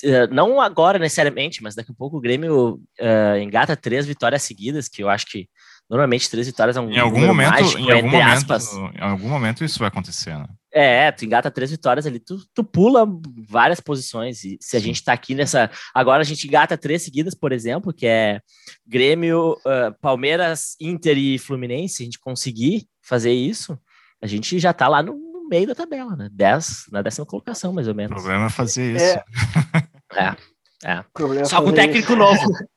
eh, 0.05 0.27
não 0.29 0.61
agora 0.61 0.99
necessariamente, 0.99 1.62
mas 1.62 1.75
daqui 1.75 1.93
a 1.93 1.95
pouco 1.95 2.16
o 2.16 2.21
Grêmio 2.21 2.75
uh, 3.01 3.39
engata 3.41 3.77
três 3.77 4.05
vitórias 4.07 4.43
seguidas, 4.43 4.89
que 4.89 5.03
eu 5.03 5.09
acho 5.09 5.27
que 5.27 5.49
Normalmente 5.91 6.30
três 6.30 6.47
vitórias 6.47 6.76
é 6.76 6.80
um 6.80 6.88
em 6.88 6.99
algum 7.01 7.26
momento, 7.26 7.51
mágico, 7.51 7.80
em 7.80 7.91
algum 7.91 8.11
momento, 8.11 8.28
aspas. 8.28 8.72
Em 8.72 9.01
algum 9.01 9.28
momento 9.28 9.64
isso 9.64 9.80
vai 9.80 9.88
acontecer, 9.88 10.38
né? 10.38 10.47
É, 10.72 11.11
tu 11.11 11.24
engata 11.24 11.51
três 11.51 11.68
vitórias 11.68 12.07
ali, 12.07 12.20
tu, 12.20 12.38
tu 12.55 12.62
pula 12.62 13.05
várias 13.49 13.80
posições. 13.80 14.45
E 14.45 14.57
se 14.61 14.76
a 14.76 14.80
gente 14.80 15.03
tá 15.03 15.12
aqui 15.12 15.34
nessa. 15.34 15.68
Agora 15.93 16.20
a 16.20 16.24
gente 16.24 16.47
engata 16.47 16.78
três 16.78 17.03
seguidas, 17.03 17.34
por 17.34 17.51
exemplo, 17.51 17.93
que 17.93 18.07
é 18.07 18.41
Grêmio, 18.86 19.55
uh, 19.66 19.93
Palmeiras, 20.01 20.76
Inter 20.80 21.18
e 21.18 21.38
Fluminense. 21.38 22.05
A 22.05 22.05
gente 22.05 22.20
conseguir 22.20 22.86
fazer 23.03 23.32
isso, 23.32 23.76
a 24.22 24.28
gente 24.28 24.61
já 24.61 24.72
tá 24.72 24.86
lá 24.86 25.03
no, 25.03 25.14
no 25.14 25.49
meio 25.49 25.66
da 25.66 25.74
tabela, 25.74 26.14
né? 26.14 26.28
Dez, 26.30 26.84
na 26.93 27.03
décima 27.03 27.26
colocação, 27.26 27.72
mais 27.72 27.88
ou 27.88 27.95
menos. 27.97 28.12
O 28.12 28.14
problema 28.14 28.47
é 28.47 28.51
fazer 28.51 28.95
isso. 28.95 29.05
É. 29.05 30.36
é. 30.84 31.01
é. 31.41 31.45
Só 31.47 31.61
com 31.61 31.72
técnico 31.72 32.12
isso. 32.12 32.16
novo. 32.16 32.53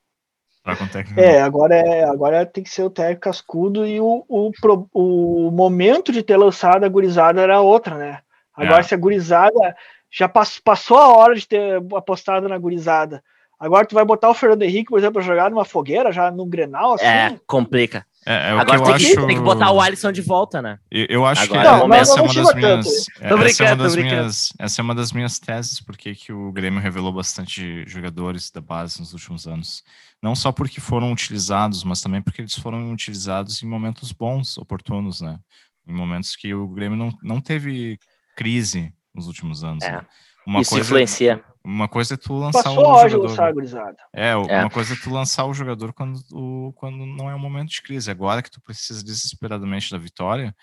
É, 1.20 1.42
agora, 1.42 1.74
é, 1.74 2.04
agora 2.04 2.46
tem 2.46 2.64
que 2.64 2.70
ser 2.70 2.82
o 2.82 2.90
técnico 2.90 3.20
cascudo 3.20 3.86
e 3.86 4.00
o, 4.00 4.24
o, 4.26 4.50
o 4.94 5.50
momento 5.50 6.10
de 6.10 6.22
ter 6.22 6.36
lançado 6.38 6.84
a 6.84 6.88
gurizada 6.88 7.42
era 7.42 7.60
outra, 7.60 7.96
né? 7.96 8.20
Agora, 8.56 8.80
é. 8.80 8.82
se 8.82 8.94
a 8.94 8.98
gurizada 8.98 9.76
já 10.10 10.28
pass, 10.28 10.58
passou 10.58 10.96
a 10.96 11.08
hora 11.16 11.34
de 11.34 11.46
ter 11.46 11.82
apostado 11.94 12.48
na 12.48 12.56
gurizada. 12.56 13.22
Agora 13.58 13.86
tu 13.86 13.94
vai 13.94 14.04
botar 14.04 14.30
o 14.30 14.34
Fernando 14.34 14.62
Henrique, 14.62 14.90
por 14.90 14.98
exemplo, 14.98 15.14
pra 15.14 15.22
jogar 15.22 15.50
numa 15.50 15.64
fogueira, 15.64 16.12
já 16.12 16.30
no 16.30 16.46
Grenal, 16.46 16.94
assim. 16.94 17.04
É, 17.04 17.36
complica. 17.46 18.06
É, 18.26 18.34
é 18.34 18.50
Agora 18.50 18.82
tem, 18.82 18.94
acho... 18.94 19.06
que, 19.06 19.26
tem, 19.26 19.36
que, 19.36 19.42
botar 19.42 19.70
o 19.70 19.80
Alisson 19.80 20.10
de 20.10 20.22
volta, 20.22 20.62
né? 20.62 20.78
Eu, 20.90 21.06
eu 21.08 21.26
acho 21.26 21.42
Agora, 21.44 21.60
que 21.60 21.66
não, 21.66 21.88
não, 21.88 21.94
essa, 21.94 22.18
é 22.18 22.22
uma 22.22 22.34
das 22.34 22.54
minhas, 22.54 22.86
essa, 23.20 23.62
é 23.62 23.66
uma 23.66 23.76
das 23.76 23.96
minhas, 23.96 24.52
essa 24.58 24.80
é 24.80 24.82
uma 24.82 24.94
das 24.94 25.12
minhas 25.12 25.38
teses, 25.38 25.80
porque 25.80 26.14
que 26.14 26.32
o 26.32 26.50
Grêmio 26.52 26.80
revelou 26.80 27.12
bastante 27.12 27.84
jogadores 27.86 28.50
da 28.50 28.60
base 28.60 29.00
nos 29.00 29.12
últimos 29.12 29.46
anos. 29.46 29.82
Não 30.22 30.34
só 30.34 30.50
porque 30.52 30.80
foram 30.80 31.12
utilizados, 31.12 31.84
mas 31.84 32.00
também 32.00 32.22
porque 32.22 32.40
eles 32.40 32.54
foram 32.54 32.90
utilizados 32.92 33.62
em 33.62 33.66
momentos 33.66 34.10
bons, 34.10 34.56
oportunos, 34.56 35.20
né? 35.20 35.38
Em 35.86 35.92
momentos 35.92 36.34
que 36.34 36.54
o 36.54 36.66
Grêmio 36.68 36.96
não, 36.96 37.12
não 37.22 37.40
teve 37.40 37.98
crise 38.34 38.92
nos 39.14 39.26
últimos 39.26 39.62
anos. 39.62 39.84
É. 39.84 39.92
Né? 39.92 40.06
Uma 40.46 40.60
Isso 40.60 40.70
coisa, 40.70 40.84
influencia. 40.84 41.44
Uma 41.64 41.88
coisa 41.88 42.14
é 42.14 42.16
tu 42.16 42.34
lançar 42.34 42.62
Passou 42.62 42.92
o 42.92 43.08
jogador. 43.08 43.56
Lançar, 43.56 43.94
é, 44.12 44.30
é, 44.30 44.36
uma 44.36 44.70
coisa 44.70 44.92
é 44.92 44.96
tu 45.02 45.10
lançar 45.10 45.46
o 45.46 45.54
jogador 45.54 45.94
quando, 45.94 46.18
o, 46.30 46.72
quando 46.74 47.06
não 47.06 47.30
é 47.30 47.34
um 47.34 47.38
momento 47.38 47.70
de 47.70 47.82
crise. 47.82 48.10
Agora 48.10 48.42
que 48.42 48.50
tu 48.50 48.60
precisa 48.60 49.02
desesperadamente 49.02 49.90
da 49.90 49.96
vitória, 49.96 50.54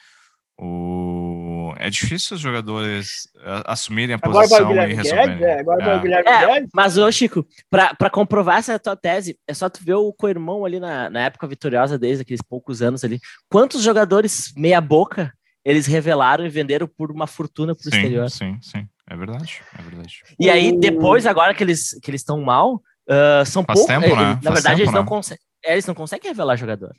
o... 0.60 1.74
é 1.80 1.90
difícil 1.90 2.36
os 2.36 2.42
jogadores 2.42 3.28
assumirem 3.66 4.14
a 4.14 4.20
agora 4.22 4.48
posição 4.48 4.72
e 4.72 4.94
resolverem. 4.94 5.44
É, 5.44 5.60
agora 5.60 5.84
é. 5.84 6.00
Guilherme 6.00 6.30
é, 6.30 6.68
mas, 6.72 7.00
ô 7.00 7.12
Chico, 7.12 7.48
para 7.68 8.10
comprovar 8.12 8.60
essa 8.60 8.78
tua 8.78 8.96
tese, 8.96 9.40
é 9.48 9.56
só 9.56 9.68
tu 9.68 9.84
ver 9.84 9.96
o 9.96 10.14
co-irmão 10.14 10.64
ali 10.64 10.80
na, 10.80 11.10
na 11.10 11.22
época 11.22 11.48
vitoriosa 11.48 11.98
desde 11.98 12.22
aqueles 12.22 12.44
poucos 12.44 12.84
anos 12.84 13.04
ali. 13.04 13.20
Quantos 13.50 13.82
jogadores 13.82 14.54
meia 14.56 14.80
boca 14.80 15.34
eles 15.66 15.88
revelaram 15.88 16.46
e 16.46 16.50
venderam 16.50 16.88
por 16.88 17.12
uma 17.12 17.26
fortuna 17.26 17.74
pro 17.74 17.84
sim, 17.84 17.90
exterior? 17.90 18.30
Sim, 18.30 18.60
sim. 18.62 18.88
É 19.12 19.16
verdade, 19.18 19.62
é 19.78 19.82
verdade. 19.82 20.24
E 20.40 20.50
aí, 20.50 20.72
depois, 20.80 21.26
agora 21.26 21.54
que 21.54 21.62
eles 21.62 22.00
que 22.02 22.10
eles 22.10 22.22
estão 22.22 22.40
mal, 22.40 22.76
uh, 22.76 23.46
são 23.46 23.62
poucos. 23.62 23.86
Tempo, 23.86 24.16
né? 24.16 24.40
Na 24.42 24.52
Faz 24.52 24.54
verdade, 24.54 24.64
tempo, 24.64 24.80
eles, 24.80 24.94
né? 24.94 25.00
não 25.00 25.06
conseguem, 25.06 25.44
eles 25.66 25.86
não 25.86 25.94
conseguem 25.94 26.32
revelar 26.32 26.56
jogador. 26.56 26.92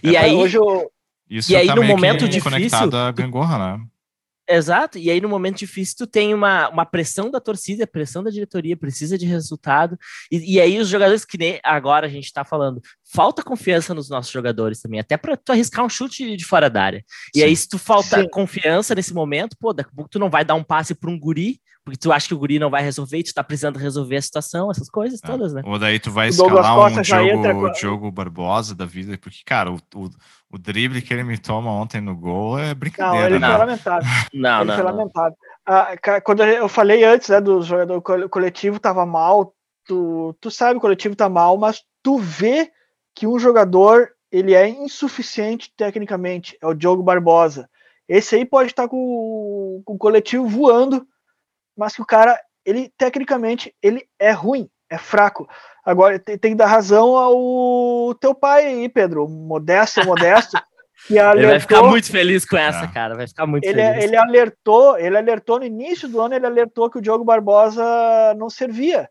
E 0.00 0.14
é, 0.14 0.20
aí. 0.20 0.36
Hoje 0.36 0.58
eu... 0.58 0.88
Isso 1.28 1.50
e 1.50 1.56
aí, 1.56 1.66
tá 1.66 1.74
no 1.74 1.82
momento 1.82 2.28
difícil. 2.28 2.42
Conectado 2.52 2.96
à 2.96 3.10
gangorra, 3.10 3.58
né? 3.58 3.84
Exato, 4.48 4.96
e 4.96 5.10
aí 5.10 5.20
no 5.20 5.28
momento 5.28 5.58
difícil 5.58 5.96
tu 5.98 6.06
tem 6.06 6.32
uma, 6.32 6.68
uma 6.68 6.86
pressão 6.86 7.30
da 7.30 7.40
torcida, 7.40 7.86
pressão 7.86 8.22
da 8.22 8.30
diretoria, 8.30 8.76
precisa 8.76 9.18
de 9.18 9.26
resultado, 9.26 9.98
e, 10.30 10.54
e 10.54 10.60
aí 10.60 10.78
os 10.78 10.88
jogadores 10.88 11.24
que 11.24 11.36
nem 11.36 11.58
agora 11.64 12.06
a 12.06 12.10
gente 12.10 12.32
tá 12.32 12.44
falando, 12.44 12.80
falta 13.12 13.42
confiança 13.42 13.92
nos 13.92 14.08
nossos 14.08 14.30
jogadores 14.30 14.80
também, 14.80 15.00
até 15.00 15.16
para 15.16 15.36
tu 15.36 15.50
arriscar 15.50 15.84
um 15.84 15.88
chute 15.88 16.36
de 16.36 16.44
fora 16.44 16.70
da 16.70 16.82
área. 16.82 17.04
E 17.34 17.40
Sim. 17.40 17.44
aí 17.44 17.56
se 17.56 17.68
tu 17.68 17.78
falta 17.78 18.20
Sim. 18.20 18.28
confiança 18.30 18.94
nesse 18.94 19.12
momento, 19.12 19.56
pô, 19.58 19.72
daqui 19.72 19.90
a 19.92 19.96
pouco 19.96 20.10
tu 20.10 20.18
não 20.18 20.30
vai 20.30 20.44
dar 20.44 20.54
um 20.54 20.62
passe 20.62 20.94
para 20.94 21.10
um 21.10 21.18
guri, 21.18 21.60
porque 21.86 21.96
tu 21.96 22.10
acha 22.10 22.26
que 22.26 22.34
o 22.34 22.38
guri 22.38 22.58
não 22.58 22.68
vai 22.68 22.82
resolver, 22.82 23.18
e 23.18 23.22
tu 23.22 23.32
tá 23.32 23.44
precisando 23.44 23.78
resolver 23.78 24.16
a 24.16 24.22
situação, 24.22 24.72
essas 24.72 24.90
coisas 24.90 25.20
é. 25.22 25.26
todas, 25.26 25.52
né? 25.52 25.62
Ou 25.64 25.78
daí 25.78 26.00
tu 26.00 26.10
vai 26.10 26.30
escalar 26.30 26.90
um 26.90 27.04
jogo, 27.04 27.74
jogo 27.76 28.10
Barbosa 28.10 28.74
da 28.74 28.84
vida, 28.84 29.16
porque, 29.16 29.38
cara, 29.46 29.70
o, 29.70 29.76
o, 29.94 30.10
o, 30.50 30.58
drible 30.58 31.00
que 31.00 31.14
ele 31.14 31.22
me 31.22 31.38
toma 31.38 31.70
ontem 31.70 32.00
no 32.00 32.16
gol 32.16 32.58
é 32.58 32.74
brincadeira. 32.74 33.16
Não, 33.16 33.26
ele 33.28 33.38
né? 33.38 33.46
foi 33.46 33.58
lamentável. 33.58 34.08
Não, 34.34 34.60
ele 34.62 34.68
não. 34.68 34.74
Foi 34.74 34.84
não. 34.84 34.90
lamentável. 34.96 35.36
Ah, 35.64 36.20
quando 36.24 36.42
eu 36.42 36.68
falei 36.68 37.04
antes, 37.04 37.28
né, 37.28 37.40
do 37.40 37.62
jogador 37.62 38.02
coletivo 38.28 38.80
tava 38.80 39.06
mal, 39.06 39.54
tu, 39.86 40.36
tu 40.40 40.50
sabe 40.50 40.72
que 40.72 40.78
o 40.78 40.80
coletivo 40.80 41.14
tá 41.14 41.28
mal, 41.28 41.56
mas 41.56 41.84
tu 42.02 42.18
vê 42.18 42.68
que 43.14 43.28
um 43.28 43.38
jogador 43.38 44.10
ele 44.32 44.54
é 44.54 44.68
insuficiente 44.68 45.72
tecnicamente, 45.76 46.58
é 46.60 46.66
o 46.66 46.74
Diogo 46.74 47.04
Barbosa. 47.04 47.70
Esse 48.08 48.34
aí 48.34 48.44
pode 48.44 48.70
estar 48.70 48.88
com, 48.88 49.82
com 49.84 49.94
o 49.94 49.98
coletivo 49.98 50.48
voando, 50.48 51.06
mas 51.76 51.94
que 51.94 52.02
o 52.02 52.06
cara, 52.06 52.40
ele 52.64 52.92
tecnicamente, 52.96 53.74
ele 53.82 54.06
é 54.18 54.30
ruim, 54.32 54.68
é 54.90 54.98
fraco. 54.98 55.48
Agora 55.84 56.18
tem, 56.18 56.36
tem 56.38 56.50
que 56.52 56.56
dar 56.56 56.66
razão 56.66 57.16
ao 57.16 58.14
teu 58.14 58.34
pai 58.34 58.66
aí, 58.66 58.88
Pedro, 58.88 59.28
modesto, 59.28 60.04
modesto. 60.04 60.56
que 61.06 61.18
alertou, 61.18 61.38
ele 61.42 61.50
vai 61.50 61.60
ficar 61.60 61.82
muito 61.82 62.10
feliz 62.10 62.44
com 62.44 62.56
essa, 62.56 62.84
é. 62.84 62.88
cara. 62.88 63.14
Vai 63.14 63.28
ficar 63.28 63.46
muito 63.46 63.64
ele, 63.64 63.82
feliz. 63.82 64.04
Ele 64.04 64.16
alertou, 64.16 64.98
ele 64.98 65.16
alertou 65.16 65.58
no 65.58 65.64
início 65.64 66.08
do 66.08 66.20
ano, 66.20 66.34
ele 66.34 66.46
alertou 66.46 66.90
que 66.90 66.98
o 66.98 67.02
Diogo 67.02 67.24
Barbosa 67.24 67.84
não 68.36 68.50
servia. 68.50 69.08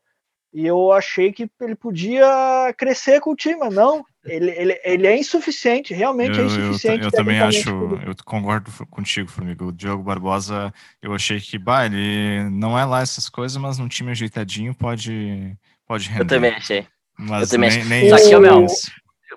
E 0.54 0.66
eu 0.66 0.92
achei 0.92 1.34
que 1.34 1.50
ele 1.62 1.76
podia 1.76 2.74
crescer 2.78 3.20
com 3.20 3.32
o 3.32 3.36
time, 3.36 3.58
mas 3.58 3.74
não. 3.74 4.06
Ele, 4.26 4.52
ele, 4.52 4.82
ele 4.84 5.08
é 5.08 5.18
insuficiente, 5.18 5.94
realmente 5.94 6.40
é 6.40 6.42
eu, 6.42 6.44
é 6.44 6.48
insuficiente. 6.48 7.00
Eu, 7.02 7.06
eu 7.06 7.12
também 7.12 7.40
acho, 7.40 7.70
eu 7.70 8.16
concordo 8.26 8.72
contigo, 8.90 9.30
Formiga. 9.30 9.64
O 9.66 9.72
Diogo 9.72 10.04
Barbosa, 10.04 10.74
eu 11.02 11.14
achei 11.14 11.40
que, 11.40 11.60
bah, 11.60 11.86
ele 11.86 12.50
não 12.50 12.78
é 12.78 12.84
lá 12.84 13.02
essas 13.02 13.30
coisas, 13.30 13.56
mas 13.58 13.78
num 13.78 13.88
time 13.88 14.12
ajeitadinho 14.12 14.74
pode, 14.74 15.56
pode 15.86 16.10
render. 16.10 16.24
Eu 16.24 16.28
também 16.28 16.52
achei. 16.52 16.88
Mas 17.18 17.44
eu 17.44 17.58
também 17.58 17.70
nem, 17.70 17.80
achei. 17.80 17.90
nem 17.90 18.10
Só 18.10 18.18
que, 18.18 18.38
meu, 18.40 18.68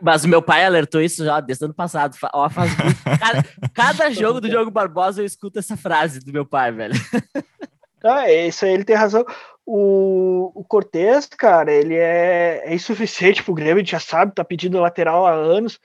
mas 0.00 0.24
o 0.24 0.28
meu 0.28 0.40
pai 0.40 0.64
alertou 0.64 1.00
isso 1.00 1.24
já 1.24 1.40
desde 1.40 1.64
o 1.64 1.66
ano 1.66 1.74
passado. 1.74 2.16
Ó, 2.32 2.48
faz 2.48 2.72
cada, 3.18 3.44
cada 3.74 4.10
jogo 4.12 4.40
do 4.40 4.48
Diogo 4.48 4.70
Barbosa 4.70 5.20
eu 5.20 5.26
escuto 5.26 5.58
essa 5.58 5.76
frase 5.76 6.20
do 6.20 6.32
meu 6.32 6.46
pai, 6.46 6.72
velho. 6.72 6.94
Ah, 8.04 8.30
isso 8.30 8.64
aí 8.64 8.72
ele 8.72 8.84
tem 8.84 8.96
razão. 8.96 9.24
O, 9.70 10.50
o 10.54 10.64
Cortez, 10.64 11.26
cara, 11.26 11.70
ele 11.70 11.94
é, 11.94 12.62
é 12.64 12.74
insuficiente 12.74 13.42
pro 13.44 13.52
Grêmio, 13.52 13.76
a 13.76 13.78
gente 13.80 13.92
já 13.92 14.00
sabe, 14.00 14.34
tá 14.34 14.42
pedindo 14.42 14.80
lateral 14.80 15.26
há 15.26 15.32
anos, 15.32 15.78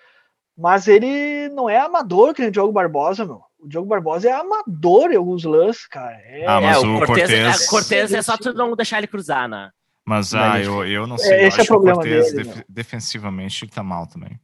mas 0.57 0.87
ele 0.87 1.49
não 1.49 1.69
é 1.69 1.79
amador 1.79 2.33
que 2.33 2.39
nem 2.39 2.47
o 2.47 2.51
Diogo 2.51 2.71
Barbosa, 2.71 3.25
meu. 3.25 3.41
O 3.59 3.67
Diogo 3.67 3.89
Barbosa 3.89 4.29
é 4.29 4.31
amador 4.31 5.11
em 5.11 5.17
alguns 5.17 5.43
lances, 5.43 5.85
cara. 5.85 6.15
É, 6.23 6.45
ah, 6.47 6.61
mas 6.61 6.77
é, 6.77 6.79
o, 6.79 6.97
Cortez, 6.99 7.07
Cortez... 7.07 7.61
É, 7.61 7.69
Cortez 7.69 8.13
é 8.13 8.21
só 8.21 8.37
tu 8.37 8.53
não 8.53 8.73
deixar 8.73 8.99
ele 8.99 9.07
cruzar, 9.07 9.49
né? 9.49 9.69
Mas 10.05 10.33
ah, 10.33 10.61
eu, 10.61 10.85
eu 10.85 11.05
não 11.05 11.17
sei. 11.17 11.45
Esse 11.45 11.59
eu 11.59 11.63
é 11.63 11.65
o 11.65 11.67
problema 11.67 11.95
Cortez, 11.97 12.31
dele, 12.31 12.43
def 12.43 12.63
defensivamente, 12.69 13.65
ele 13.65 13.71
tá 13.71 13.83
mal 13.83 14.07
também. 14.07 14.39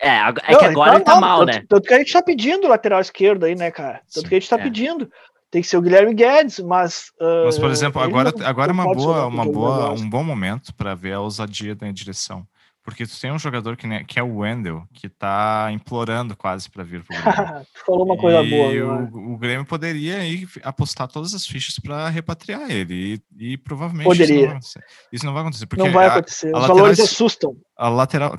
É, 0.00 0.08
é 0.08 0.52
não, 0.52 0.58
que 0.58 0.64
agora 0.64 0.96
ele 0.96 1.04
tá, 1.04 1.12
ele 1.12 1.20
tá 1.20 1.20
mal, 1.20 1.40
tanto, 1.40 1.52
né? 1.52 1.64
Tanto 1.68 1.86
que 1.86 1.92
a 1.92 1.98
gente 1.98 2.12
tá 2.12 2.22
pedindo 2.22 2.66
lateral 2.66 3.00
esquerdo 3.00 3.44
aí, 3.44 3.54
né, 3.54 3.70
cara? 3.70 4.00
Tanto 4.10 4.22
Sim, 4.22 4.28
que 4.28 4.34
a 4.34 4.40
gente 4.40 4.48
tá 4.48 4.58
é. 4.58 4.62
pedindo 4.62 5.10
tem 5.50 5.62
que 5.62 5.68
ser 5.68 5.76
o 5.76 5.82
Guilherme 5.82 6.14
Guedes, 6.14 6.60
mas. 6.60 7.10
Uh, 7.20 7.46
mas, 7.46 7.58
por 7.58 7.70
exemplo, 7.70 8.00
agora, 8.00 8.32
agora 8.44 8.70
é 8.70 8.74
uma 8.74 8.94
boa, 8.94 9.26
uma 9.26 9.44
boa, 9.44 9.92
um 9.92 10.08
bom 10.08 10.22
momento 10.22 10.72
para 10.74 10.94
ver 10.94 11.14
a 11.14 11.20
ousadia 11.20 11.74
da 11.74 11.90
direção. 11.90 12.46
Porque 12.82 13.06
tu 13.06 13.20
tem 13.20 13.30
um 13.30 13.38
jogador 13.38 13.76
que, 13.76 13.86
né, 13.86 14.04
que 14.04 14.18
é 14.18 14.22
o 14.22 14.38
Wendel, 14.38 14.84
que 14.94 15.08
tá 15.08 15.68
implorando 15.70 16.34
quase 16.34 16.70
para 16.70 16.82
vir 16.82 17.04
pro 17.04 17.14
Grêmio. 17.14 17.66
tu 17.74 17.84
falou 17.84 18.06
uma 18.06 18.16
coisa 18.16 18.42
e 18.42 18.50
boa. 18.50 19.08
O, 19.12 19.34
o, 19.34 19.36
Grêmio 19.36 19.66
poderia 19.66 20.18
aí 20.18 20.46
apostar 20.62 21.06
todas 21.06 21.34
as 21.34 21.46
fichas 21.46 21.78
para 21.78 22.08
repatriar 22.08 22.70
ele. 22.70 23.20
E, 23.38 23.52
e 23.52 23.58
provavelmente 23.58 24.06
poderia. 24.06 24.58
Isso, 24.58 24.78
não 24.78 24.84
isso 25.12 25.26
não 25.26 25.32
vai 25.34 25.42
acontecer. 25.42 25.66
Porque 25.66 25.84
não 25.84 25.92
vai 25.92 26.06
acontecer. 26.06 26.54
A, 26.54 26.58
a 26.58 26.60
Os 26.62 26.66
valores 26.68 27.00
assustam. 27.00 27.54
A 27.76 27.88
lateral. 27.90 28.36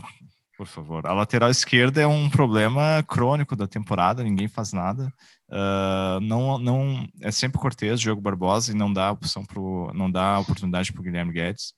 Por 0.62 0.68
favor. 0.68 1.08
A 1.08 1.14
lateral 1.14 1.50
esquerda 1.50 2.00
é 2.02 2.06
um 2.06 2.30
problema 2.30 3.04
crônico 3.08 3.56
da 3.56 3.68
temporada, 3.68 4.24
ninguém 4.24 4.48
faz 4.48 4.72
nada. 4.72 5.12
Uh, 5.50 6.20
não, 6.22 6.60
não 6.60 7.08
é 7.20 7.32
sempre 7.32 7.60
Cortez, 7.60 8.00
Diogo 8.00 8.22
Barbosa, 8.22 8.72
e 8.72 8.76
não 8.76 8.94
dá 8.94 9.12
opção 9.12 9.44
pro, 9.44 9.92
não 9.96 10.12
dá 10.12 10.38
oportunidade 10.38 10.94
para 10.94 11.00
o 11.00 11.04
Guilherme 11.04 11.34
Guedes. 11.34 11.74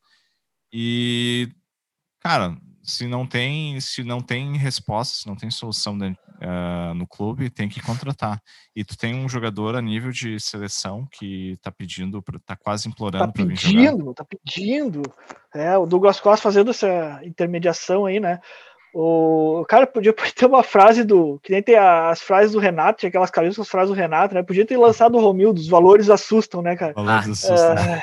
E 0.74 1.48
cara, 2.20 2.58
se 2.84 3.08
não 3.08 3.26
tem, 3.26 3.80
se 3.80 4.04
não 4.04 4.20
tem 4.20 4.58
resposta, 4.58 5.16
se 5.16 5.28
não 5.28 5.38
tem 5.38 5.50
solução 5.50 5.98
de, 5.98 6.08
uh, 6.10 6.94
no 6.94 7.08
clube, 7.08 7.50
tem 7.50 7.70
que 7.70 7.82
contratar. 7.82 8.42
E 8.76 8.84
tu 8.84 8.98
tem 8.98 9.16
um 9.16 9.30
jogador 9.30 9.78
a 9.78 9.82
nível 9.82 10.12
de 10.12 10.38
seleção 10.42 11.08
que 11.10 11.58
tá 11.62 11.72
pedindo, 11.72 12.22
tá 12.46 12.58
quase 12.58 12.90
implorando 12.90 13.28
tá 13.28 13.32
para 13.32 13.46
vir 13.46 13.56
jogar. 13.56 13.86
Tá 13.86 13.92
pedindo, 13.92 14.14
tá 14.14 14.26
pedindo. 14.26 15.02
É, 15.56 15.78
o 15.78 15.86
Douglas 15.86 16.20
Costa 16.20 16.44
fazendo 16.44 16.72
essa 16.72 17.22
intermediação 17.24 18.06
aí, 18.06 18.20
né? 18.20 18.42
O 18.94 19.66
cara 19.68 19.88
podia 19.88 20.14
ter 20.36 20.46
uma 20.46 20.62
frase 20.62 21.04
do. 21.04 21.40
Que 21.42 21.52
nem 21.52 21.64
tem 21.64 21.76
as 21.76 22.22
frases 22.22 22.52
do 22.52 22.60
Renato, 22.60 23.00
tinha 23.00 23.10
aquelas 23.10 23.32
camisas 23.32 23.56
com 23.56 23.64
as 23.64 23.70
frases 23.70 23.90
do 23.90 24.00
Renato, 24.00 24.36
né? 24.36 24.44
Podia 24.44 24.66
ter 24.66 24.78
lançado 24.78 25.18
o 25.18 25.22
Romildo, 25.22 25.60
os 25.60 25.68
valores 25.68 26.10
assustam, 26.10 26.62
né, 26.62 26.76
cara? 26.76 26.94
Valores 26.94 27.30
assustam. 27.30 27.78
É, 27.78 28.02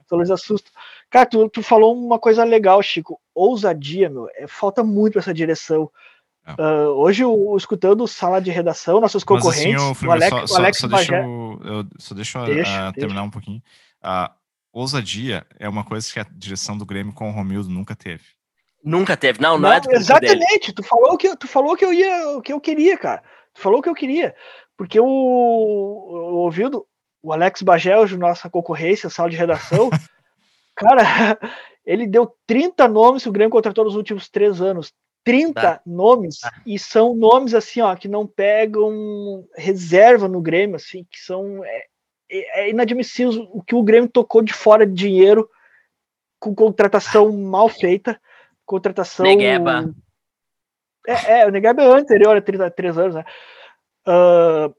os 0.00 0.08
valores 0.10 0.30
assustam. 0.30 0.72
Cara, 1.10 1.26
tu, 1.26 1.48
tu 1.50 1.62
falou 1.62 1.94
uma 1.94 2.18
coisa 2.18 2.42
legal, 2.42 2.82
Chico. 2.82 3.20
Ousadia, 3.34 4.08
meu. 4.08 4.28
É, 4.34 4.46
falta 4.46 4.82
muito 4.82 5.18
essa 5.18 5.34
direção. 5.34 5.90
Uh, 6.58 6.88
hoje, 6.96 7.24
o, 7.24 7.56
escutando 7.56 8.06
sala 8.06 8.38
de 8.38 8.50
redação, 8.50 9.00
nossos 9.00 9.24
concorrentes, 9.24 9.82
Mas, 9.82 9.96
assim, 9.96 10.06
o, 10.06 10.12
Alex, 10.12 10.50
só, 10.50 10.54
o 10.54 10.58
Alex 10.58 10.78
só, 10.78 10.88
só 10.88 10.96
deixa 10.96 11.16
eu, 11.16 11.60
eu, 11.64 11.86
só 11.98 12.14
deixa 12.14 12.38
eu 12.38 12.44
deixa, 12.44 12.88
uh, 12.88 12.92
terminar 12.92 13.22
um 13.22 13.30
pouquinho. 13.30 13.62
A 14.02 14.30
uh, 14.30 14.80
ousadia 14.80 15.46
é 15.58 15.66
uma 15.66 15.84
coisa 15.84 16.12
que 16.12 16.20
a 16.20 16.26
direção 16.30 16.76
do 16.76 16.84
Grêmio 16.84 17.14
com 17.14 17.30
o 17.30 17.32
Romildo 17.32 17.70
nunca 17.70 17.96
teve. 17.96 18.24
Nunca 18.84 19.16
teve, 19.16 19.40
não, 19.40 19.54
não, 19.54 19.70
não 19.70 19.72
é 19.72 19.80
do 19.80 19.90
Exatamente, 19.90 20.72
tu 20.72 20.82
falou 20.82 21.16
que 21.16 21.34
tu 21.36 21.48
falou 21.48 21.74
que 21.76 21.84
eu 21.84 21.92
ia, 21.92 22.40
que 22.42 22.52
eu 22.52 22.60
queria, 22.60 22.98
cara. 22.98 23.22
Tu 23.54 23.60
falou 23.62 23.80
que 23.80 23.88
eu 23.88 23.94
queria, 23.94 24.34
porque 24.76 25.00
o, 25.00 25.06
o 25.06 26.36
ouvido, 26.36 26.86
o 27.22 27.32
Alex 27.32 27.62
Bagel, 27.62 28.06
nossa 28.18 28.50
concorrência, 28.50 29.08
sala 29.08 29.30
de 29.30 29.36
redação, 29.36 29.88
Cara, 30.74 31.38
ele 31.86 32.06
deu 32.06 32.34
30 32.46 32.88
nomes 32.88 33.22
que 33.22 33.28
o 33.28 33.32
Grêmio 33.32 33.50
contratou 33.50 33.84
nos 33.84 33.96
últimos 33.96 34.28
três 34.28 34.60
anos. 34.60 34.92
30 35.24 35.54
tá. 35.54 35.80
nomes, 35.86 36.40
tá. 36.40 36.52
e 36.66 36.78
são 36.78 37.14
nomes 37.14 37.54
assim, 37.54 37.80
ó, 37.80 37.96
que 37.96 38.08
não 38.08 38.26
pegam 38.26 39.46
reserva 39.56 40.28
no 40.28 40.42
Grêmio, 40.42 40.76
assim, 40.76 41.06
que 41.10 41.18
são. 41.18 41.64
É, 41.64 41.84
é, 42.30 42.60
é 42.60 42.70
inadmissível 42.70 43.48
o 43.50 43.62
que 43.62 43.74
o 43.74 43.82
Grêmio 43.82 44.08
tocou 44.08 44.42
de 44.42 44.52
fora 44.52 44.86
de 44.86 44.92
dinheiro 44.92 45.48
com 46.38 46.54
contratação 46.54 47.32
mal 47.32 47.70
feita. 47.70 48.20
Contratação. 48.64 49.24
Negueba. 49.24 49.94
É, 51.06 51.40
é 51.40 51.46
o 51.46 51.50
Negueba 51.50 51.82
é 51.82 51.86
anterior 51.86 52.36
a 52.36 52.42
33 52.42 52.98
anos, 52.98 53.14
né? 53.14 53.24
Uh, 54.06 54.74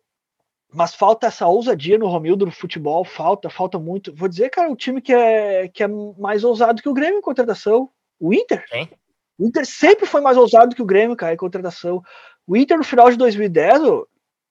mas 0.73 0.93
falta 0.93 1.27
essa 1.27 1.47
ousadia 1.47 1.97
no 1.97 2.07
Romildo 2.07 2.45
no 2.45 2.51
futebol, 2.51 3.05
falta, 3.05 3.49
falta 3.49 3.79
muito. 3.79 4.13
Vou 4.13 4.27
dizer, 4.27 4.49
cara, 4.49 4.69
o 4.69 4.75
time 4.75 5.01
que 5.01 5.13
é, 5.13 5.67
que 5.69 5.83
é 5.83 5.87
mais 5.87 6.43
ousado 6.43 6.81
que 6.81 6.89
o 6.89 6.93
Grêmio 6.93 7.19
em 7.19 7.21
contratação, 7.21 7.89
o 8.19 8.33
Inter. 8.33 8.65
O 9.37 9.45
Inter 9.45 9.65
sempre 9.65 10.05
foi 10.05 10.21
mais 10.21 10.37
ousado 10.37 10.75
que 10.75 10.81
o 10.81 10.85
Grêmio, 10.85 11.15
cara, 11.15 11.33
em 11.33 11.37
contratação. 11.37 12.01
O 12.45 12.57
Inter, 12.57 12.77
no 12.77 12.83
final 12.83 13.09
de 13.09 13.17
2010, 13.17 13.81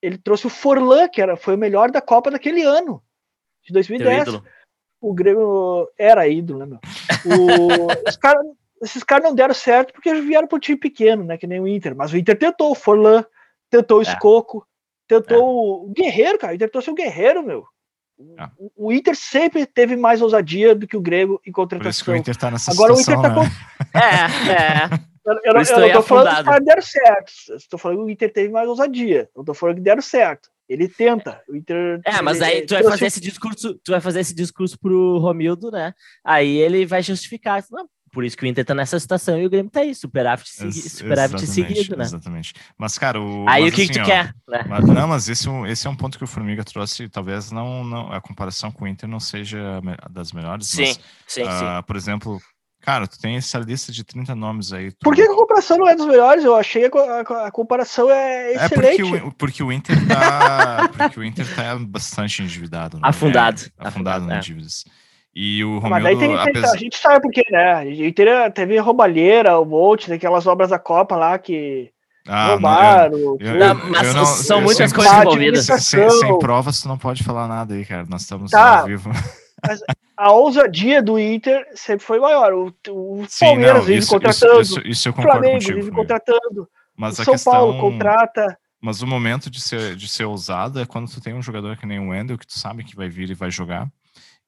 ele 0.01 0.19
trouxe 0.19 0.47
o 0.47 0.51
Forlan, 0.51 1.09
que 1.09 1.21
era, 1.21 1.37
foi 1.37 1.55
o 1.55 1.59
melhor 1.59 1.91
da 1.91 2.01
Copa 2.01 2.31
daquele 2.31 2.63
ano, 2.63 3.03
de 3.63 3.73
2010. 3.73 4.41
O 5.01 5.13
Grêmio 5.13 5.89
era 5.99 6.27
ídolo, 6.27 6.61
né, 6.61 6.67
meu? 6.67 6.79
O, 7.27 8.09
os 8.09 8.17
cara, 8.17 8.41
esses 8.83 9.03
caras 9.03 9.25
não 9.25 9.35
deram 9.35 9.55
certo 9.55 9.93
porque 9.93 10.13
vieram 10.15 10.47
para 10.47 10.57
um 10.57 10.61
time 10.61 10.79
pequeno, 10.79 11.25
né, 11.25 11.39
que 11.39 11.47
nem 11.47 11.61
o 11.61 11.69
Inter. 11.69 11.95
Mas 11.95 12.13
o 12.13 12.17
Inter 12.17 12.39
tentou 12.39 12.71
o 12.71 12.75
Forlan, 12.75 13.25
tentou 13.71 13.99
o 13.99 14.03
é. 14.03 14.05
Escoco, 14.05 14.67
Tentou 15.07 15.39
é. 15.39 15.43
o 15.43 15.93
Guerreiro, 15.95 16.39
cara. 16.39 16.53
O 16.53 16.57
Inter 16.57 16.71
trouxe 16.71 16.91
o 16.91 16.95
Guerreiro, 16.95 17.43
meu. 17.43 17.65
É. 18.39 18.49
O 18.77 18.93
Inter 18.93 19.15
sempre 19.17 19.67
teve 19.67 19.97
mais 19.97 20.23
ousadia 20.23 20.75
do 20.75 20.87
que 20.87 20.97
o 20.97 21.01
Grêmio 21.01 21.41
em 21.47 21.53
contratação. 21.53 21.91
Por 21.91 21.91
isso 21.91 22.05
que 22.05 22.11
o 22.11 22.17
Inter 22.17 22.37
tá 22.37 22.51
nessa 22.51 22.73
Agora 22.73 22.95
situação, 22.95 23.23
o 23.23 23.27
Inter 23.27 23.35
tá 23.35 23.43
né? 23.43 23.51
com... 23.93 23.99
É, 23.99 24.93
é. 25.01 25.05
Eu, 25.27 25.33
eu, 25.43 25.53
eu 25.55 25.81
não 25.81 25.93
tô 25.93 26.03
falando 26.03 26.35
que 26.35 26.41
os 26.41 26.45
caras 26.45 26.65
deram 26.67 26.83
certo. 26.83 27.33
Estou 27.57 27.79
falando 27.79 27.97
que 28.01 28.05
o 28.05 28.11
Inter 28.11 28.31
teve 28.31 28.53
mais 28.53 28.69
ousadia. 28.69 29.31
Eu 29.35 29.43
tô 29.43 29.55
falando 29.55 29.77
que 29.77 29.81
deram 29.81 30.03
certo. 30.03 30.51
Ele 30.69 30.87
tenta. 30.87 31.41
O 31.49 31.57
Inter. 31.57 31.99
É, 32.05 32.21
mas 32.21 32.43
ele, 32.43 32.45
aí 32.45 32.67
tu 32.67 32.75
vai 32.75 32.83
fazer 32.83 33.07
esse 33.07 33.23
discurso, 33.23 33.75
tu 33.83 33.93
vai 33.93 34.03
fazer 34.03 34.21
esse 34.21 34.35
discurso 34.35 34.79
pro 34.79 35.17
Romildo, 35.17 35.71
né? 35.71 35.95
Aí 36.23 36.59
ele 36.59 36.85
vai 36.85 37.03
justificar. 37.03 37.65
Não, 37.71 37.89
por 38.15 38.25
isso 38.25 38.37
que 38.37 38.45
o 38.45 38.47
Inter 38.47 38.65
tá 38.65 38.75
nessa 38.75 38.99
situação 38.99 39.39
e 39.39 39.45
o 39.45 39.51
Grêmio 39.51 39.71
tá 39.71 39.81
aí, 39.81 39.95
superávit, 39.95 40.49
segui, 40.49 40.89
superávit 40.89 41.47
seguido, 41.47 41.97
né? 41.97 42.05
Exatamente. 42.05 42.55
Mas, 42.79 42.97
cara, 42.97 43.21
o. 43.21 43.45
Aí 43.49 43.65
mas, 43.65 43.73
o 43.73 43.77
que, 43.77 43.83
assim, 43.83 43.93
que 43.93 43.99
tu 43.99 44.03
ó, 44.03 44.07
quer? 44.07 44.35
Né? 44.49 44.65
Mas, 44.69 44.85
não, 44.85 45.09
mas 45.09 45.29
esse, 45.29 45.49
é 45.49 45.71
esse 45.71 45.87
é 45.87 45.91
um 45.91 45.97
ponto 45.97 46.17
que 46.17 46.25
o 46.25 46.29
Formiga 46.29 46.65
trouxe, 46.65 47.09
talvez 47.09 47.51
não, 47.51 47.85
não 47.85 48.13
a 48.13 48.21
comparação 48.21 48.71
com 48.71 48.85
o 48.85 48.89
Inter 48.89 49.09
não 49.09 49.21
seja 49.21 49.81
das 50.11 50.33
melhores. 50.33 50.69
Sim, 50.69 50.83
mas, 50.83 51.01
sim, 51.27 51.43
uh, 51.43 51.47
sim. 51.47 51.83
Por 51.87 51.97
exemplo, 51.97 52.41
Cara, 52.85 53.07
tu 53.07 53.19
tem 53.19 53.37
essa 53.37 53.59
lista 53.59 53.91
de 53.91 54.05
30 54.05 54.35
nomes 54.35 54.71
aí. 54.71 54.93
Tu... 54.93 54.99
Por 55.01 55.15
que 55.15 55.23
a 55.23 55.35
comparação 55.35 55.79
não 55.79 55.89
é 55.89 55.97
dos 55.97 56.05
melhores? 56.05 56.45
Eu 56.45 56.55
achei 56.55 56.91
que 56.91 56.99
a, 56.99 57.21
a, 57.21 57.47
a 57.47 57.51
comparação 57.51 58.11
é 58.11 58.53
excelente. 58.53 59.01
É 59.01 59.09
porque 59.09 59.27
o, 59.27 59.33
porque 59.33 59.63
o 59.63 59.73
Inter 59.73 59.97
tá. 60.07 60.91
porque 60.93 61.19
o 61.19 61.25
Inter 61.25 61.57
tá 61.57 61.79
bastante 61.79 62.43
endividado. 62.43 62.99
Né? 62.99 63.03
Afundado. 63.05 63.63
É, 63.81 63.89
afundado, 63.89 64.31
em 64.31 64.35
é. 64.35 64.39
dívidas. 64.39 64.85
E 65.35 65.65
o 65.65 65.79
Romildo, 65.79 65.91
Mas 65.91 66.05
daí 66.05 66.17
tem, 66.17 66.35
apesar... 66.37 66.73
a 66.73 66.77
gente 66.77 66.97
sabe 66.97 67.21
por 67.21 67.33
quê, 67.33 67.43
né? 67.51 67.87
Gente 67.93 68.23
teve 68.55 68.79
roubalheira, 68.79 69.59
o 69.59 69.65
Bolt, 69.65 70.09
aquelas 70.09 70.47
obras 70.47 70.71
da 70.71 70.79
Copa 70.79 71.17
lá 71.17 71.37
que 71.39 71.91
ah, 72.27 72.51
roubaram. 72.51 73.19
Não, 73.19 73.37
eu, 73.39 73.39
eu, 73.41 73.59
não, 73.59 73.91
mas 73.91 74.15
não, 74.15 74.25
são 74.25 74.61
muitas 74.61 74.93
coisas 74.93 75.13
envolvidas. 75.13 75.67
Sem, 75.67 76.09
sem, 76.09 76.39
provas, 76.39 76.81
tu 76.81 76.89
não 76.89 76.97
pode 76.97 77.25
falar 77.25 77.49
nada 77.49 77.75
aí, 77.75 77.85
cara. 77.85 78.07
Nós 78.09 78.23
estamos 78.23 78.51
tá, 78.53 78.81
ao 78.81 78.87
vivo. 78.87 79.11
Mas 79.67 79.81
a 80.17 80.31
ousadia 80.31 81.03
do 81.03 81.19
Inter 81.19 81.67
sempre 81.75 82.07
foi 82.07 82.21
maior. 82.21 82.53
O, 82.53 82.73
o 82.91 83.25
Sim, 83.29 83.47
Palmeiras 83.47 83.79
não, 83.79 83.83
vive 83.83 83.99
isso, 83.99 84.11
contratando. 84.11 84.61
Isso, 84.61 84.79
isso, 84.79 84.89
isso 84.89 85.09
eu 85.09 85.13
concordo 85.13 85.39
o 85.39 85.41
Flamengo 85.41 85.61
contigo, 85.61 85.79
vive 85.79 85.91
contratando. 85.91 86.69
Mas 86.97 87.19
o 87.19 87.25
São 87.25 87.33
questão... 87.35 87.53
Paulo 87.53 87.81
contrata. 87.81 88.57
Mas 88.81 89.03
o 89.03 89.07
momento 89.07 89.51
de 89.51 89.61
ser, 89.61 89.97
de 89.97 90.07
ser 90.07 90.25
ousado 90.25 90.81
é 90.81 90.87
quando 90.87 91.11
tu 91.11 91.21
tem 91.21 91.35
um 91.35 91.43
jogador 91.43 91.77
que 91.77 91.87
nem 91.87 91.99
o 91.99 92.11
Wendel, 92.11 92.39
que 92.39 92.47
tu 92.47 92.59
sabe 92.59 92.85
que 92.85 92.95
vai 92.95 93.09
vir 93.09 93.31
e 93.31 93.35
vai 93.35 93.51
jogar. 93.51 93.89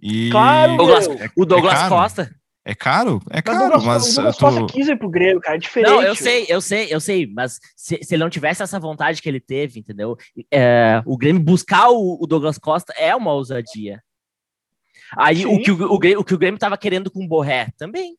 E... 0.00 0.30
Claro, 0.30 0.76
Douglas, 0.76 1.08
o 1.36 1.44
Douglas 1.44 1.82
é 1.82 1.88
Costa. 1.88 2.30
É 2.68 2.74
caro? 2.74 3.22
É 3.30 3.40
caro, 3.40 3.70
Douglas, 3.70 3.84
mas. 3.84 4.12
O 4.12 4.14
Douglas. 4.14 4.38
Costa 4.38 4.66
quis 4.66 4.88
ir 4.88 4.96
pro 4.96 5.08
Grêmio, 5.08 5.40
cara, 5.40 5.56
é 5.56 5.60
diferente. 5.60 5.90
Não, 5.90 6.02
eu 6.02 6.16
sei, 6.16 6.46
eu 6.48 6.60
sei, 6.60 6.88
eu 6.90 7.00
sei, 7.00 7.26
mas 7.32 7.60
se, 7.76 8.00
se 8.02 8.14
ele 8.14 8.24
não 8.24 8.30
tivesse 8.30 8.62
essa 8.62 8.80
vontade 8.80 9.22
que 9.22 9.28
ele 9.28 9.40
teve, 9.40 9.78
entendeu? 9.78 10.16
É, 10.50 11.00
o 11.06 11.16
Grêmio 11.16 11.40
buscar 11.40 11.90
o, 11.90 12.18
o, 12.20 12.26
Douglas 12.26 12.58
Costa 12.58 12.92
é 12.98 13.14
uma 13.14 13.32
ousadia. 13.32 14.02
Aí 15.16 15.46
o 15.46 15.62
que 15.62 15.70
o, 15.70 15.92
o, 15.92 15.94
o, 15.94 16.24
que 16.24 16.34
o 16.34 16.38
Grêmio 16.38 16.58
tava 16.58 16.76
querendo 16.76 17.08
com 17.08 17.24
o 17.24 17.28
Borré 17.28 17.68
também. 17.78 18.16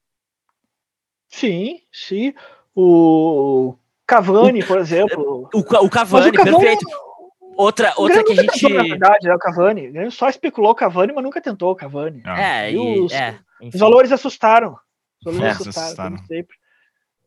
Sim, 1.27 1.81
sim. 1.91 2.33
O 2.73 3.75
Cavani, 4.05 4.63
por 4.63 4.79
exemplo. 4.79 5.49
O, 5.53 5.59
o 5.59 5.89
Cavani, 5.89 6.31
Cavani, 6.31 6.57
perfeito. 6.57 6.85
Outra, 7.57 7.91
outra 7.97 8.23
que 8.23 8.33
a 8.33 8.35
gente. 8.35 8.59
Tentou, 8.59 8.77
na 8.77 8.83
verdade, 8.83 9.27
é 9.27 9.33
o 9.33 9.39
Cavani. 9.39 9.85
Ele 9.85 10.11
só 10.11 10.29
especulou 10.29 10.71
o 10.71 10.75
Cavani, 10.75 11.11
mas 11.11 11.23
nunca 11.23 11.41
tentou 11.41 11.71
o 11.71 11.75
Cavani. 11.75 12.21
Ah. 12.23 12.39
É, 12.39 12.71
e, 12.71 12.77
os, 12.77 13.11
é, 13.11 13.39
os, 13.61 13.79
valores 13.79 14.11
assustaram. 14.11 14.77
Os 15.19 15.33
valores 15.33 15.43
é, 15.43 15.49
assustaram, 15.49 15.87
assustaram. 15.87 16.17
sempre. 16.27 16.55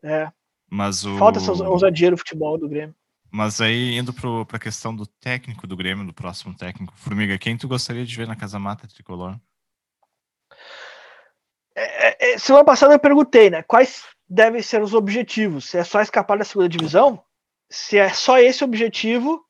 É. 0.05 0.31
Mas 0.71 1.05
o... 1.05 1.19
Falta 1.19 1.41
essa 1.41 1.53
ousadia 1.53 2.13
no 2.13 2.17
futebol 2.17 2.57
do 2.57 2.69
Grêmio. 2.69 2.95
Mas 3.29 3.61
aí, 3.61 3.99
indo 3.99 4.13
para 4.13 4.57
a 4.57 4.61
questão 4.61 4.95
do 4.95 5.05
técnico 5.05 5.67
do 5.67 5.77
Grêmio, 5.77 6.07
do 6.07 6.15
próximo 6.15 6.57
técnico, 6.57 6.93
Formiga, 6.97 7.37
quem 7.37 7.57
tu 7.57 7.67
gostaria 7.67 8.05
de 8.05 8.17
ver 8.17 8.27
na 8.27 8.37
Casa 8.37 8.59
Mata 8.59 8.87
Tricolor? 8.87 9.37
É, 11.75 12.33
é, 12.33 12.39
semana 12.39 12.65
passada 12.65 12.95
eu 12.95 12.99
perguntei, 12.99 13.51
né? 13.51 13.63
Quais 13.65 14.05
devem 14.29 14.63
ser 14.63 14.81
os 14.81 14.95
objetivos? 14.95 15.67
Se 15.67 15.79
é 15.79 15.85
só 15.85 16.01
escapar 16.01 16.39
da 16.39 16.45
segunda 16.45 16.69
divisão? 16.69 17.23
Se 17.69 17.99
é 17.99 18.09
só 18.11 18.39
esse 18.39 18.63
objetivo, 18.63 19.45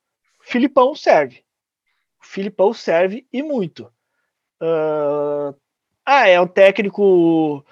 Filipão 0.51 0.95
serve. 0.97 1.45
O 2.21 2.27
Filipão 2.27 2.75
serve 2.75 3.27
e 3.33 3.43
muito. 3.43 3.85
Uh, 4.61 5.55
ah, 6.05 6.29
é 6.29 6.41
um 6.41 6.47
técnico 6.47 7.65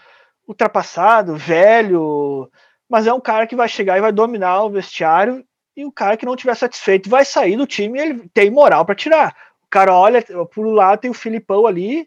ultrapassado, 0.46 1.36
velho, 1.36 2.50
mas 2.88 3.06
é 3.06 3.12
um 3.12 3.20
cara 3.20 3.46
que 3.46 3.56
vai 3.56 3.68
chegar 3.68 3.98
e 3.98 4.00
vai 4.00 4.12
dominar 4.12 4.62
o 4.62 4.70
vestiário 4.70 5.44
e 5.76 5.84
o 5.84 5.92
cara 5.92 6.16
que 6.16 6.24
não 6.24 6.36
tiver 6.36 6.54
satisfeito 6.54 7.10
vai 7.10 7.24
sair 7.24 7.56
do 7.56 7.66
time 7.66 7.98
e 7.98 8.02
ele 8.02 8.28
tem 8.28 8.50
moral 8.50 8.86
para 8.86 8.94
tirar. 8.94 9.36
O 9.64 9.68
cara 9.68 9.92
olha, 9.92 10.22
por 10.22 10.66
um 10.66 10.72
lado 10.72 11.00
tem 11.00 11.10
o 11.10 11.14
Filipão 11.14 11.66
ali, 11.66 12.02
o 12.02 12.06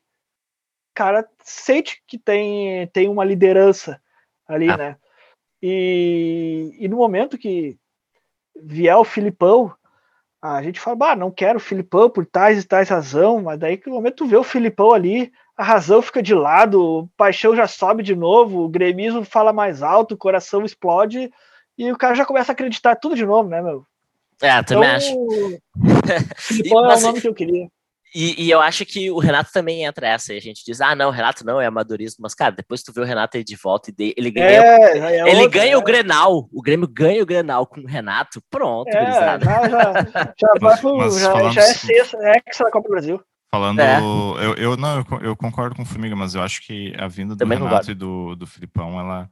cara 0.95 1.27
sente 1.43 2.01
que 2.07 2.17
tem, 2.17 2.87
tem 2.87 3.09
uma 3.09 3.25
liderança 3.25 4.01
ali, 4.47 4.69
ah. 4.69 4.77
né? 4.77 4.97
E, 5.61 6.75
e 6.79 6.87
no 6.87 6.97
momento 6.97 7.37
que 7.37 7.77
vier 8.55 8.95
o 8.95 9.03
Filipão, 9.03 9.75
a 10.41 10.63
gente 10.63 10.79
fala, 10.79 10.95
bah, 10.95 11.15
não 11.15 11.29
quero 11.29 11.57
o 11.57 11.61
Filipão 11.61 12.09
por 12.09 12.25
tais 12.25 12.63
e 12.63 12.67
tais 12.67 12.89
razão, 12.89 13.41
mas 13.43 13.59
daí 13.59 13.77
que 13.77 13.87
no 13.87 13.95
momento 13.95 14.17
tu 14.17 14.25
vê 14.25 14.35
o 14.35 14.43
Filipão 14.43 14.91
ali, 14.91 15.31
a 15.55 15.63
razão 15.63 16.01
fica 16.01 16.23
de 16.23 16.33
lado, 16.33 16.83
o 16.83 17.07
paixão 17.15 17.55
já 17.55 17.67
sobe 17.67 18.01
de 18.01 18.15
novo, 18.15 18.63
o 18.63 18.69
gremismo 18.69 19.23
fala 19.23 19.53
mais 19.53 19.83
alto, 19.83 20.15
o 20.15 20.17
coração 20.17 20.65
explode 20.65 21.31
e 21.77 21.91
o 21.91 21.97
cara 21.97 22.15
já 22.15 22.25
começa 22.25 22.51
a 22.51 22.53
acreditar 22.53 22.95
tudo 22.95 23.15
de 23.15 23.25
novo, 23.25 23.49
né, 23.49 23.61
meu? 23.61 23.85
É, 24.41 24.63
também 24.63 24.89
então, 24.89 24.95
acho. 24.95 25.59
Filipão 26.37 26.89
é 26.89 26.97
o 26.97 27.01
nome 27.01 27.21
que 27.21 27.27
eu 27.27 27.33
queria. 27.33 27.69
E, 28.13 28.45
e, 28.45 28.51
eu 28.51 28.59
acho 28.59 28.85
que 28.85 29.09
o 29.09 29.19
Renato 29.19 29.51
também 29.53 29.85
entra 29.85 30.07
essa. 30.07 30.33
E 30.33 30.37
a 30.37 30.41
gente 30.41 30.65
diz, 30.65 30.81
ah, 30.81 30.93
não, 30.93 31.07
o 31.07 31.11
Renato 31.11 31.45
não 31.45 31.61
é 31.61 31.65
amadorismo. 31.65 32.19
Mas, 32.21 32.35
cara, 32.35 32.51
depois 32.51 32.83
tu 32.83 32.91
vê 32.91 32.99
o 32.99 33.05
Renato 33.05 33.37
aí 33.37 33.43
de 33.43 33.55
volta 33.55 33.89
e 33.97 34.13
ele 34.17 34.29
ganha, 34.29 34.61
é, 34.61 34.97
é 34.97 35.29
ele 35.29 35.43
outra, 35.43 35.59
ganha 35.59 35.73
é. 35.73 35.77
o 35.77 35.81
Grenal. 35.81 36.49
O 36.51 36.61
Grêmio 36.61 36.87
ganha 36.87 37.23
o 37.23 37.25
Grenal 37.25 37.65
com 37.65 37.79
o 37.79 37.87
Renato. 37.87 38.41
Pronto, 38.49 38.89
é, 38.89 39.11
já, 39.13 39.39
já, 39.39 39.69
já, 40.37 40.53
vai 40.59 40.77
pro, 40.77 41.09
já, 41.09 41.31
falando, 41.31 41.53
já 41.53 41.61
é 41.61 41.73
sexta, 41.73 42.17
é 42.21 42.39
que 42.41 42.63
da 42.63 42.69
Copa 42.69 42.87
do 42.87 42.91
Brasil. 42.91 43.21
Falando, 43.49 43.79
é. 43.79 43.99
eu, 43.99 44.55
eu, 44.55 44.77
não, 44.77 44.97
eu, 44.97 45.19
eu, 45.21 45.35
concordo 45.35 45.75
com 45.75 45.83
o 45.83 45.85
Formiga, 45.85 46.15
mas 46.15 46.35
eu 46.35 46.41
acho 46.41 46.61
que 46.65 46.93
a 46.97 47.07
vinda 47.07 47.35
do 47.35 47.39
também 47.39 47.57
Renato 47.57 47.91
e 47.91 47.93
do, 47.93 48.35
do 48.35 48.47
Filipão, 48.47 48.99
ela 48.99 49.29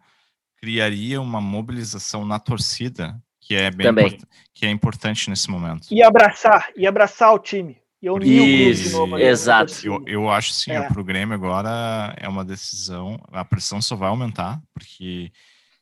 criaria 0.57 1.21
uma 1.21 1.39
mobilização 1.39 2.25
na 2.25 2.37
torcida 2.37 3.17
que 3.41 3.55
é 3.55 3.71
bem 3.71 3.87
import, 3.87 4.21
que 4.53 4.65
é 4.65 4.69
importante 4.69 5.29
nesse 5.29 5.49
momento. 5.49 5.87
E 5.89 6.03
abraçar, 6.03 6.69
e 6.75 6.85
abraçar 6.85 7.33
o 7.33 7.39
time. 7.39 7.77
E 8.01 8.09
unir 8.09 8.41
o 8.41 8.45
grupo 8.45 8.83
de 8.83 8.89
novo. 8.91 9.17
Exato. 9.17 9.73
Eu, 9.83 10.03
eu 10.07 10.29
acho 10.29 10.53
sim, 10.53 10.71
é. 10.71 10.87
pro 10.87 11.03
Grêmio 11.03 11.35
agora 11.35 12.15
é 12.17 12.27
uma 12.27 12.45
decisão, 12.45 13.19
a 13.31 13.43
pressão 13.43 13.81
só 13.81 13.95
vai 13.95 14.07
aumentar, 14.07 14.61
porque 14.73 15.31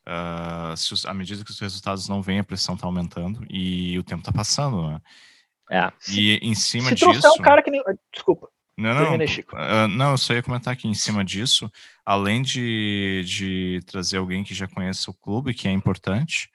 uh, 0.06 0.76
se 0.76 1.06
à 1.06 1.14
medida 1.14 1.44
que 1.44 1.50
os 1.50 1.60
resultados 1.60 2.08
não 2.08 2.20
vêm, 2.20 2.40
a 2.40 2.44
pressão 2.44 2.74
está 2.74 2.86
aumentando 2.86 3.46
e 3.48 3.96
o 3.98 4.02
tempo 4.02 4.20
está 4.20 4.32
passando, 4.32 4.88
né? 4.88 5.00
É. 5.70 5.92
E 6.08 6.38
em 6.42 6.54
cima 6.54 6.88
se 6.88 6.96
disso. 6.96 7.14
Se 7.14 7.20
trouxer 7.20 7.40
um 7.40 7.44
cara 7.44 7.62
que 7.62 7.70
nem. 7.70 7.82
Desculpa. 8.12 8.48
Não, 8.76 8.94
não, 8.94 9.16
uh, 9.16 9.88
não, 9.88 10.10
eu 10.12 10.18
só 10.18 10.32
ia 10.34 10.42
comentar 10.42 10.76
que 10.76 10.86
em 10.86 10.94
cima 10.94 11.24
disso, 11.24 11.70
além 12.06 12.42
de, 12.42 13.24
de 13.26 13.80
trazer 13.86 14.18
alguém 14.18 14.44
que 14.44 14.54
já 14.54 14.68
conheça 14.68 15.10
o 15.10 15.14
clube, 15.14 15.52
que 15.52 15.66
é 15.66 15.72
importante, 15.72 16.48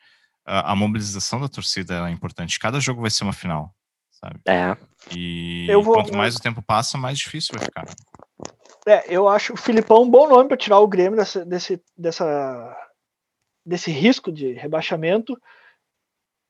uh, 0.47 0.63
a 0.63 0.75
mobilização 0.75 1.39
da 1.41 1.49
torcida 1.49 2.07
é 2.07 2.11
importante. 2.11 2.57
Cada 2.59 2.79
jogo 2.79 3.01
vai 3.01 3.11
ser 3.11 3.25
uma 3.25 3.33
final 3.33 3.75
sabe? 4.23 4.39
É. 4.45 4.77
E 5.15 5.67
vou, 5.83 5.95
quanto 5.95 6.15
mais 6.15 6.35
o 6.35 6.41
tempo 6.41 6.61
passa, 6.61 6.97
mais 6.97 7.17
difícil 7.17 7.55
vai 7.55 7.65
ficar. 7.65 7.85
É, 8.87 9.03
eu 9.07 9.27
acho 9.27 9.53
o 9.53 9.57
Filipão 9.57 10.03
um 10.03 10.09
bom 10.09 10.27
nome 10.27 10.47
para 10.47 10.57
tirar 10.57 10.79
o 10.79 10.87
Grêmio 10.87 11.17
dessa, 11.17 11.45
desse, 11.45 11.81
dessa, 11.97 12.77
desse 13.65 13.91
risco 13.91 14.31
de 14.31 14.53
rebaixamento. 14.53 15.39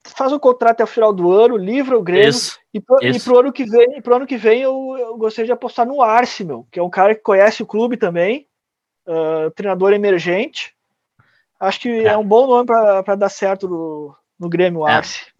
Faz 0.06 0.34
um 0.34 0.40
contrato 0.40 0.74
até 0.74 0.84
o 0.84 0.88
final 0.88 1.14
do 1.14 1.32
ano, 1.32 1.56
livra 1.56 1.98
o 1.98 2.04
Grêmio. 2.04 2.30
Isso, 2.30 2.60
e, 2.74 2.80
pro, 2.80 2.98
isso. 3.02 3.20
e 3.20 3.22
pro 3.22 3.40
ano 3.40 3.54
que 3.54 3.66
vem, 3.66 4.02
pro 4.02 4.16
ano 4.16 4.28
que 4.28 4.38
vem 4.38 4.62
eu, 4.62 4.96
eu 4.98 5.18
gostaria 5.18 5.46
de 5.46 5.52
apostar 5.52 5.86
no 5.86 6.02
Arce, 6.02 6.44
meu, 6.44 6.68
que 6.72 6.80
é 6.80 6.84
um 6.84 6.90
cara 6.90 7.16
que 7.16 7.22
conhece 7.22 7.64
o 7.64 7.68
clube 7.68 7.96
também, 7.96 8.48
uh, 9.08 9.50
treinador 9.52 9.94
emergente. 9.94 10.76
Acho 11.60 11.80
que 11.80 11.90
é, 11.90 12.08
é 12.08 12.18
um 12.18 12.26
bom 12.26 12.48
nome 12.48 12.66
para 12.66 13.16
dar 13.16 13.30
certo 13.30 13.70
no, 13.70 14.16
no 14.38 14.50
Grêmio, 14.50 14.86
é. 14.88 14.92
Arce. 14.92 15.28
É, 15.30 15.33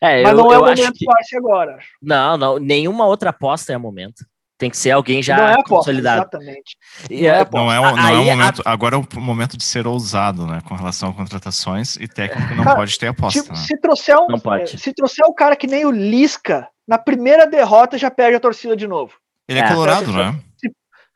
Mas 0.00 0.28
eu, 0.28 0.36
não 0.36 0.52
é 0.52 0.58
o 0.58 0.60
momento 0.60 0.92
que... 0.92 1.36
Agora. 1.36 1.78
Não, 2.00 2.36
não, 2.36 2.58
nenhuma 2.58 3.06
outra 3.06 3.30
aposta 3.30 3.72
é 3.72 3.76
o 3.76 3.80
momento. 3.80 4.24
Tem 4.58 4.68
que 4.68 4.76
ser 4.76 4.90
alguém 4.90 5.22
já 5.22 5.36
não 5.36 5.44
é 5.44 5.52
aposta, 5.52 5.68
consolidado. 5.68 6.22
Exatamente. 6.22 6.76
Não, 7.08 7.70
é, 7.70 7.80
não, 7.80 7.88
é, 7.88 7.94
não 7.94 8.08
é 8.08 8.18
o 8.18 8.24
momento. 8.24 8.62
A... 8.64 8.72
Agora 8.72 8.96
é 8.96 8.98
o 8.98 9.20
momento 9.20 9.56
de 9.56 9.62
ser 9.62 9.86
ousado, 9.86 10.48
né? 10.48 10.60
Com 10.66 10.74
relação 10.74 11.10
a 11.10 11.14
contratações 11.14 11.94
e 11.94 12.08
técnico 12.08 12.56
não 12.56 12.64
cara, 12.64 12.76
pode 12.76 12.98
ter 12.98 13.06
aposta. 13.06 13.40
Tipo, 13.40 13.54
né? 13.54 13.60
se, 13.60 13.80
trouxer 13.80 14.18
um, 14.18 14.26
não 14.26 14.40
pode. 14.40 14.76
se 14.76 14.92
trouxer 14.92 15.24
um 15.26 15.32
cara 15.32 15.54
que 15.54 15.68
nem 15.68 15.86
o 15.86 15.92
Lisca, 15.92 16.68
na 16.88 16.98
primeira 16.98 17.46
derrota 17.46 17.96
já 17.96 18.10
perde 18.10 18.34
a 18.34 18.40
torcida 18.40 18.76
de 18.76 18.88
novo. 18.88 19.14
Ele 19.48 19.60
é, 19.60 19.62
é 19.62 19.68
colorado, 19.68 20.12
né? 20.12 20.40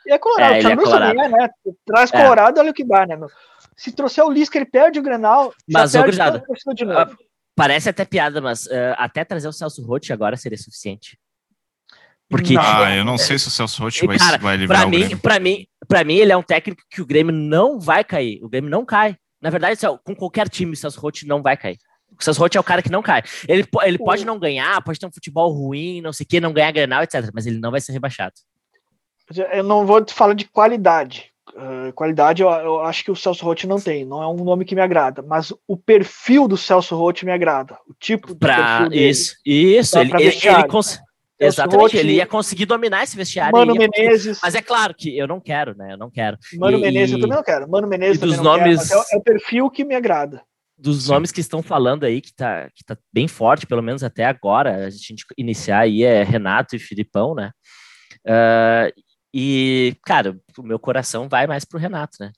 é 0.08 0.18
colorado, 0.18 0.54
é, 0.54 0.58
ele 0.60 0.72
é 0.72 0.76
colorado. 0.76 1.14
Né? 1.14 1.50
Traz 1.84 2.12
é. 2.12 2.22
colorado, 2.22 2.60
olha 2.60 2.70
o 2.70 2.74
que 2.74 2.84
dá, 2.84 3.04
né? 3.06 3.18
Se 3.76 3.90
trouxer 3.90 4.24
o 4.24 4.30
Lisca, 4.30 4.56
ele 4.56 4.66
perde 4.66 5.00
o 5.00 5.02
Grenal, 5.02 5.52
Mas, 5.68 5.90
já 5.90 6.02
perde 6.04 6.20
a 6.20 6.38
torcida 6.38 6.74
de 6.74 6.84
novo. 6.84 7.16
Parece 7.54 7.88
até 7.88 8.04
piada, 8.04 8.40
mas 8.40 8.66
uh, 8.66 8.94
até 8.96 9.24
trazer 9.24 9.48
o 9.48 9.52
Celso 9.52 9.84
Rotti 9.84 10.12
agora 10.12 10.36
seria 10.36 10.58
suficiente. 10.58 11.18
Porque, 12.28 12.56
ah, 12.58 12.96
eu 12.96 13.04
não 13.04 13.18
sei 13.18 13.38
se 13.38 13.48
o 13.48 13.50
Celso 13.50 13.82
Rotti 13.82 14.06
vai, 14.06 14.18
cara, 14.18 14.38
vai 14.38 14.56
livrar 14.56 14.80
pra 14.80 14.88
mim, 14.88 14.96
o 14.96 15.00
Grêmio. 15.00 15.18
Pra 15.18 15.38
mim, 15.38 15.66
pra 15.86 16.04
mim, 16.04 16.14
ele 16.14 16.32
é 16.32 16.36
um 16.36 16.42
técnico 16.42 16.82
que 16.88 17.02
o 17.02 17.06
Grêmio 17.06 17.34
não 17.34 17.78
vai 17.78 18.02
cair. 18.02 18.42
O 18.42 18.48
Grêmio 18.48 18.70
não 18.70 18.86
cai. 18.86 19.16
Na 19.40 19.50
verdade, 19.50 19.78
com 20.02 20.14
qualquer 20.14 20.48
time, 20.48 20.72
o 20.72 20.76
Celso 20.76 20.98
Rotti 20.98 21.26
não 21.26 21.42
vai 21.42 21.58
cair. 21.58 21.76
O 22.18 22.24
Celso 22.24 22.40
Rotti 22.40 22.56
é 22.56 22.60
o 22.60 22.64
cara 22.64 22.82
que 22.82 22.90
não 22.90 23.02
cai. 23.02 23.22
Ele, 23.46 23.66
ele 23.82 23.98
pode 23.98 24.24
não 24.24 24.38
ganhar, 24.38 24.82
pode 24.82 24.98
ter 24.98 25.06
um 25.06 25.12
futebol 25.12 25.52
ruim, 25.52 26.00
não 26.00 26.12
sei 26.12 26.24
o 26.24 26.26
que, 26.26 26.40
não 26.40 26.54
ganhar 26.54 26.72
Grenal, 26.72 27.02
etc. 27.02 27.30
Mas 27.34 27.46
ele 27.46 27.58
não 27.58 27.70
vai 27.70 27.80
ser 27.80 27.92
rebaixado. 27.92 28.34
Eu 29.52 29.62
não 29.62 29.84
vou 29.84 30.02
te 30.02 30.14
falar 30.14 30.34
de 30.34 30.46
qualidade. 30.46 31.31
Uh, 31.54 31.92
qualidade 31.92 32.42
eu, 32.42 32.48
eu, 32.48 32.80
acho 32.80 33.04
que 33.04 33.10
o 33.10 33.16
Celso 33.16 33.44
Rotti 33.44 33.66
não 33.66 33.78
tem, 33.78 34.06
não 34.06 34.22
é 34.22 34.26
um 34.26 34.42
nome 34.42 34.64
que 34.64 34.74
me 34.74 34.80
agrada, 34.80 35.22
mas 35.22 35.52
o 35.68 35.76
perfil 35.76 36.48
do 36.48 36.56
Celso 36.56 36.96
Rotti 36.96 37.26
me 37.26 37.32
agrada, 37.32 37.76
o 37.86 37.92
tipo 37.92 38.34
pra, 38.34 38.88
dele. 38.88 39.08
Isso, 39.08 39.36
isso, 39.44 39.98
ele, 39.98 40.12
ele, 40.14 40.38
ele 40.42 40.66
cons... 40.68 40.98
Exatamente, 41.38 41.96
ele 41.96 42.12
ia 42.14 42.26
conseguir 42.26 42.66
dominar 42.66 43.02
esse 43.02 43.16
vestiário. 43.16 43.52
Mano 43.52 43.74
Menezes. 43.74 44.38
Mas 44.42 44.54
é 44.54 44.62
claro 44.62 44.94
que 44.94 45.16
eu 45.18 45.26
não 45.26 45.40
quero, 45.40 45.76
né? 45.76 45.92
Eu 45.92 45.98
não 45.98 46.10
quero. 46.10 46.38
Mano 46.54 46.78
e, 46.78 46.80
Menezes, 46.80 47.14
eu 47.14 47.20
também 47.20 47.36
não 47.36 47.42
quero. 47.42 47.68
Mano 47.68 47.88
Menezes 47.88 48.18
dos 48.18 48.38
nomes... 48.38 48.88
Quero, 48.88 49.00
é, 49.00 49.14
é, 49.14 49.18
o 49.18 49.22
perfil 49.22 49.70
que 49.70 49.84
me 49.84 49.94
agrada. 49.94 50.42
Dos 50.78 51.08
nomes 51.08 51.30
que 51.30 51.40
estão 51.40 51.62
falando 51.62 52.04
aí, 52.04 52.20
que 52.20 52.34
tá, 52.34 52.68
que 52.74 52.84
tá 52.84 52.96
bem 53.12 53.28
forte, 53.28 53.66
pelo 53.66 53.82
menos 53.82 54.02
até 54.02 54.24
agora, 54.24 54.86
a 54.86 54.90
gente 54.90 55.24
iniciar 55.36 55.80
aí 55.80 56.02
é 56.02 56.22
Renato 56.22 56.74
e 56.74 56.78
Filipão, 56.78 57.34
né? 57.34 57.50
Uh, 58.24 58.92
e, 59.32 59.96
cara, 60.04 60.38
o 60.58 60.62
meu 60.62 60.78
coração 60.78 61.28
vai 61.28 61.46
mais 61.46 61.64
pro 61.64 61.78
Renato, 61.78 62.18
né? 62.20 62.32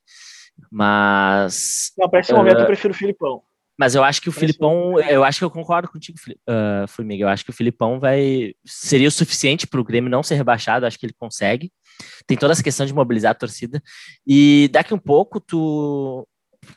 Mas. 0.71 1.93
Não, 1.99 2.09
para 2.09 2.21
esse 2.21 2.33
uh, 2.33 2.37
momento 2.37 2.61
eu 2.61 2.67
prefiro 2.67 2.93
o 2.93 2.97
Filipão. 2.97 3.43
Mas 3.77 3.97
eu 3.97 4.05
acho 4.05 4.23
que 4.23 4.29
o 4.29 4.33
Filipão, 4.33 5.01
eu 5.01 5.25
acho 5.25 5.41
que 5.41 5.45
eu 5.45 5.51
concordo 5.51 5.89
contigo, 5.89 6.17
uh, 6.49 6.87
Formiga. 6.87 7.25
Eu 7.25 7.29
acho 7.29 7.45
que 7.45 7.51
o 7.51 7.55
Filipão 7.55 7.99
vai 7.99 8.55
seria 8.65 9.09
o 9.09 9.11
suficiente 9.11 9.67
para 9.67 9.81
o 9.81 9.85
Grêmio 9.85 10.09
não 10.09 10.23
ser 10.23 10.37
rebaixado. 10.37 10.87
Acho 10.87 10.97
que 10.97 11.07
ele 11.07 11.15
consegue. 11.19 11.73
Tem 12.25 12.37
toda 12.37 12.53
essa 12.53 12.63
questão 12.63 12.87
de 12.87 12.95
mobilizar 12.95 13.33
a 13.33 13.35
torcida. 13.35 13.83
E 14.25 14.69
daqui 14.73 14.95
um 14.95 14.99
pouco 14.99 15.41
tu, 15.41 16.27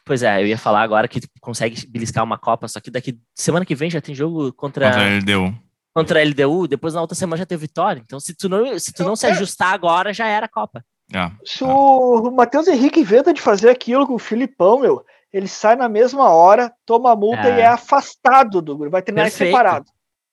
pois 0.03 0.24
é, 0.24 0.41
eu 0.41 0.47
ia 0.47 0.57
falar 0.57 0.82
agora 0.82 1.07
que 1.07 1.22
tu 1.22 1.28
consegue 1.39 1.86
beliscar 1.88 2.24
uma 2.24 2.38
Copa, 2.38 2.68
só 2.68 2.80
que 2.80 2.89
daqui 2.89 3.20
semana 3.36 3.63
que 3.63 3.76
vem 3.76 3.91
já 3.91 4.01
tem 4.01 4.15
jogo 4.15 4.51
contra. 4.53 4.88
Contra 4.88 5.05
a 5.05 5.18
LDU 5.20 5.66
contra 5.98 6.22
a 6.22 6.24
LDU, 6.24 6.68
depois 6.68 6.93
na 6.93 7.02
outra 7.02 7.16
semana 7.16 7.38
já 7.38 7.45
teve 7.45 7.62
vitória. 7.62 8.02
Então, 8.06 8.20
se 8.20 8.36
tu 8.36 8.48
não, 8.48 8.78
se, 8.78 8.93
tu 8.93 9.04
não 9.04 9.16
se 9.16 9.26
é. 9.26 9.32
ajustar 9.32 9.74
agora, 9.74 10.14
já 10.14 10.28
era 10.28 10.45
a 10.45 10.50
Copa. 10.50 10.86
É, 11.12 11.32
se 11.43 11.64
é. 11.64 11.68
o 11.68 12.30
Matheus 12.30 12.68
Henrique 12.68 13.00
inventa 13.00 13.34
de 13.34 13.41
fazer 13.41 13.70
aquilo 13.70 14.06
com 14.06 14.14
o 14.14 14.20
Filipão, 14.20 14.80
meu, 14.80 15.04
ele 15.34 15.48
sai 15.48 15.76
na 15.76 15.89
mesma 15.89 16.30
hora, 16.30 16.72
toma 16.86 17.12
a 17.12 17.16
multa 17.16 17.48
é. 17.48 17.58
e 17.58 17.62
é 17.62 17.68
afastado 17.68 18.62
do 18.62 18.78
grupo. 18.78 18.91
Vai 18.91 19.02
treinar 19.02 19.26
Perfeito. 19.26 19.50
separado. 19.50 19.86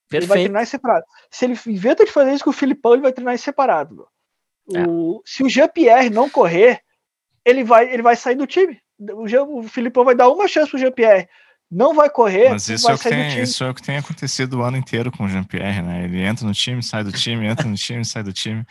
Perfeito. 0.09 0.23
Ele 0.23 0.27
vai 0.27 0.39
treinar 0.39 0.67
separado. 0.67 1.05
Se 1.31 1.47
ele 1.47 1.59
inventa 1.67 2.05
de 2.05 2.13
fazer 2.13 2.35
isso 2.35 2.45
com 2.45 2.51
o 2.51 2.55
Filipão, 2.55 2.93
ele 2.93 3.03
vai 3.03 3.13
treinar 3.13 3.39
separado. 3.39 4.07
O, 4.67 5.23
se 5.25 5.43
o 5.43 5.49
Jean-Pierre 5.49 6.11
não 6.11 6.29
correr, 6.29 6.81
ele 7.45 7.65
vai, 7.65 7.93
ele 7.93 8.03
vai 8.03 8.17
sair 8.17 8.35
do 8.35 8.47
time. 8.47 8.79
O, 9.15 9.27
Jean, 9.27 9.45
o 9.45 9.63
Filipão 9.63 10.05
vai 10.05 10.15
dar 10.15 10.29
uma 10.29 10.47
chance 10.47 10.71
pro 10.71 10.79
Jean-Pierre 10.79 11.29
não 11.71 11.95
vai 11.95 12.09
correr. 12.09 12.51
Mas 12.51 12.69
isso, 12.69 12.91
é 12.91 12.95
o 12.95 12.99
que 12.99 13.09
tem, 13.09 13.43
isso 13.43 13.65
é 13.65 13.71
o 13.71 13.75
que 13.75 13.83
tem 13.83 13.97
acontecido 13.97 14.59
o 14.59 14.63
ano 14.63 14.77
inteiro 14.77 15.11
com 15.11 15.25
o 15.25 15.29
Jean-Pierre, 15.29 15.83
né? 15.83 16.05
Ele 16.05 16.21
entra 16.23 16.47
no 16.47 16.53
time, 16.53 16.83
sai 16.83 17.03
do 17.03 17.13
time, 17.13 17.47
entra 17.47 17.67
no 17.67 17.75
time, 17.75 18.05
sai 18.05 18.23
do 18.23 18.33
time. 18.33 18.65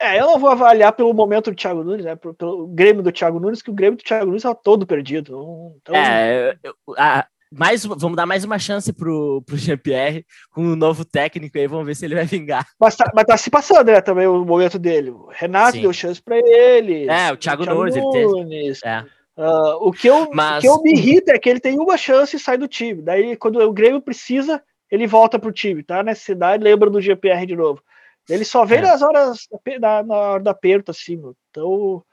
É, 0.00 0.18
eu 0.18 0.26
não 0.26 0.38
vou 0.38 0.48
avaliar 0.48 0.92
pelo 0.92 1.12
momento 1.12 1.50
do 1.50 1.56
Thiago 1.56 1.84
Nunes, 1.84 2.04
né? 2.04 2.16
Pelo, 2.16 2.34
pelo 2.34 2.66
Grêmio 2.68 3.02
do 3.02 3.12
Thiago 3.12 3.38
Nunes, 3.38 3.60
que 3.60 3.70
o 3.70 3.74
Grêmio 3.74 3.98
do 3.98 4.02
Thiago 4.02 4.26
Nunes 4.26 4.44
é 4.44 4.54
todo 4.54 4.86
perdido. 4.86 5.76
Então, 5.82 5.94
é, 5.94 6.56
eu, 6.62 6.74
a, 6.96 7.26
mais, 7.52 7.84
vamos 7.84 8.16
dar 8.16 8.26
mais 8.26 8.44
uma 8.44 8.58
chance 8.58 8.92
pro, 8.92 9.42
pro 9.44 9.56
Jean-Pierre 9.56 10.24
com 10.52 10.62
um 10.62 10.76
novo 10.76 11.04
técnico 11.04 11.58
aí, 11.58 11.66
vamos 11.66 11.84
ver 11.84 11.96
se 11.96 12.04
ele 12.04 12.14
vai 12.14 12.24
vingar. 12.24 12.66
Mas 12.80 12.96
tá, 12.96 13.10
mas 13.14 13.24
tá 13.24 13.36
se 13.36 13.50
passando, 13.50 13.88
né, 13.88 14.00
também 14.00 14.26
o 14.26 14.44
momento 14.44 14.78
dele. 14.78 15.10
O 15.10 15.28
Renato 15.30 15.72
Sim. 15.72 15.82
deu 15.82 15.92
chance 15.92 16.22
para 16.22 16.38
ele. 16.38 17.08
É, 17.10 17.32
o 17.32 17.36
Thiago, 17.36 17.62
o 17.62 17.66
Thiago 17.66 17.74
Nunes. 17.74 17.96
Nunes. 17.96 18.80
É. 18.84 19.04
Uh, 19.36 19.88
o, 19.88 19.92
que 19.92 20.08
eu, 20.08 20.30
Mas... 20.32 20.58
o 20.58 20.60
que 20.60 20.68
eu 20.68 20.82
me 20.82 20.92
irrita 20.92 21.32
é 21.32 21.38
que 21.38 21.48
ele 21.48 21.60
tem 21.60 21.78
uma 21.78 21.96
chance 21.96 22.36
e 22.36 22.38
sai 22.38 22.58
do 22.58 22.68
time. 22.68 23.00
Daí, 23.00 23.36
quando 23.36 23.60
o 23.60 23.72
Grêmio 23.72 24.00
precisa, 24.00 24.62
ele 24.90 25.06
volta 25.06 25.38
pro 25.38 25.52
time, 25.52 25.82
tá? 25.82 26.02
Necessidade, 26.02 26.62
lembra 26.62 26.90
do 26.90 27.00
GPR 27.00 27.46
de 27.46 27.56
novo. 27.56 27.82
Ele 28.28 28.44
só 28.44 28.64
vem 28.64 28.78
é. 28.78 28.82
nas 28.82 29.02
horas 29.02 29.48
da, 29.80 30.02
na 30.02 30.14
hora 30.14 30.42
da 30.42 30.50
aperto, 30.50 30.90
assim, 30.90 31.16
meu. 31.16 31.34
Então. 31.50 32.04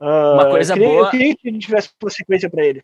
Uh, 0.00 0.34
uma 0.34 0.50
coisa 0.50 0.72
eu 0.72 0.76
queria, 0.78 0.88
boa. 0.88 1.06
Eu 1.06 1.10
queria 1.10 1.36
que 1.36 1.48
a 1.48 1.52
gente 1.52 1.66
tivesse 1.66 1.90
consequência 2.00 2.48
para 2.48 2.64
ele. 2.64 2.82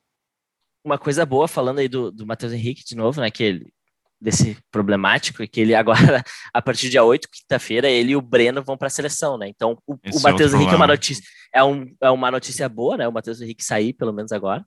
Uma 0.84 0.98
coisa 0.98 1.24
boa, 1.24 1.48
falando 1.48 1.78
aí 1.78 1.88
do, 1.88 2.10
do 2.12 2.26
Matheus 2.26 2.52
Henrique 2.52 2.84
de 2.84 2.96
novo, 2.96 3.20
né? 3.20 3.30
Que 3.30 3.42
ele 3.44 3.72
desse 4.20 4.56
problemático 4.70 5.42
é 5.42 5.46
que 5.46 5.60
ele 5.60 5.74
agora, 5.76 6.24
a 6.52 6.62
partir 6.62 6.88
do 6.88 6.90
dia 6.90 7.04
8, 7.04 7.28
quinta-feira, 7.30 7.88
ele 7.88 8.12
e 8.12 8.16
o 8.16 8.22
Breno 8.22 8.62
vão 8.62 8.76
para 8.76 8.86
a 8.86 8.90
seleção, 8.90 9.36
né? 9.38 9.48
Então, 9.48 9.78
o, 9.86 9.94
o 9.94 10.20
Matheus 10.22 10.52
é 10.52 10.56
Henrique 10.56 10.72
é 10.72 10.76
uma 10.76 10.86
notícia, 10.86 11.24
é, 11.52 11.64
um, 11.64 11.86
é 12.00 12.10
uma 12.10 12.30
notícia 12.30 12.68
boa, 12.68 12.96
né? 12.96 13.08
O 13.08 13.12
Matheus 13.12 13.40
Henrique 13.40 13.64
sair, 13.64 13.92
pelo 13.92 14.12
menos 14.12 14.32
agora. 14.32 14.64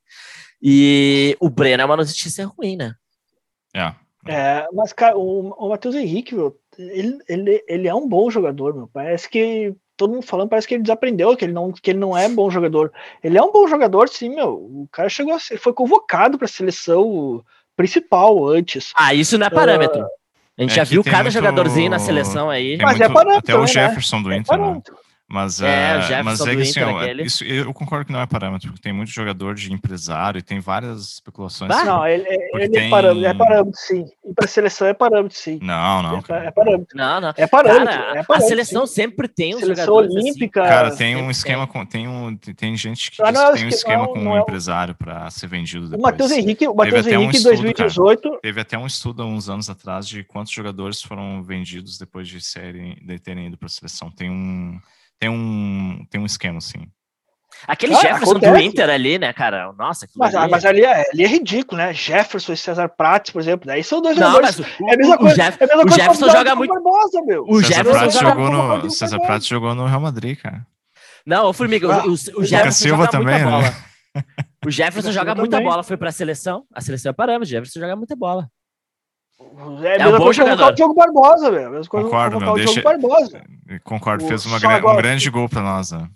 E 0.61 1.35
o 1.39 1.49
Breno 1.49 1.81
é 1.81 1.85
uma 1.85 1.97
notícia 1.97 2.45
ruim, 2.45 2.75
né? 2.75 2.93
É. 3.73 3.93
É, 4.27 4.67
mas, 4.73 4.91
cara, 4.91 5.17
o, 5.17 5.49
o 5.51 5.69
Matheus 5.69 5.95
Henrique, 5.95 6.35
meu, 6.35 6.59
ele, 6.77 7.19
ele, 7.27 7.63
ele 7.67 7.87
é 7.87 7.95
um 7.95 8.07
bom 8.07 8.29
jogador, 8.29 8.75
meu. 8.75 8.89
Parece 8.91 9.29
que 9.29 9.73
todo 9.95 10.13
mundo 10.13 10.25
falando, 10.25 10.49
parece 10.49 10.67
que 10.67 10.75
ele 10.75 10.83
desaprendeu, 10.83 11.35
que 11.35 11.43
ele 11.43 11.53
não, 11.53 11.71
que 11.71 11.91
ele 11.91 11.99
não 11.99 12.17
é 12.17 12.29
bom 12.29 12.49
jogador. 12.49 12.91
Ele 13.23 13.37
é 13.37 13.41
um 13.41 13.51
bom 13.51 13.67
jogador, 13.67 14.07
sim, 14.07 14.29
meu. 14.29 14.53
O 14.53 14.87
cara 14.91 15.09
chegou 15.09 15.33
a 15.33 15.39
ser, 15.39 15.57
foi 15.57 15.73
convocado 15.73 16.37
para 16.37 16.45
a 16.45 16.49
seleção 16.49 17.43
principal 17.79 18.45
antes. 18.45 18.91
Ah, 18.93 19.13
isso 19.13 19.37
não 19.37 19.47
é 19.47 19.49
parâmetro. 19.49 20.01
Uh, 20.01 20.07
a 20.57 20.61
gente 20.63 20.71
é 20.71 20.75
já 20.75 20.83
viu 20.83 21.01
cada 21.01 21.23
muito... 21.23 21.31
jogadorzinho 21.31 21.89
na 21.89 21.97
seleção 21.97 22.49
aí. 22.49 22.77
Mas 22.77 22.99
é 22.99 23.07
muito... 23.07 23.11
é 23.11 23.23
parâmetro. 23.23 23.55
Até 23.55 23.63
o? 23.63 23.65
Jefferson 23.65 24.17
né? 24.17 24.23
do 24.23 24.33
Inter. 24.33 24.53
É 24.53 24.57
né? 24.57 24.81
Mas 25.31 25.61
é, 25.61 25.99
é 26.11 26.23
mas 26.23 26.41
é 26.41 26.55
que 26.55 26.61
assim, 26.63 26.81
ó, 26.81 27.03
isso, 27.23 27.43
eu 27.43 27.71
concordo 27.71 28.05
que 28.05 28.11
não 28.11 28.19
é 28.19 28.25
parâmetro, 28.25 28.69
porque 28.69 28.81
tem 28.81 28.91
muito 28.91 29.11
jogador 29.11 29.53
de 29.53 29.71
empresário 29.71 30.39
e 30.39 30.41
tem 30.41 30.59
várias 30.59 31.13
especulações. 31.13 31.71
Ah, 31.71 31.85
não, 31.85 32.07
ele, 32.07 32.25
ele 32.55 32.69
tem... 32.69 32.87
é, 32.87 32.89
parâmetro, 32.89 33.25
é 33.27 33.33
parâmetro, 33.35 33.79
sim. 33.79 34.05
E 34.25 34.33
para 34.33 34.47
seleção 34.47 34.87
é 34.87 34.93
parâmetro, 34.93 35.37
sim. 35.37 35.59
Não, 35.61 36.01
não. 36.01 36.23
É, 36.29 36.47
é 36.47 36.51
parâmetro. 36.51 36.97
Não, 36.97 37.21
não. 37.21 37.33
É 37.37 37.45
parâmetro. 37.45 37.85
Cara, 37.85 38.19
é 38.19 38.23
parâmetro 38.23 38.33
a 38.33 38.41
seleção 38.41 38.87
sim. 38.87 38.93
sempre 38.95 39.27
tem 39.27 39.55
um 39.55 39.59
seleção 39.59 39.85
jogadores 39.85 40.15
assim. 40.15 40.29
olímpica. 40.29 40.61
Assim. 40.61 40.69
Cara, 40.69 40.95
tem 40.95 41.15
um 41.15 41.29
esquema 41.29 41.67
tem. 41.67 41.73
com 41.73 41.85
tem 41.85 42.07
um 42.07 42.35
tem 42.35 42.75
gente 42.75 43.11
que 43.11 43.21
ah, 43.21 43.31
não, 43.31 43.53
tem 43.53 43.65
um 43.65 43.69
esquema 43.69 44.07
não, 44.07 44.13
com 44.13 44.19
um 44.19 44.37
empresário 44.39 44.95
para 44.95 45.29
ser 45.29 45.45
vendido 45.45 45.89
depois. 45.89 45.99
O 45.99 46.01
Matheus 46.01 46.31
Henrique, 46.31 46.67
o 46.67 46.73
Matheus 46.73 47.05
Henrique 47.05 47.37
em 47.37 47.43
2018 47.43 48.21
cara, 48.21 48.41
teve 48.41 48.61
até 48.61 48.77
um 48.79 48.87
estudo 48.87 49.21
há 49.21 49.25
uns 49.27 49.47
anos 49.47 49.69
atrás 49.69 50.07
de 50.07 50.23
quantos 50.23 50.51
jogadores 50.51 51.03
foram 51.03 51.43
vendidos 51.43 51.99
depois 51.99 52.27
de 52.27 52.41
serem 52.41 52.97
de 52.99 53.19
terem 53.19 53.45
ido 53.45 53.57
para 53.57 53.67
a 53.67 53.69
seleção. 53.69 54.09
Tem 54.09 54.29
um 54.29 54.79
tem 55.19 55.29
um, 55.29 56.05
tem 56.09 56.19
um 56.21 56.25
esquema, 56.25 56.57
assim. 56.57 56.87
Aquele 57.67 57.93
ah, 57.93 57.99
Jefferson 57.99 58.31
acontece. 58.31 58.53
do 58.53 58.59
Inter 58.59 58.89
ali, 58.89 59.19
né, 59.19 59.33
cara? 59.33 59.73
Nossa, 59.73 60.07
mas, 60.15 60.33
ali... 60.33 60.51
mas 60.51 60.65
ali, 60.65 60.81
é, 60.83 61.09
ali 61.11 61.23
é 61.23 61.27
ridículo, 61.27 61.77
né? 61.77 61.93
Jefferson 61.93 62.53
e 62.53 62.57
César 62.57 62.87
Prates, 62.87 63.31
por 63.31 63.41
exemplo. 63.41 63.67
Daí 63.67 63.83
são 63.83 64.01
dois 64.01 64.15
não, 64.15 64.27
jogadores. 64.31 64.59
é 64.59 64.93
a 64.93 64.97
mesma 64.97 65.17
coisa, 65.17 65.33
o, 65.33 65.37
Jeff, 65.37 65.57
é 65.59 65.63
a 65.63 65.67
mesma 65.67 65.81
o 65.81 65.87
coisa 65.87 65.97
Jefferson 65.97 66.29
joga 66.29 66.55
muito. 66.55 66.73
Barbosa, 66.73 67.21
meu. 67.25 67.43
O 67.47 67.61
César 67.61 67.73
Jefferson 67.73 67.99
Prates 67.99 68.19
jogou 68.19 68.49
no, 68.49 68.91
César 68.91 69.19
Prates 69.19 69.47
jogou 69.47 69.75
no 69.75 69.85
Real 69.85 70.01
Madrid, 70.01 70.39
cara. 70.39 70.65
Não, 71.25 71.49
o 71.49 71.53
Formiga, 71.53 71.93
ah, 71.93 72.05
o, 72.05 72.09
o, 72.09 72.13
o 72.13 72.45
Jefferson 72.45 72.71
Silva 72.71 73.05
joga 73.05 73.11
também, 73.11 73.43
muita 73.43 73.45
né? 73.45 73.51
bola. 73.51 73.89
O 74.65 74.71
Jefferson 74.71 75.11
joga 75.11 75.35
muita 75.35 75.57
também. 75.57 75.69
bola, 75.69 75.83
foi 75.83 75.97
pra 75.97 76.11
seleção. 76.11 76.65
A 76.73 76.81
seleção 76.81 77.09
é 77.09 77.13
parâmetro, 77.13 77.45
o 77.45 77.49
Jefferson 77.49 77.79
joga 77.79 77.95
muita 77.95 78.15
bola. 78.15 78.49
É, 79.83 80.01
é 80.01 80.07
um 80.07 80.17
bom 80.17 80.33
jogador. 80.33 80.67
o 80.67 80.71
Diogo 80.71 80.93
Barbosa, 80.93 81.49
velho. 81.49 81.87
Concordo, 81.87 82.39
meu. 82.39 82.53
Deixa... 82.55 82.81
Barbosa. 82.81 83.41
Concordo, 83.83 84.25
fez 84.25 84.45
uma 84.45 84.59
gra... 84.59 84.77
um 84.77 84.97
grande 84.97 85.29
gol 85.29 85.47
pra 85.47 85.61
nós, 85.61 85.91
né? 85.91 86.09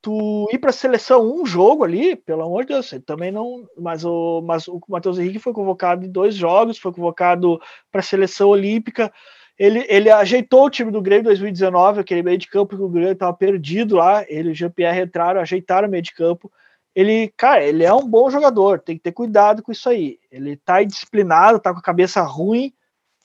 Tu 0.00 0.48
ir 0.52 0.58
pra 0.58 0.72
seleção 0.72 1.20
um 1.22 1.44
jogo 1.44 1.84
ali, 1.84 2.16
pelo 2.16 2.42
amor 2.42 2.64
de 2.64 2.72
Deus, 2.72 2.94
também 3.04 3.30
não. 3.30 3.66
Mas 3.76 4.04
o, 4.04 4.40
mas 4.42 4.68
o 4.68 4.80
Matheus 4.88 5.18
Henrique 5.18 5.38
foi 5.38 5.52
convocado 5.52 6.04
em 6.06 6.10
dois 6.10 6.34
jogos, 6.34 6.78
foi 6.78 6.92
convocado 6.92 7.60
pra 7.90 8.00
seleção 8.00 8.48
olímpica. 8.48 9.12
Ele, 9.58 9.84
ele 9.88 10.08
ajeitou 10.08 10.66
o 10.66 10.70
time 10.70 10.90
do 10.90 11.02
Grêmio 11.02 11.22
em 11.22 11.24
2019, 11.24 12.00
aquele 12.00 12.22
meio 12.22 12.38
de 12.38 12.46
campo 12.46 12.76
que 12.76 12.82
o 12.82 12.88
Grêmio 12.88 13.12
estava 13.12 13.34
perdido 13.34 13.96
lá. 13.96 14.24
Ele 14.28 14.50
e 14.50 14.52
o 14.52 14.54
Jean-Pierre 14.54 15.02
entraram, 15.02 15.40
ajeitaram 15.40 15.88
o 15.88 15.90
meio 15.90 16.02
de 16.02 16.14
campo 16.14 16.50
ele, 16.98 17.32
cara, 17.36 17.62
ele 17.62 17.84
é 17.84 17.94
um 17.94 18.04
bom 18.04 18.28
jogador, 18.28 18.80
tem 18.80 18.96
que 18.96 19.02
ter 19.04 19.12
cuidado 19.12 19.62
com 19.62 19.70
isso 19.70 19.88
aí. 19.88 20.18
Ele 20.32 20.56
tá 20.56 20.82
indisciplinado, 20.82 21.60
tá 21.60 21.72
com 21.72 21.78
a 21.78 21.82
cabeça 21.82 22.20
ruim, 22.22 22.72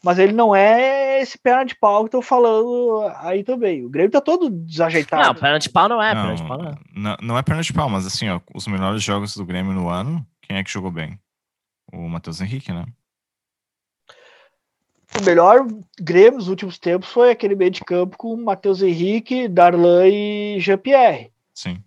mas 0.04 0.20
ele 0.20 0.32
não 0.32 0.56
é 0.56 1.20
esse 1.20 1.40
perna 1.40 1.66
de 1.66 1.76
pau 1.76 2.04
que 2.04 2.10
estão 2.10 2.22
falando 2.22 3.12
aí 3.18 3.44
também. 3.44 3.84
O 3.84 3.90
Grêmio 3.90 4.12
tá 4.12 4.22
todo 4.22 4.48
desajeitado. 4.48 5.26
Não, 5.26 5.34
perna 5.34 5.58
de 5.58 5.72
pau 5.72 5.90
não 5.90 6.00
é, 6.00 6.14
não, 6.14 6.22
perna 6.22 6.36
de 6.36 6.48
pau 6.48 6.58
não 6.60 6.70
é. 6.70 6.76
Não, 6.96 7.18
não 7.20 7.38
é 7.40 7.42
perna 7.42 7.64
de 7.64 7.74
pau, 7.74 7.90
mas 7.90 8.06
assim, 8.06 8.30
ó, 8.30 8.40
os 8.54 8.68
melhores 8.68 9.02
jogos 9.02 9.36
do 9.36 9.44
Grêmio 9.44 9.74
no 9.74 9.90
ano, 9.90 10.24
quem 10.44 10.58
é 10.58 10.64
que 10.64 10.70
jogou 10.70 10.92
bem? 10.92 11.20
O 11.92 12.08
Matheus 12.08 12.42
Henrique, 12.42 12.72
né? 12.72 12.86
O 15.20 15.26
melhor 15.26 15.66
Grêmio 16.00 16.38
nos 16.38 16.48
últimos 16.48 16.78
tempos 16.78 17.10
foi 17.10 17.32
aquele 17.32 17.56
meio 17.56 17.72
de 17.72 17.84
campo 17.84 18.18
com 18.20 18.36
Matheus 18.36 18.84
Henrique, 18.84 19.48
Darlan 19.48 20.08
e 20.08 20.60
Jean-Pierre. 20.60 21.32
Sim. 21.56 21.84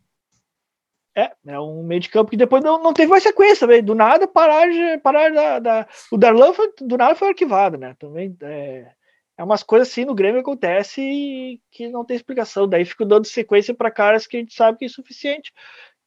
É, 1.16 1.32
é 1.46 1.58
um 1.58 1.82
meio 1.82 2.00
de 2.02 2.10
campo 2.10 2.30
que 2.30 2.36
depois 2.36 2.62
não, 2.62 2.82
não 2.82 2.92
teve 2.92 3.08
mais 3.08 3.22
sequência, 3.22 3.66
véio. 3.66 3.82
do 3.82 3.94
nada 3.94 4.28
parar, 4.28 4.68
parar 5.00 5.32
da, 5.32 5.58
da, 5.58 5.88
o 6.12 6.18
Darlan 6.18 6.52
foi, 6.52 6.70
do 6.78 6.98
nada 6.98 7.14
foi 7.14 7.28
arquivado, 7.28 7.78
né? 7.78 7.96
Também 7.98 8.36
é, 8.42 8.92
é 9.38 9.42
umas 9.42 9.62
coisas 9.62 9.88
assim 9.88 10.04
no 10.04 10.14
Grêmio 10.14 10.42
acontece 10.42 11.58
que 11.70 11.88
não 11.88 12.04
tem 12.04 12.16
explicação. 12.16 12.68
Daí 12.68 12.84
fico 12.84 13.06
dando 13.06 13.26
sequência 13.26 13.74
para 13.74 13.90
caras 13.90 14.26
que 14.26 14.36
a 14.36 14.40
gente 14.40 14.54
sabe 14.54 14.76
que 14.76 14.84
é 14.84 14.88
suficiente. 14.88 15.54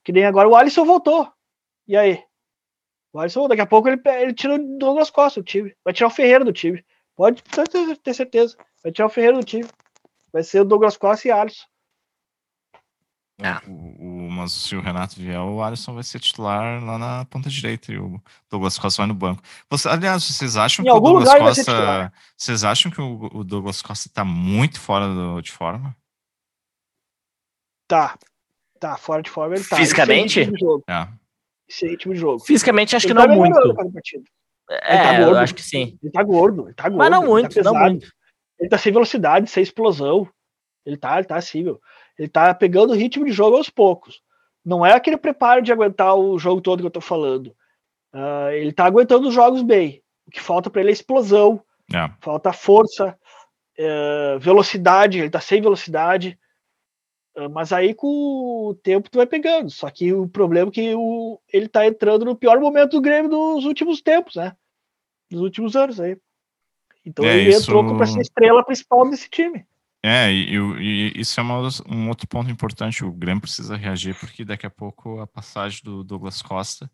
Que 0.04 0.12
nem 0.12 0.26
agora 0.26 0.48
o 0.48 0.56
Alisson 0.56 0.86
voltou. 0.86 1.28
E 1.88 1.98
aí? 1.98 2.24
O 3.12 3.20
Alisson, 3.20 3.48
daqui 3.48 3.62
a 3.62 3.66
pouco 3.66 3.90
ele, 3.90 4.00
ele 4.06 4.34
tira 4.34 4.56
o 4.56 4.78
Douglas 4.78 5.10
Costa 5.10 5.42
do 5.42 5.44
time. 5.44 5.76
Vai 5.84 5.92
tirar 5.92 6.08
o 6.08 6.12
Ferreira 6.12 6.46
do 6.46 6.54
time. 6.54 6.86
Pode 7.16 7.42
ter 8.04 8.14
certeza. 8.14 8.56
Vai 8.84 8.92
tirar 8.92 9.08
o 9.08 9.10
Ferreira 9.10 9.38
do 9.38 9.44
time. 9.44 9.66
Vai 10.32 10.44
ser 10.44 10.62
o 10.62 10.66
Douglas 10.66 10.98
Costa 10.98 11.28
e 11.28 11.32
Alisson. 11.32 11.66
Ah. 13.42 13.62
O, 13.68 13.72
o, 13.72 14.32
mas 14.32 14.52
se 14.52 14.76
o 14.76 14.82
Renato 14.82 15.16
vier, 15.16 15.40
o 15.40 15.64
Alisson 15.64 15.94
vai 15.94 16.04
ser 16.04 16.20
titular 16.20 16.84
lá 16.84 16.98
na 16.98 17.26
ponta 17.26 17.50
direita 17.50 17.92
e 17.92 17.98
o 17.98 18.22
Douglas 18.50 18.78
Costa 18.78 19.02
vai 19.02 19.08
no 19.08 19.14
banco. 19.14 19.42
Você, 19.70 19.88
aliás, 19.88 20.24
vocês 20.24 20.58
acham 20.58 20.84
em 20.84 20.88
que 20.88 20.94
o 20.94 21.00
Douglas 21.00 21.34
Costa. 21.34 22.14
Vocês 22.36 22.64
acham 22.64 22.92
que 22.92 23.02
o, 23.02 23.30
o 23.34 23.44
Douglas 23.44 23.82
Costa 23.82 24.08
está 24.08 24.26
muito 24.26 24.80
fora 24.80 25.08
do, 25.08 25.42
de 25.42 25.52
forma? 25.52 25.96
Tá. 27.88 28.18
Tá, 28.80 28.98
fora 28.98 29.22
de 29.22 29.30
forma 29.30 29.56
ele 29.56 29.64
tá. 29.64 29.76
Fisicamente? 29.76 30.42
É. 30.88 31.08
Esse 31.68 31.88
ritmo 31.88 32.14
de 32.14 32.20
jogo. 32.20 32.40
Fisicamente, 32.40 32.96
acho 32.96 33.06
ele 33.06 33.14
que 33.14 33.20
tá 33.22 33.28
não 33.28 33.36
muito. 33.36 33.58
É, 34.70 34.98
tá 34.98 35.18
gordo, 35.18 35.32
eu 35.32 35.38
acho 35.38 35.56
que 35.56 35.64
sim. 35.64 35.98
Ele 36.02 36.12
tá 36.12 36.24
gordo, 36.24 36.68
ele 36.68 36.74
tá 36.74 36.84
gordo. 36.84 36.98
Mas 36.98 37.12
não 37.12 37.26
muito, 37.26 37.56
tá 37.56 37.64
não 37.64 37.74
muito. 37.74 38.12
Ele 38.60 38.70
tá 38.70 38.78
sem 38.78 38.92
velocidade, 38.92 39.50
sem 39.50 39.64
explosão. 39.64 40.30
Ele 40.86 40.98
tá, 40.98 41.18
ele 41.18 41.28
tá 41.28 41.36
assim, 41.38 41.64
meu. 41.64 41.80
Ele 42.20 42.28
tá 42.28 42.54
pegando 42.54 42.92
o 42.92 42.96
ritmo 42.96 43.26
de 43.26 43.32
jogo 43.32 43.56
aos 43.56 43.70
poucos. 43.70 44.22
Não 44.64 44.86
é 44.86 44.92
aquele 44.92 45.16
preparo 45.16 45.62
de 45.62 45.72
aguentar 45.72 46.16
o 46.16 46.38
jogo 46.38 46.60
todo 46.60 46.82
que 46.82 46.86
eu 46.86 46.92
tô 46.92 47.00
falando. 47.00 47.56
Uh, 48.14 48.50
ele 48.52 48.74
tá 48.74 48.86
aguentando 48.86 49.30
os 49.30 49.34
jogos 49.34 49.62
bem. 49.62 50.04
O 50.28 50.32
que 50.32 50.42
falta 50.42 50.70
para 50.70 50.82
ele 50.82 50.90
é 50.90 50.94
explosão, 50.94 51.64
é. 51.94 52.12
falta 52.20 52.52
força, 52.52 53.18
uh, 53.80 54.38
velocidade. 54.38 55.20
Ele 55.20 55.30
tá 55.30 55.40
sem 55.40 55.62
velocidade. 55.62 56.38
Uh, 57.38 57.50
mas 57.50 57.72
aí 57.72 57.94
com 57.94 58.08
o 58.68 58.76
tempo 58.76 59.10
tu 59.10 59.18
vai 59.18 59.26
pegando. 59.26 59.70
Só 59.70 59.90
que 59.90 60.12
o 60.12 60.28
problema 60.28 60.70
é 60.70 60.74
que 60.74 60.94
o, 60.96 61.40
ele 61.54 61.70
tá 61.70 61.88
entrando 61.88 62.26
no 62.26 62.36
pior 62.36 62.60
momento 62.60 62.92
do 62.92 63.02
Grêmio 63.02 63.30
dos 63.30 63.64
últimos 63.64 64.02
tempos, 64.02 64.36
né? 64.36 64.58
Dos 65.32 65.40
últimos 65.40 65.74
anos 65.78 66.02
aí. 66.02 66.18
Então 67.06 67.24
é, 67.24 67.38
ele 67.38 67.50
isso... 67.52 67.62
entrou 67.62 67.96
para 67.96 68.06
ser 68.06 68.20
estrela 68.20 68.62
principal 68.62 69.10
desse 69.10 69.30
time. 69.30 69.66
É, 70.02 70.32
e, 70.32 70.56
e, 70.56 71.20
isso 71.20 71.40
é 71.40 71.44
uma, 71.44 71.60
um 71.88 72.08
outro 72.08 72.28
ponto 72.28 72.50
importante. 72.50 73.04
O 73.04 73.12
Grêmio 73.12 73.42
precisa 73.42 73.76
reagir, 73.76 74.18
porque 74.18 74.46
daqui 74.46 74.66
a 74.66 74.70
pouco 74.70 75.20
a 75.20 75.28
passagem 75.28 75.82
do 75.84 76.04
Douglas 76.04 76.42
Costa, 76.42 76.90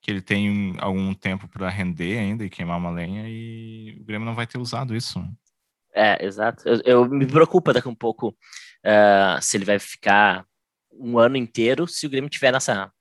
que 0.00 0.10
ele 0.10 0.20
tem 0.20 0.74
algum 0.78 1.14
tempo 1.14 1.48
para 1.48 1.68
render 1.70 2.18
ainda 2.18 2.44
e 2.44 2.50
queimar 2.50 2.78
uma 2.78 2.90
lenha, 2.90 3.24
e 3.26 3.96
o 4.00 4.04
Grêmio 4.04 4.26
não 4.26 4.34
vai 4.34 4.46
ter 4.46 4.58
usado 4.58 4.94
isso. 4.94 5.20
Né? 5.20 5.30
É, 5.94 6.24
exato. 6.24 6.68
Eu, 6.68 6.80
eu 6.84 7.08
me 7.08 7.26
preocupa 7.26 7.72
daqui 7.72 7.88
a 7.88 7.90
um 7.90 7.94
pouco 7.94 8.28
uh, 8.28 9.40
se 9.40 9.56
ele 9.56 9.64
vai 9.64 9.78
ficar 9.78 10.44
um 10.92 11.18
ano 11.18 11.36
inteiro 11.36 11.86
se 11.86 12.06
o 12.06 12.10
Grêmio 12.10 12.28
tiver 12.28 12.52
nessa 12.52 12.92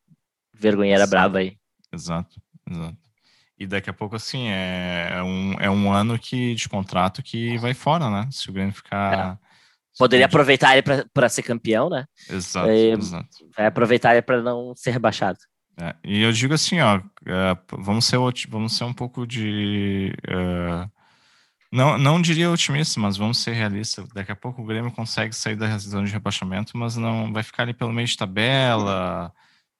vergonheira 0.53 1.03
exato. 1.03 1.09
brava 1.09 1.37
aí. 1.39 1.57
Exato, 1.91 2.41
exato. 2.69 2.97
E 3.57 3.67
daqui 3.67 3.89
a 3.89 3.93
pouco, 3.93 4.15
assim, 4.15 4.47
é, 4.47 5.09
é 5.15 5.23
um, 5.23 5.53
é 5.59 5.69
um 5.69 5.91
ano 5.91 6.17
que, 6.17 6.55
de 6.55 6.69
contrato 6.69 7.21
que 7.21 7.57
vai 7.57 7.73
fora, 7.73 8.09
né? 8.09 8.29
Se 8.31 8.49
o 8.49 8.53
Grêmio 8.53 8.73
ficar. 8.73 9.37
É 9.43 9.48
Poderia 9.99 10.27
aproveitar 10.27 10.77
ele 10.77 11.05
para 11.13 11.27
ser 11.27 11.43
campeão, 11.43 11.89
né? 11.89 12.05
Exato, 12.29 12.69
e, 12.69 12.93
exato. 12.93 13.27
Vai 13.55 13.65
aproveitar 13.65 14.13
ele 14.13 14.21
para 14.21 14.41
não 14.41 14.73
ser 14.73 14.91
rebaixado. 14.91 15.37
É, 15.77 15.93
e 16.05 16.21
eu 16.21 16.31
digo 16.31 16.53
assim, 16.53 16.79
ó, 16.79 17.01
é, 17.25 17.57
vamos, 17.77 18.05
ser, 18.05 18.17
vamos 18.47 18.77
ser 18.77 18.85
um 18.85 18.93
pouco 18.93 19.27
de. 19.27 20.13
Uh, 20.25 20.89
não, 21.69 21.97
não 21.97 22.21
diria 22.21 22.49
otimista, 22.49 22.97
mas 22.97 23.17
vamos 23.17 23.39
ser 23.39 23.51
realistas. 23.51 24.07
Daqui 24.13 24.31
a 24.31 24.37
pouco 24.37 24.61
o 24.61 24.65
Grêmio 24.65 24.89
consegue 24.89 25.35
sair 25.35 25.57
da 25.57 25.77
zona 25.77 26.07
de 26.07 26.13
rebaixamento, 26.13 26.77
mas 26.77 26.95
não 26.95 27.33
vai 27.33 27.43
ficar 27.43 27.63
ali 27.63 27.73
pelo 27.73 27.91
meio 27.91 28.07
de 28.07 28.15
tabela, 28.15 29.33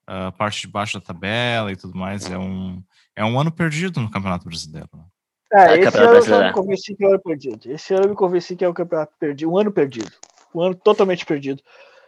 uh, 0.03 0.31
parte 0.33 0.61
de 0.61 0.67
baixo 0.67 0.99
da 0.99 1.05
tabela 1.05 1.71
e 1.71 1.77
tudo 1.77 1.97
mais. 1.97 2.29
É 2.29 2.37
um, 2.37 2.83
é 3.15 3.23
um 3.23 3.39
ano 3.39 3.53
perdido 3.53 4.01
no 4.01 4.11
Campeonato 4.11 4.43
Brasileiro. 4.43 4.89
Né? 4.93 5.03
É, 5.51 5.79
esse 5.79 5.97
ano 5.97 6.15
eu 6.15 6.43
me 6.43 6.53
convenci 6.53 6.95
que 6.95 7.03
é 7.03 7.07
o 7.07 7.09
ano 7.11 7.21
perdido. 7.21 7.71
Esse 7.71 7.93
ano 7.93 8.05
eu 8.05 8.09
me 8.09 8.15
convenci 8.15 8.55
que 8.55 8.63
é 8.63 8.67
o 8.67 8.73
campeonato 8.73 9.13
perdido. 9.19 9.51
Um 9.51 9.57
ano 9.57 9.71
perdido. 9.71 10.11
Um 10.53 10.61
ano 10.61 10.75
totalmente 10.75 11.25
perdido. 11.25 11.61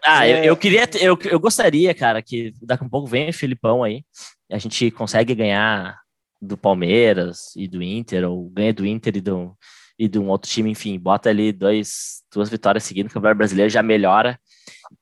Ah, 0.04 0.28
é... 0.28 0.40
eu, 0.40 0.44
eu, 0.46 0.58
queria, 0.58 0.88
eu, 1.00 1.18
eu 1.24 1.40
gostaria, 1.40 1.94
cara, 1.94 2.22
que 2.22 2.54
daqui 2.62 2.84
a 2.84 2.88
um 2.88 2.90
pouco 2.90 3.08
vem 3.08 3.30
o 3.30 3.34
Filipão 3.34 3.84
aí, 3.84 4.04
a 4.52 4.58
gente 4.58 4.90
consegue 4.92 5.36
ganhar 5.36 6.00
do 6.42 6.58
Palmeiras 6.58 7.56
e 7.56 7.68
do 7.68 7.84
Inter, 7.84 8.28
ou 8.30 8.50
ganha 8.50 8.74
do 8.74 8.86
Inter 8.86 9.18
e 9.18 9.22
do, 9.22 9.56
e 9.98 10.08
de 10.08 10.18
um 10.18 10.30
outro 10.30 10.50
time, 10.50 10.72
enfim, 10.72 10.98
bota 10.98 11.30
ali 11.30 11.52
dois, 11.52 12.24
duas 12.34 12.50
vitórias 12.50 12.84
seguidas 12.84 13.12
no 13.12 13.14
Campeonato 13.14 13.38
Brasileiro, 13.38 13.70
já 13.70 13.84
melhora 13.84 14.40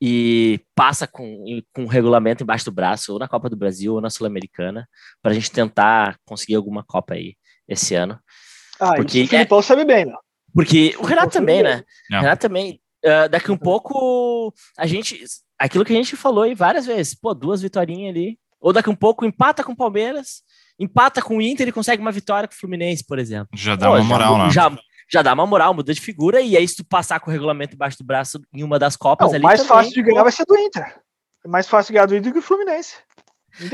e 0.01 0.59
passa 0.75 1.07
com, 1.07 1.45
com 1.73 1.83
um 1.83 1.87
regulamento 1.87 2.43
embaixo 2.43 2.65
do 2.65 2.71
braço, 2.71 3.13
ou 3.13 3.19
na 3.19 3.27
Copa 3.27 3.49
do 3.49 3.55
Brasil, 3.55 3.93
ou 3.93 4.01
na 4.01 4.09
Sul-Americana, 4.09 4.87
para 5.21 5.31
a 5.31 5.33
gente 5.33 5.51
tentar 5.51 6.17
conseguir 6.25 6.55
alguma 6.55 6.83
Copa 6.83 7.13
aí 7.13 7.35
ano. 7.95 8.19
Ah, 8.79 8.95
porque, 8.95 9.23
o 9.23 9.27
Filipão 9.27 9.59
é, 9.59 9.61
sabe 9.61 9.85
bem, 9.85 10.05
né? 10.05 10.13
Porque 10.53 10.95
o 10.97 11.03
Renato 11.03 11.31
também, 11.31 11.63
né? 11.63 11.83
O 12.11 12.15
Renato 12.15 12.41
também. 12.41 12.79
Uh, 13.03 13.29
daqui 13.29 13.51
um 13.51 13.57
pouco, 13.57 14.53
a 14.77 14.85
gente. 14.85 15.23
Aquilo 15.57 15.85
que 15.85 15.93
a 15.93 15.95
gente 15.95 16.15
falou 16.15 16.43
aí 16.43 16.55
várias 16.55 16.85
vezes, 16.85 17.13
pô, 17.13 17.33
duas 17.33 17.61
vitórias 17.61 17.97
ali. 18.09 18.37
Ou 18.59 18.73
daqui 18.73 18.89
um 18.89 18.95
pouco 18.95 19.25
empata 19.25 19.63
com 19.63 19.71
o 19.71 19.75
Palmeiras, 19.75 20.41
empata 20.77 21.21
com 21.21 21.37
o 21.37 21.41
Inter 21.41 21.67
e 21.67 21.71
consegue 21.71 22.01
uma 22.01 22.11
vitória 22.11 22.47
com 22.47 22.53
o 22.53 22.57
Fluminense, 22.57 23.05
por 23.05 23.19
exemplo. 23.19 23.49
Já 23.53 23.75
dá 23.75 23.87
pô, 23.87 23.95
uma 23.95 24.03
moral, 24.03 24.33
já, 24.33 24.69
né? 24.69 24.75
Já, 24.75 24.81
já 25.11 25.21
dá 25.21 25.33
uma 25.33 25.45
moral, 25.45 25.73
muda 25.73 25.93
de 25.93 26.01
figura, 26.01 26.41
e 26.41 26.57
aí 26.57 26.67
se 26.67 26.77
tu 26.77 26.85
passar 26.85 27.19
com 27.19 27.29
o 27.29 27.33
regulamento 27.33 27.75
embaixo 27.75 27.97
do 27.97 28.05
braço 28.05 28.41
em 28.53 28.63
uma 28.63 28.77
das 28.77 28.95
Copas 28.95 29.29
Não, 29.29 29.35
ali. 29.35 29.43
O 29.43 29.47
mais 29.47 29.61
também, 29.61 29.75
fácil 29.75 29.93
de 29.93 30.03
ganhar 30.03 30.23
vai 30.23 30.31
ser 30.31 30.45
do 30.45 30.57
Inter. 30.57 31.01
É 31.45 31.47
mais 31.47 31.67
fácil 31.67 31.87
de 31.87 31.93
ganhar 31.93 32.05
do 32.05 32.15
Inter 32.15 32.33
que 32.33 32.39
o 32.39 32.41
Fluminense. 32.41 32.95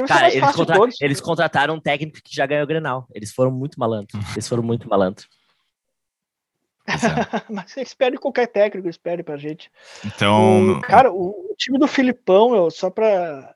Cara, 0.07 0.33
eles, 0.33 0.55
contra... 0.55 0.77
eles, 1.01 1.21
contrataram 1.21 1.75
um 1.75 1.79
técnico 1.79 2.19
que 2.23 2.35
já 2.35 2.45
ganhou 2.45 2.63
o 2.63 2.67
Grenal. 2.67 3.07
Eles 3.13 3.31
foram 3.31 3.51
muito 3.51 3.79
malandros. 3.79 4.13
Eles 4.33 4.47
foram 4.47 4.63
muito 4.63 4.89
malandros. 4.89 5.27
É. 6.87 6.91
Mas 7.51 7.75
espere 7.77 8.17
qualquer 8.17 8.47
técnico, 8.47 8.87
espere 8.87 9.23
pra 9.23 9.37
gente. 9.37 9.71
Então. 10.05 10.77
O, 10.77 10.81
cara, 10.81 11.11
o, 11.11 11.51
o, 11.51 11.55
time 11.57 11.77
do 11.77 11.87
Filipão, 11.87 12.55
eu, 12.55 12.69
só 12.69 12.89
pra 12.89 13.55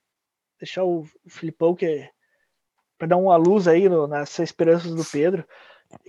deixar 0.60 0.84
o, 0.84 1.02
o 1.02 1.30
Filipão, 1.30 1.76
que 1.76 1.86
é, 1.86 2.10
pra 2.98 3.08
dar 3.08 3.18
uma 3.18 3.36
luz 3.38 3.68
aí 3.68 3.88
no, 3.88 4.08
nessas 4.08 4.50
esperanças 4.50 4.94
do 4.94 5.06
Pedro. 5.06 5.46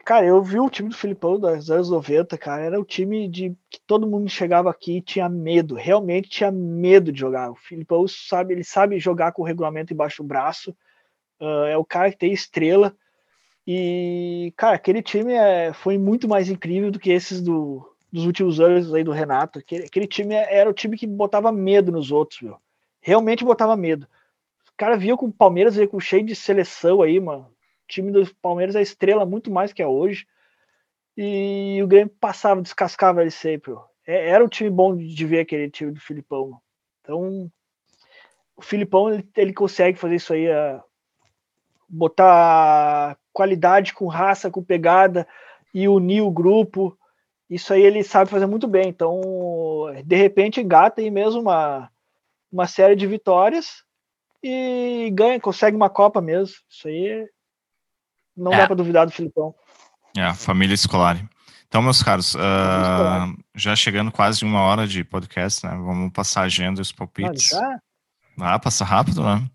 Cara, 0.05 0.27
eu 0.27 0.43
vi 0.43 0.59
o 0.61 0.69
time 0.69 0.91
do 0.91 0.97
Filipão 0.97 1.39
dos 1.39 1.71
anos 1.71 1.89
90, 1.89 2.37
cara, 2.37 2.63
era 2.63 2.81
o 2.81 2.85
time 2.85 3.27
de 3.29 3.57
que 3.71 3.81
todo 3.87 4.07
mundo 4.07 4.29
chegava 4.29 4.71
aqui 4.71 4.99
e 4.99 5.01
tinha 5.01 5.29
medo, 5.29 5.75
realmente 5.75 6.29
tinha 6.29 6.51
medo 6.51 7.11
de 7.11 7.19
jogar. 7.19 7.51
O 7.51 7.55
Filipão 7.55 8.07
sabe, 8.07 8.53
ele 8.53 8.65
sabe 8.65 8.99
jogar 8.99 9.33
com 9.33 9.43
o 9.43 9.45
regulamento 9.45 9.93
embaixo 9.93 10.23
do 10.23 10.27
braço, 10.27 10.77
uh, 11.41 11.65
é 11.67 11.77
o 11.79 11.85
cara 11.85 12.11
que 12.11 12.19
tem 12.19 12.33
estrela. 12.33 12.95
E, 13.67 14.53
cara, 14.57 14.77
aquele 14.77 15.03
time 15.03 15.33
é, 15.33 15.73
foi 15.73 15.97
muito 15.97 16.29
mais 16.29 16.51
incrível 16.51 16.91
do 16.91 16.99
que 16.99 17.11
esses 17.11 17.41
do, 17.41 17.89
dos 18.13 18.27
últimos 18.27 18.61
anos 18.61 18.93
aí 18.93 19.05
do 19.05 19.13
Renato. 19.13 19.61
Aquele, 19.61 19.85
aquele 19.85 20.07
time 20.07 20.35
era 20.35 20.69
o 20.69 20.75
time 20.75 20.97
que 20.97 21.07
botava 21.07 21.53
medo 21.53 21.93
nos 21.93 22.11
outros, 22.11 22.41
viu? 22.41 22.57
Realmente 23.01 23.45
botava 23.45 23.77
medo. 23.77 24.07
O 24.69 24.77
cara 24.77 24.97
via 24.97 25.17
com 25.17 25.27
o 25.27 25.33
Palmeiras, 25.33 25.77
veio 25.77 25.89
com 25.89 26.01
cheio 26.01 26.25
de 26.25 26.35
seleção 26.35 27.01
aí, 27.01 27.19
mano 27.21 27.47
time 27.91 28.11
do 28.11 28.35
Palmeiras 28.37 28.77
é 28.77 28.83
estrela 28.83 29.27
muito 29.27 29.51
mais 29.51 29.73
que 29.73 29.83
é 29.83 29.87
hoje. 29.87 30.27
E 31.17 31.81
o 31.83 31.87
Grêmio 31.87 32.15
passava, 32.21 32.63
descascava 32.63 33.21
ele 33.21 33.31
sempre. 33.31 33.75
É, 34.07 34.31
era 34.31 34.45
um 34.45 34.49
time 34.49 34.71
bom 34.71 34.97
de 34.97 35.27
ver 35.27 35.41
aquele 35.41 35.71
time 35.71 35.93
do 35.93 36.01
Filipão. 36.01 36.61
Então, 37.01 37.51
o 38.57 38.63
Filipão 38.63 39.13
ele, 39.13 39.29
ele 39.37 39.53
consegue 39.53 39.99
fazer 39.99 40.15
isso 40.15 40.33
aí, 40.33 40.51
a, 40.51 40.83
botar 41.89 43.19
qualidade 43.33 43.93
com 43.93 44.07
raça, 44.07 44.51
com 44.51 44.63
pegada 44.63 45.27
e 45.75 45.89
unir 45.89 46.23
o 46.23 46.31
grupo. 46.31 46.97
Isso 47.49 47.73
aí 47.73 47.83
ele 47.83 48.05
sabe 48.05 48.31
fazer 48.31 48.47
muito 48.47 48.69
bem. 48.69 48.89
Então, 48.89 49.21
de 50.05 50.17
repente, 50.17 50.61
engata 50.61 51.01
aí 51.01 51.11
mesmo 51.11 51.41
uma, 51.41 51.91
uma 52.51 52.67
série 52.67 52.95
de 52.95 53.07
vitórias 53.07 53.85
e 54.43 55.11
ganha, 55.13 55.41
consegue 55.41 55.77
uma 55.77 55.91
Copa 55.91 56.21
mesmo. 56.21 56.55
Isso 56.69 56.87
aí 56.87 57.29
não 58.37 58.53
é. 58.53 58.59
dá 58.59 58.67
para 58.67 58.77
duvidar 58.77 59.07
do 59.07 59.13
Filipão. 59.13 59.55
É, 60.17 60.33
família 60.35 60.75
escolar. 60.75 61.21
Então, 61.69 61.81
meus 61.81 62.03
caros, 62.03 62.35
uh, 62.35 63.37
já 63.55 63.77
chegando 63.77 64.11
quase 64.11 64.45
uma 64.45 64.61
hora 64.61 64.89
de 64.89 65.05
podcast, 65.05 65.65
né? 65.65 65.73
Vamos 65.73 66.13
passar 66.13 66.41
a 66.41 66.45
agenda 66.45 66.81
e 66.81 66.83
os 66.83 66.91
palpites. 66.91 67.53
Ah, 68.41 68.59
passa 68.59 68.85
rápido, 68.85 69.23
né? 69.23 69.49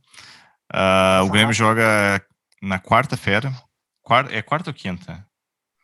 Uh, 0.73 1.25
o 1.25 1.29
Grêmio 1.29 1.47
rápido. 1.47 1.53
joga 1.53 2.21
na 2.61 2.79
quarta-feira. 2.79 3.51
Quarta, 4.01 4.33
é 4.33 4.41
quarta 4.41 4.69
ou 4.69 4.73
quinta? 4.73 5.25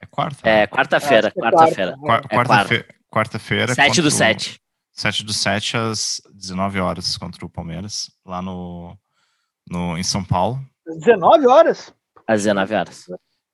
É 0.02 0.06
quarta? 0.06 0.50
É, 0.50 0.66
quarta-feira. 0.68 1.28
É 1.28 1.32
quarta-feira. 1.32 1.98
Quarta-feira. 1.98 2.86
Quarta-feira. 3.12 3.76
7 3.76 4.02
do 4.02 4.10
7. 4.10 4.62
7 4.94 5.26
do 5.26 5.34
7 5.34 5.78
às 5.78 6.22
19 6.34 6.80
horas 6.80 7.18
contra 7.18 7.46
o 7.46 7.50
Palmeiras, 7.50 8.10
lá 8.26 8.42
no, 8.42 8.98
no, 9.70 9.98
em 9.98 10.04
São 10.04 10.24
Paulo. 10.24 10.60
19 10.88 11.48
horas? 11.48 11.94
Às 12.32 12.44
19 12.44 12.74
horas. 12.74 13.06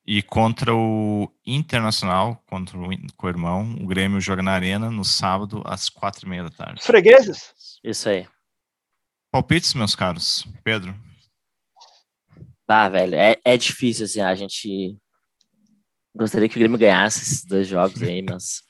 E 0.06 0.22
contra 0.22 0.74
o 0.74 1.30
Internacional, 1.46 2.42
contra 2.48 2.78
o 2.78 2.90
co-irmão, 3.18 3.76
o 3.82 3.88
Grêmio 3.88 4.22
joga 4.22 4.42
na 4.42 4.52
Arena 4.52 4.90
no 4.90 5.04
sábado 5.04 5.62
às 5.66 5.90
quatro 5.90 6.26
e 6.26 6.30
meia 6.30 6.44
da 6.44 6.50
tarde. 6.50 6.82
Fregueses? 6.82 7.54
Isso 7.84 8.08
aí. 8.08 8.26
Palpites, 9.32 9.74
meus 9.74 9.96
caros. 9.96 10.48
Pedro? 10.64 10.96
Ah, 12.68 12.88
velho, 12.90 13.16
é, 13.16 13.36
é 13.44 13.58
difícil, 13.58 14.06
assim, 14.06 14.22
a 14.22 14.36
gente 14.36 14.98
gostaria 16.16 16.50
que 16.50 16.56
o 16.56 16.60
Grêmio 16.60 16.78
ganhasse 16.78 17.22
esses 17.24 17.46
dois 17.46 17.68
jogos 17.68 18.02
aí, 18.02 18.22
mas 18.28 18.62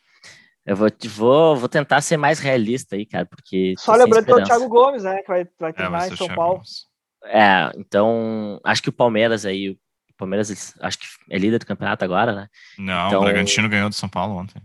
eu 0.66 0.76
vou, 0.76 0.90
vou, 1.10 1.56
vou 1.56 1.70
tentar 1.70 2.02
ser 2.02 2.18
mais 2.18 2.40
realista 2.40 2.96
aí, 2.96 3.06
cara, 3.06 3.26
porque... 3.26 3.74
Só 3.78 3.94
lembrando 3.94 4.26
que 4.26 4.32
é 4.32 4.36
o 4.36 4.44
Thiago 4.44 4.68
Gomes, 4.68 5.04
né, 5.04 5.22
que 5.22 5.28
vai, 5.28 5.48
vai 5.60 5.74
treinar 5.74 6.04
é, 6.04 6.08
em 6.08 6.16
São 6.16 6.28
Paulo. 6.28 6.56
Gomes. 6.56 6.88
É, 7.26 7.72
então, 7.76 8.60
acho 8.64 8.82
que 8.82 8.90
o 8.90 8.94
Palmeiras 8.94 9.46
aí, 9.46 9.78
Palmeiras, 10.18 10.76
acho 10.80 11.00
que 11.00 11.06
é 11.30 11.38
líder 11.38 11.60
do 11.60 11.66
campeonato 11.66 12.04
agora, 12.04 12.34
né? 12.34 12.50
Não, 12.78 13.08
então... 13.08 13.20
o 13.20 13.24
Bragantino 13.24 13.70
ganhou 13.70 13.90
do 13.90 13.96
São 13.96 14.10
Paulo 14.10 14.36
ontem. 14.36 14.62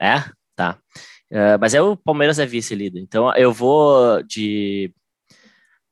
É? 0.00 0.16
Tá. 0.54 0.78
Uh, 1.30 1.58
mas 1.60 1.74
é 1.74 1.82
o 1.82 1.96
Palmeiras 1.96 2.38
é 2.38 2.46
vice-líder. 2.46 3.00
Então 3.00 3.34
eu 3.34 3.52
vou 3.52 4.22
de 4.22 4.94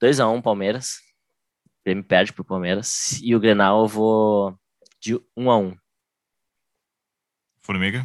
2x1 0.02 0.36
um, 0.36 0.42
Palmeiras. 0.42 0.98
O 1.64 1.84
Grêmio 1.84 2.04
perde 2.04 2.32
pro 2.32 2.44
Palmeiras. 2.44 3.20
E 3.22 3.34
o 3.34 3.40
Grenal 3.40 3.82
eu 3.82 3.88
vou 3.88 4.58
de 5.00 5.14
1x1. 5.36 5.72
Um 5.72 5.76
Formiga? 7.62 8.04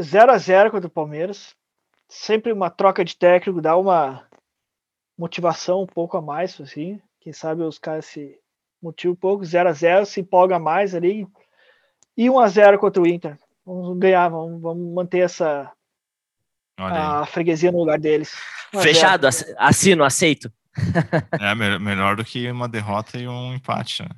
0x0 0.00 0.70
contra 0.70 0.88
o 0.88 0.90
Palmeiras. 0.90 1.54
Sempre 2.08 2.52
uma 2.52 2.70
troca 2.70 3.04
de 3.04 3.16
técnico, 3.16 3.60
dá 3.60 3.76
uma 3.76 4.26
motivação 5.18 5.82
um 5.82 5.86
pouco 5.86 6.16
a 6.16 6.22
mais, 6.22 6.60
assim. 6.60 7.00
Quem 7.20 7.32
sabe 7.32 7.62
os 7.62 7.78
caras 7.78 8.06
se 8.06 8.41
motivam 8.82 9.12
um 9.12 9.16
pouco, 9.16 9.44
0 9.44 9.68
a 9.68 9.72
0 9.72 10.06
se 10.06 10.20
empolga 10.20 10.58
mais 10.58 10.94
ali. 10.94 11.26
E 12.16 12.28
1 12.28 12.40
a 12.40 12.48
0 12.48 12.78
contra 12.78 13.02
o 13.02 13.06
Inter. 13.06 13.38
Vamos 13.64 13.98
ganhar, 13.98 14.28
vamos, 14.28 14.60
vamos 14.60 14.94
manter 14.94 15.20
essa 15.20 15.70
a 16.76 17.24
freguesia 17.26 17.70
no 17.70 17.78
lugar 17.78 17.98
deles. 17.98 18.34
Fechado, 18.82 19.28
assino, 19.58 20.02
aceito. 20.02 20.52
é 21.40 21.78
melhor 21.78 22.16
do 22.16 22.24
que 22.24 22.50
uma 22.50 22.68
derrota 22.68 23.18
e 23.18 23.28
um 23.28 23.54
empate. 23.54 24.02
Né? 24.02 24.08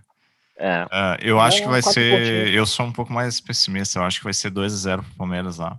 É. 0.57 0.85
Uh, 0.85 1.19
eu 1.21 1.41
acho 1.41 1.59
é, 1.59 1.61
que 1.63 1.69
vai 1.69 1.83
ser. 1.83 2.55
Eu 2.55 2.65
sou 2.65 2.87
um 2.87 2.93
pouco 2.93 3.13
mais 3.13 3.41
pessimista. 3.41 3.99
Eu 3.99 4.05
acho 4.05 4.19
que 4.19 4.25
vai 4.25 4.33
ser 4.33 4.51
2 4.51 4.73
a 4.73 4.77
0 4.77 5.03
pro 5.03 5.15
Palmeiras 5.17 5.59
lá. 5.59 5.79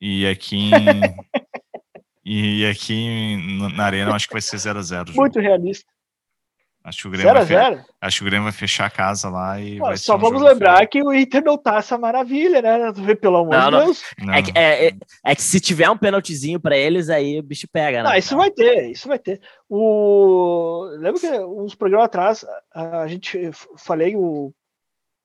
E 0.00 0.26
aqui 0.26 0.56
em, 0.56 0.72
E 2.24 2.64
aqui 2.64 3.36
na 3.74 3.84
Arena 3.84 4.10
eu 4.10 4.14
acho 4.14 4.26
que 4.26 4.32
vai 4.32 4.40
ser 4.40 4.56
0x0. 4.56 5.14
Muito 5.14 5.38
realista. 5.38 5.86
Acho 6.84 7.02
que, 7.02 7.08
o 7.08 7.10
Grêmio 7.12 7.32
0 7.32 7.46
vai 7.46 7.76
fe... 7.76 7.84
acho 7.98 8.18
que 8.18 8.22
o 8.22 8.26
Grêmio 8.26 8.44
vai 8.44 8.52
fechar 8.52 8.84
a 8.84 8.90
casa 8.90 9.30
lá 9.30 9.58
e 9.58 9.78
Pô, 9.78 9.96
Só 9.96 10.16
um 10.16 10.18
vamos 10.18 10.42
lembrar 10.42 10.86
que 10.86 11.02
o 11.02 11.14
Inter 11.14 11.42
não 11.42 11.56
tá 11.56 11.76
essa 11.78 11.96
maravilha, 11.96 12.60
né? 12.60 12.92
Pelo 13.18 13.38
amor 13.38 13.56
não, 13.56 13.70
de 13.70 13.84
Deus. 13.86 14.02
Não. 14.18 14.34
É, 14.34 14.42
que, 14.42 14.52
é, 14.54 14.88
é, 14.88 14.92
é, 15.24 15.34
que 15.34 15.42
se 15.42 15.60
tiver 15.60 15.88
um 15.88 15.96
pênaltizinho 15.96 16.60
para 16.60 16.76
eles, 16.76 17.08
aí 17.08 17.38
o 17.38 17.42
bicho 17.42 17.66
pega, 17.72 18.02
né? 18.02 18.10
Não, 18.10 18.16
isso 18.16 18.36
vai 18.36 18.50
ter, 18.50 18.90
isso 18.90 19.08
vai 19.08 19.18
ter. 19.18 19.40
O... 19.66 20.84
Lembra 20.98 21.20
que 21.20 21.30
uns 21.40 21.74
programas 21.74 22.04
atrás 22.04 22.44
a 22.74 23.06
gente 23.06 23.50
falei 23.78 24.14
o 24.14 24.52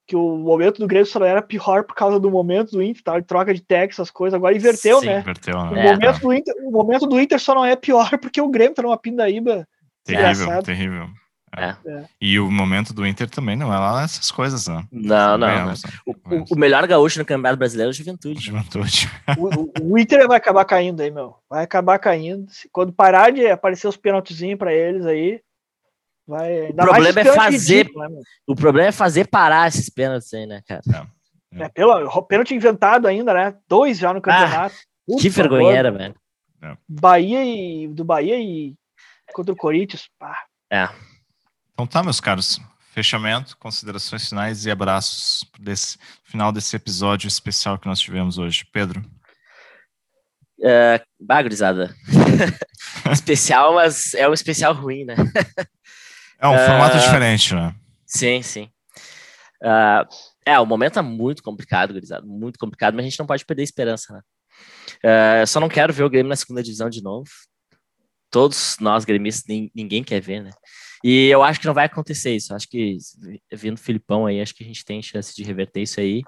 que 0.07 0.15
o 0.15 0.37
momento 0.37 0.79
do 0.79 0.87
Grêmio 0.87 1.05
só 1.05 1.23
era 1.23 1.41
pior 1.41 1.83
por 1.83 1.93
causa 1.93 2.19
do 2.19 2.31
momento 2.31 2.71
do 2.71 2.81
Inter, 2.81 3.03
tá? 3.03 3.21
troca 3.21 3.53
de 3.53 3.61
técnico, 3.61 3.93
essas 3.93 4.09
coisas, 4.09 4.33
agora 4.33 4.55
inverteu, 4.55 5.01
Sim, 5.01 5.05
né? 5.05 5.19
Inverteu, 5.19 5.55
né? 5.65 5.71
O, 5.71 5.75
é, 5.75 5.91
momento 5.91 6.19
do 6.21 6.33
Inter, 6.33 6.55
o 6.63 6.71
momento 6.71 7.05
do 7.05 7.19
Inter 7.19 7.39
só 7.39 7.53
não 7.53 7.65
é 7.65 7.75
pior 7.75 8.17
porque 8.17 8.41
o 8.41 8.49
Grêmio 8.49 8.73
tá 8.73 8.81
numa 8.81 8.97
pindaíba. 8.97 9.67
Terrível, 10.05 10.63
terrível. 10.63 11.09
É. 11.55 11.75
É. 11.85 12.05
E 12.21 12.39
o 12.39 12.49
momento 12.49 12.93
do 12.93 13.05
Inter 13.05 13.29
também 13.29 13.55
não 13.55 13.73
é 13.73 13.77
lá 13.77 14.03
essas 14.03 14.29
coisas, 14.31 14.67
né? 14.67 14.85
Não, 14.91 15.37
não. 15.37 15.47
Ganhamos, 15.47 15.83
né? 15.83 15.91
o, 16.05 16.53
o, 16.53 16.57
melhor 16.57 16.85
gaúcho 16.87 17.19
no 17.19 17.25
Campeonato 17.25 17.57
Brasileiro 17.57 17.89
é 17.89 17.91
o 17.91 17.95
Juventude. 17.95 18.39
Juventude. 18.39 19.09
o, 19.37 19.93
o, 19.93 19.97
Inter 19.97 20.27
vai 20.27 20.37
acabar 20.37 20.65
caindo 20.65 21.01
aí, 21.01 21.09
meu. 21.09 21.35
Vai 21.49 21.63
acabar 21.63 21.97
caindo. 21.99 22.47
Quando 22.71 22.93
parar 22.93 23.31
de 23.31 23.47
aparecer 23.47 23.87
os 23.87 23.97
pênaltizinhos 23.97 24.59
para 24.59 24.73
eles 24.73 25.05
aí, 25.05 25.41
Vai, 26.29 26.69
o 26.69 26.75
problema 26.75 27.21
é 27.21 27.25
fazer. 27.25 27.77
Ridículo, 27.77 28.07
né, 28.07 28.21
o 28.45 28.55
problema 28.55 28.89
é 28.89 28.91
fazer 28.91 29.27
parar 29.27 29.67
esses 29.67 29.89
pênaltis 29.89 30.31
aí, 30.31 30.45
né, 30.45 30.61
cara? 30.67 30.83
É, 31.51 31.63
é 31.63 31.69
pelo 31.69 32.21
pênalti 32.21 32.53
inventado 32.53 33.07
ainda, 33.07 33.33
né? 33.33 33.55
Dois 33.67 33.97
já 33.97 34.13
no 34.13 34.21
campeonato. 34.21 34.75
Ah, 34.75 35.15
que 35.19 35.27
vergonheira, 35.27 35.91
velho. 35.91 36.13
Bahia 36.87 37.43
e 37.43 37.87
do 37.87 38.05
Bahia 38.05 38.39
e 38.39 38.75
contra 39.33 39.53
o 39.53 39.57
Corinthians. 39.57 40.07
Pá. 40.19 40.45
É. 40.71 40.87
Então 41.79 41.87
tá, 41.87 42.03
meus 42.03 42.19
caros. 42.19 42.59
Fechamento, 42.91 43.55
considerações 43.55 44.27
finais 44.27 44.65
e 44.65 44.69
abraços 44.69 45.45
desse 45.57 45.97
final 46.25 46.51
desse 46.51 46.75
episódio 46.75 47.29
especial 47.29 47.79
que 47.79 47.87
nós 47.87 48.01
tivemos 48.01 48.37
hoje. 48.37 48.65
Pedro. 48.65 48.99
Uh, 50.59 50.99
bagrizada. 51.17 51.95
especial, 53.13 53.75
mas 53.75 54.13
é 54.13 54.27
um 54.27 54.33
especial 54.33 54.73
ruim, 54.73 55.05
né? 55.05 55.15
é 56.37 56.47
um 56.49 56.53
uh, 56.53 56.65
formato 56.65 56.99
diferente, 56.99 57.55
né? 57.55 57.73
Sim, 58.05 58.41
sim. 58.41 58.69
Uh, 59.63 60.03
é, 60.45 60.59
o 60.59 60.65
momento 60.65 60.99
é 60.99 61.01
muito 61.01 61.41
complicado, 61.41 61.93
gurizada, 61.93 62.25
muito 62.25 62.59
complicado, 62.59 62.93
mas 62.93 63.05
a 63.05 63.09
gente 63.09 63.19
não 63.19 63.25
pode 63.25 63.45
perder 63.45 63.61
a 63.61 63.63
esperança, 63.63 64.11
né? 64.11 64.21
Uh, 65.43 65.47
só 65.47 65.61
não 65.61 65.69
quero 65.69 65.93
ver 65.93 66.03
o 66.03 66.09
Grêmio 66.09 66.27
na 66.27 66.35
segunda 66.35 66.61
divisão 66.61 66.89
de 66.89 67.01
novo. 67.01 67.29
Todos 68.29 68.75
nós 68.81 69.05
gremistas, 69.05 69.45
ninguém 69.73 70.03
quer 70.03 70.19
ver, 70.19 70.43
né? 70.43 70.51
E 71.03 71.27
eu 71.27 71.41
acho 71.43 71.59
que 71.59 71.67
não 71.67 71.73
vai 71.73 71.85
acontecer 71.85 72.35
isso. 72.35 72.53
Acho 72.53 72.67
que 72.67 72.97
vindo 73.53 73.77
o 73.77 73.81
Filipão 73.81 74.25
aí, 74.25 74.41
acho 74.41 74.53
que 74.53 74.63
a 74.63 74.67
gente 74.67 74.83
tem 74.83 75.01
chance 75.01 75.35
de 75.35 75.43
reverter 75.43 75.81
isso 75.81 75.99
aí. 75.99 76.23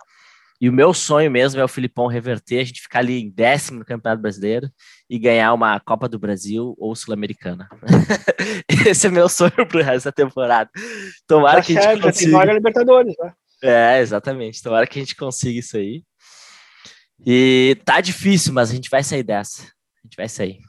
E 0.61 0.69
o 0.69 0.73
meu 0.73 0.93
sonho 0.93 1.31
mesmo 1.31 1.59
é 1.59 1.63
o 1.63 1.67
Filipão 1.67 2.05
reverter, 2.05 2.59
a 2.59 2.63
gente 2.63 2.81
ficar 2.81 2.99
ali 2.99 3.19
em 3.19 3.31
décimo 3.31 3.79
no 3.79 3.85
Campeonato 3.85 4.21
Brasileiro 4.21 4.69
e 5.09 5.17
ganhar 5.17 5.51
uma 5.53 5.79
Copa 5.79 6.07
do 6.07 6.19
Brasil 6.19 6.75
ou 6.77 6.95
Sul-Americana. 6.95 7.67
Esse 8.85 9.07
é 9.07 9.09
meu 9.09 9.27
sonho 9.27 9.65
pro 9.67 9.81
resto 9.81 10.05
da 10.05 10.11
temporada. 10.11 10.69
Tomara 11.27 11.57
tá 11.57 11.63
que 11.63 11.75
a 11.75 11.81
gente 11.81 12.01
consiga. 12.03 12.31
Já 12.31 12.45
tem 12.45 12.53
Libertadores, 12.53 13.15
né? 13.19 13.33
É, 13.63 13.99
exatamente. 14.01 14.61
Tomara 14.61 14.85
que 14.85 14.99
a 14.99 15.01
gente 15.01 15.15
consiga 15.15 15.59
isso 15.59 15.77
aí. 15.77 16.03
E 17.25 17.75
tá 17.83 17.99
difícil, 17.99 18.53
mas 18.53 18.69
a 18.69 18.75
gente 18.75 18.89
vai 18.89 19.03
sair 19.03 19.23
dessa. 19.23 19.63
A 19.63 20.05
gente 20.05 20.15
vai 20.15 20.29
sair. 20.29 20.59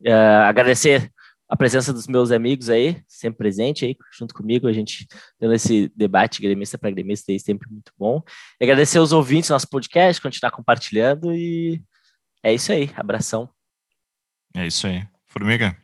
Uh, 0.00 0.42
agradecer 0.44 1.08
a 1.48 1.56
presença 1.56 1.92
dos 1.92 2.08
meus 2.08 2.32
amigos 2.32 2.68
aí, 2.68 3.02
sempre 3.06 3.38
presente 3.38 3.84
aí, 3.84 3.96
junto 4.12 4.34
comigo, 4.34 4.66
a 4.66 4.72
gente 4.72 5.06
tendo 5.38 5.54
esse 5.54 5.92
debate 5.94 6.42
gremista 6.42 6.76
para 6.76 6.90
gremista 6.90 7.30
aí, 7.30 7.38
sempre 7.38 7.70
muito 7.70 7.92
bom. 7.96 8.22
E 8.60 8.64
agradecer 8.64 8.98
aos 8.98 9.12
ouvintes 9.12 9.48
do 9.48 9.52
nosso 9.52 9.68
podcast, 9.68 10.20
continuar 10.20 10.50
compartilhando 10.50 11.32
e 11.32 11.80
é 12.42 12.52
isso 12.52 12.72
aí, 12.72 12.90
abração. 12.96 13.48
É 14.54 14.66
isso 14.66 14.86
aí. 14.86 15.06
Formiga? 15.26 15.76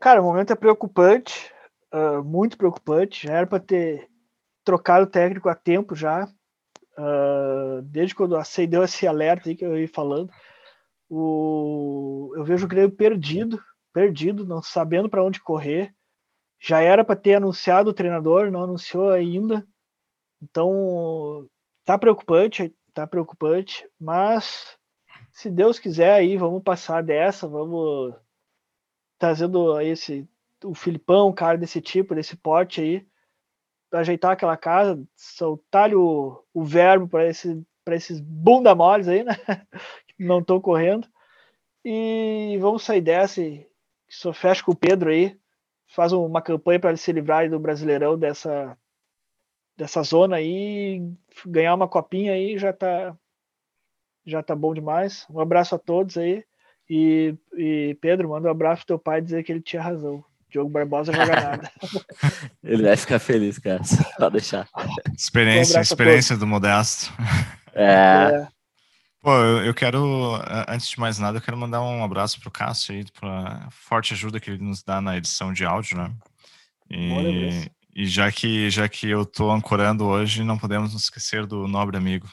Cara, 0.00 0.22
o 0.22 0.24
momento 0.24 0.52
é 0.52 0.56
preocupante, 0.56 1.50
uh, 1.92 2.22
muito 2.22 2.56
preocupante, 2.56 3.26
já 3.26 3.34
era 3.34 3.46
para 3.46 3.60
ter 3.60 4.08
trocado 4.64 5.04
o 5.04 5.10
técnico 5.10 5.48
há 5.48 5.54
tempo 5.54 5.94
já, 5.94 6.24
uh, 6.98 7.82
desde 7.82 8.14
quando 8.14 8.36
acendeu 8.36 8.82
esse 8.82 9.06
alerta 9.06 9.48
aí 9.48 9.56
que 9.56 9.64
eu 9.64 9.78
ia 9.78 9.88
falando, 9.88 10.30
o, 11.08 12.32
eu 12.36 12.44
vejo 12.44 12.64
o 12.64 12.68
Grêmio 12.68 12.90
perdido, 12.90 13.62
perdido, 13.94 14.44
não 14.44 14.60
sabendo 14.60 15.08
para 15.08 15.24
onde 15.24 15.40
correr. 15.40 15.94
Já 16.60 16.80
era 16.80 17.04
para 17.04 17.16
ter 17.16 17.34
anunciado 17.34 17.90
o 17.90 17.94
treinador, 17.94 18.50
não 18.50 18.64
anunciou 18.64 19.10
ainda. 19.10 19.66
Então, 20.42 21.48
tá 21.84 21.96
preocupante, 21.98 22.74
tá 22.92 23.06
preocupante, 23.06 23.88
mas 23.98 24.76
se 25.32 25.50
Deus 25.50 25.78
quiser 25.78 26.12
aí, 26.12 26.36
vamos 26.36 26.62
passar 26.62 27.02
dessa, 27.02 27.48
vamos 27.48 28.14
trazendo 29.18 29.80
esse 29.80 30.28
o 30.64 30.74
Filipão, 30.74 31.32
cara 31.32 31.58
desse 31.58 31.80
tipo, 31.80 32.14
desse 32.14 32.36
porte 32.36 32.80
aí, 32.80 33.06
ajeitar 33.92 34.32
aquela 34.32 34.56
casa, 34.56 35.02
soltar 35.14 35.94
o, 35.94 36.42
o 36.54 36.64
verbo 36.64 37.06
para 37.06 37.26
esse, 37.28 37.62
esses 37.90 38.18
bunda 38.18 38.74
moles 38.74 39.06
aí, 39.08 39.22
né? 39.22 39.34
que 40.16 40.24
não 40.24 40.40
estão 40.40 40.60
correndo. 40.60 41.06
E 41.84 42.56
vamos 42.60 42.82
sair 42.82 43.02
dessa 43.02 43.42
e 43.42 43.68
só 44.14 44.32
fecha 44.32 44.62
com 44.62 44.72
o 44.72 44.76
Pedro 44.76 45.10
aí, 45.10 45.36
faz 45.86 46.12
uma 46.12 46.42
campanha 46.42 46.80
para 46.80 46.90
ele 46.90 46.98
se 46.98 47.12
livrar 47.12 47.48
do 47.48 47.58
Brasileirão 47.58 48.18
dessa 48.18 48.76
dessa 49.76 50.02
zona 50.02 50.36
aí, 50.36 51.02
ganhar 51.44 51.74
uma 51.74 51.88
copinha 51.88 52.32
aí 52.32 52.56
já 52.56 52.72
tá 52.72 53.16
já 54.24 54.42
tá 54.42 54.54
bom 54.54 54.72
demais. 54.72 55.26
Um 55.28 55.40
abraço 55.40 55.74
a 55.74 55.78
todos 55.78 56.16
aí. 56.16 56.44
E, 56.88 57.34
e 57.56 57.96
Pedro, 58.00 58.30
manda 58.30 58.48
um 58.48 58.50
abraço 58.50 58.82
pro 58.82 58.88
teu 58.88 58.98
pai 58.98 59.20
dizer 59.20 59.42
que 59.42 59.52
ele 59.52 59.60
tinha 59.60 59.82
razão. 59.82 60.24
Diogo 60.48 60.70
Barbosa 60.70 61.12
joga 61.12 61.34
nada. 61.40 61.70
ele 62.62 62.84
vai 62.84 62.96
ficar 62.96 63.18
feliz, 63.18 63.58
cara. 63.58 63.82
Pode 64.16 64.32
deixar. 64.32 64.68
Experiência, 65.14 65.78
um 65.78 65.82
experiência 65.82 66.36
do 66.36 66.46
Modesto. 66.46 67.12
É. 67.74 67.84
é. 67.84 68.48
Pô, 69.24 69.34
eu 69.38 69.72
quero, 69.72 70.34
antes 70.68 70.86
de 70.90 71.00
mais 71.00 71.18
nada, 71.18 71.38
eu 71.38 71.40
quero 71.40 71.56
mandar 71.56 71.80
um 71.80 72.04
abraço 72.04 72.38
pro 72.38 72.50
Cássio 72.50 72.94
aí, 72.94 73.06
pela 73.18 73.70
forte 73.70 74.12
ajuda 74.12 74.38
que 74.38 74.50
ele 74.50 74.62
nos 74.62 74.82
dá 74.82 75.00
na 75.00 75.16
edição 75.16 75.50
de 75.50 75.64
áudio, 75.64 75.96
né? 75.96 76.14
E, 76.90 77.70
e 77.96 78.06
já 78.06 78.30
que 78.30 78.68
já 78.68 78.86
que 78.86 79.08
eu 79.08 79.24
tô 79.24 79.50
ancorando 79.50 80.04
hoje, 80.04 80.44
não 80.44 80.58
podemos 80.58 80.92
nos 80.92 81.04
esquecer 81.04 81.46
do 81.46 81.66
nobre 81.66 81.96
amigo. 81.96 82.28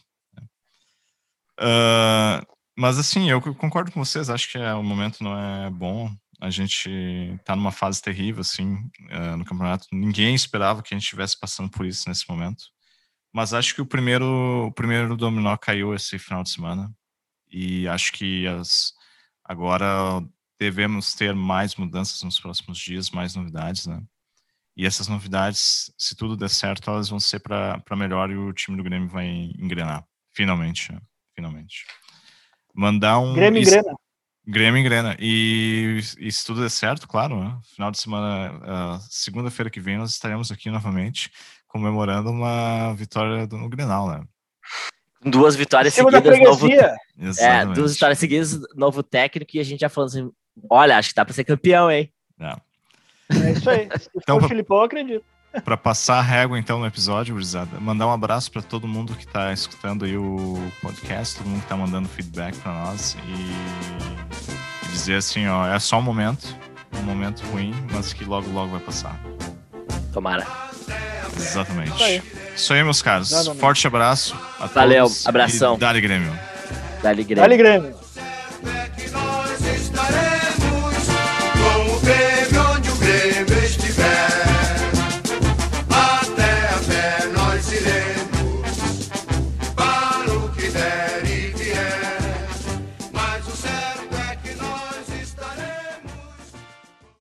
Uh, 1.57 2.45
mas 2.77 2.99
assim, 2.99 3.29
eu 3.29 3.39
concordo 3.55 3.89
com 3.89 4.03
vocês, 4.03 4.29
acho 4.29 4.51
que 4.51 4.57
é, 4.57 4.73
o 4.73 4.83
momento 4.83 5.23
não 5.23 5.39
é 5.39 5.69
bom. 5.69 6.13
A 6.41 6.49
gente 6.49 7.39
tá 7.45 7.55
numa 7.55 7.71
fase 7.71 8.01
terrível, 8.01 8.41
assim, 8.41 8.73
uh, 8.73 9.37
no 9.37 9.45
campeonato. 9.45 9.87
Ninguém 9.93 10.35
esperava 10.35 10.83
que 10.83 10.93
a 10.93 10.97
gente 10.97 11.05
estivesse 11.05 11.39
passando 11.39 11.69
por 11.69 11.85
isso 11.85 12.09
nesse 12.09 12.29
momento. 12.29 12.65
Mas 13.33 13.53
acho 13.53 13.73
que 13.73 13.81
o 13.81 13.85
primeiro, 13.85 14.67
o 14.67 14.71
primeiro 14.71 15.15
dominó 15.15 15.55
caiu 15.57 15.93
esse 15.93 16.19
final 16.19 16.43
de 16.43 16.49
semana. 16.49 16.93
E 17.49 17.87
acho 17.87 18.11
que 18.13 18.47
as, 18.47 18.93
agora 19.43 20.23
devemos 20.59 21.13
ter 21.13 21.33
mais 21.33 21.75
mudanças 21.75 22.21
nos 22.23 22.39
próximos 22.39 22.77
dias, 22.77 23.09
mais 23.09 23.35
novidades, 23.35 23.87
né? 23.87 24.01
E 24.75 24.85
essas 24.85 25.07
novidades, 25.07 25.91
se 25.97 26.15
tudo 26.15 26.37
der 26.37 26.49
certo, 26.49 26.89
elas 26.89 27.09
vão 27.09 27.19
ser 27.19 27.39
para 27.39 27.83
melhor 27.95 28.29
e 28.31 28.37
o 28.37 28.53
time 28.53 28.77
do 28.77 28.83
Grêmio 28.83 29.09
vai 29.09 29.27
engrenar. 29.27 30.05
Finalmente, 30.33 30.91
né? 30.91 30.99
finalmente. 31.35 31.85
Mandar 32.73 33.19
um. 33.19 33.33
Grêmio 33.33 33.61
engrena. 33.61 33.95
Grêmio 34.47 34.79
engrena. 34.79 35.17
E, 35.19 35.99
e 36.17 36.31
se 36.31 36.45
tudo 36.45 36.61
der 36.61 36.69
certo, 36.69 37.07
claro, 37.07 37.43
né? 37.43 37.59
final 37.75 37.91
de 37.91 37.99
semana, 37.99 38.95
uh, 38.95 38.99
segunda-feira 39.09 39.69
que 39.69 39.79
vem, 39.79 39.97
nós 39.97 40.11
estaremos 40.11 40.51
aqui 40.51 40.69
novamente 40.69 41.29
comemorando 41.71 42.29
uma 42.29 42.93
vitória 42.93 43.47
do, 43.47 43.57
no 43.57 43.69
Grenal, 43.69 44.09
né? 44.09 44.23
Duas 45.23 45.55
vitórias 45.55 45.93
seguidas, 45.93 46.39
novo, 46.39 46.67
é, 47.39 47.65
duas 47.65 47.93
vitórias 47.93 48.19
seguidas, 48.19 48.59
novo 48.75 49.03
técnico, 49.03 49.51
e 49.55 49.59
a 49.59 49.63
gente 49.63 49.79
já 49.79 49.89
falando 49.89 50.09
assim, 50.09 50.31
olha, 50.69 50.97
acho 50.97 51.09
que 51.09 51.15
dá 51.15 51.23
para 51.23 51.33
ser 51.33 51.43
campeão, 51.43 51.91
hein? 51.91 52.11
É. 52.39 52.55
é 53.35 53.51
isso 53.51 53.69
aí. 53.69 53.87
Se 53.97 54.09
então, 54.15 54.39
for 54.39 54.45
o 54.45 54.49
Filipão, 54.49 54.77
eu 54.77 54.83
acredito. 54.83 55.25
Para 55.63 55.77
passar 55.77 56.17
a 56.17 56.21
régua, 56.21 56.57
então, 56.57 56.79
no 56.79 56.85
episódio, 56.85 57.35
Brizada, 57.35 57.79
mandar 57.79 58.07
um 58.07 58.11
abraço 58.11 58.51
para 58.51 58.61
todo 58.61 58.87
mundo 58.87 59.15
que 59.15 59.25
está 59.25 59.51
escutando 59.53 60.05
aí 60.05 60.17
o 60.17 60.57
podcast, 60.81 61.37
todo 61.37 61.47
mundo 61.47 61.59
que 61.59 61.65
está 61.65 61.77
mandando 61.77 62.07
feedback 62.07 62.57
para 62.57 62.71
nós 62.71 63.15
e 63.27 64.89
dizer 64.91 65.15
assim, 65.15 65.47
ó, 65.47 65.67
é 65.67 65.77
só 65.77 65.99
um 65.99 66.01
momento, 66.01 66.55
um 66.97 67.03
momento 67.03 67.41
ruim, 67.51 67.73
mas 67.91 68.13
que 68.13 68.23
logo, 68.23 68.49
logo 68.49 68.71
vai 68.71 68.79
passar. 68.79 69.19
Tomara. 70.13 70.70
Exatamente. 71.37 72.21
Isso 72.55 72.73
aí. 72.73 72.83
Meus 72.83 73.01
caros. 73.01 73.31
Exatamente. 73.31 73.59
Forte 73.59 73.87
abraço. 73.87 74.35
A 74.59 74.67
Valeu, 74.67 75.05
todos 75.05 75.27
abração. 75.27 75.77
Dali 75.77 76.01
Grêmio. 76.01 76.31
Dali 77.01 77.23
Grêmio. 77.23 77.41
Dali 77.43 77.57
Grêmio. 77.57 77.95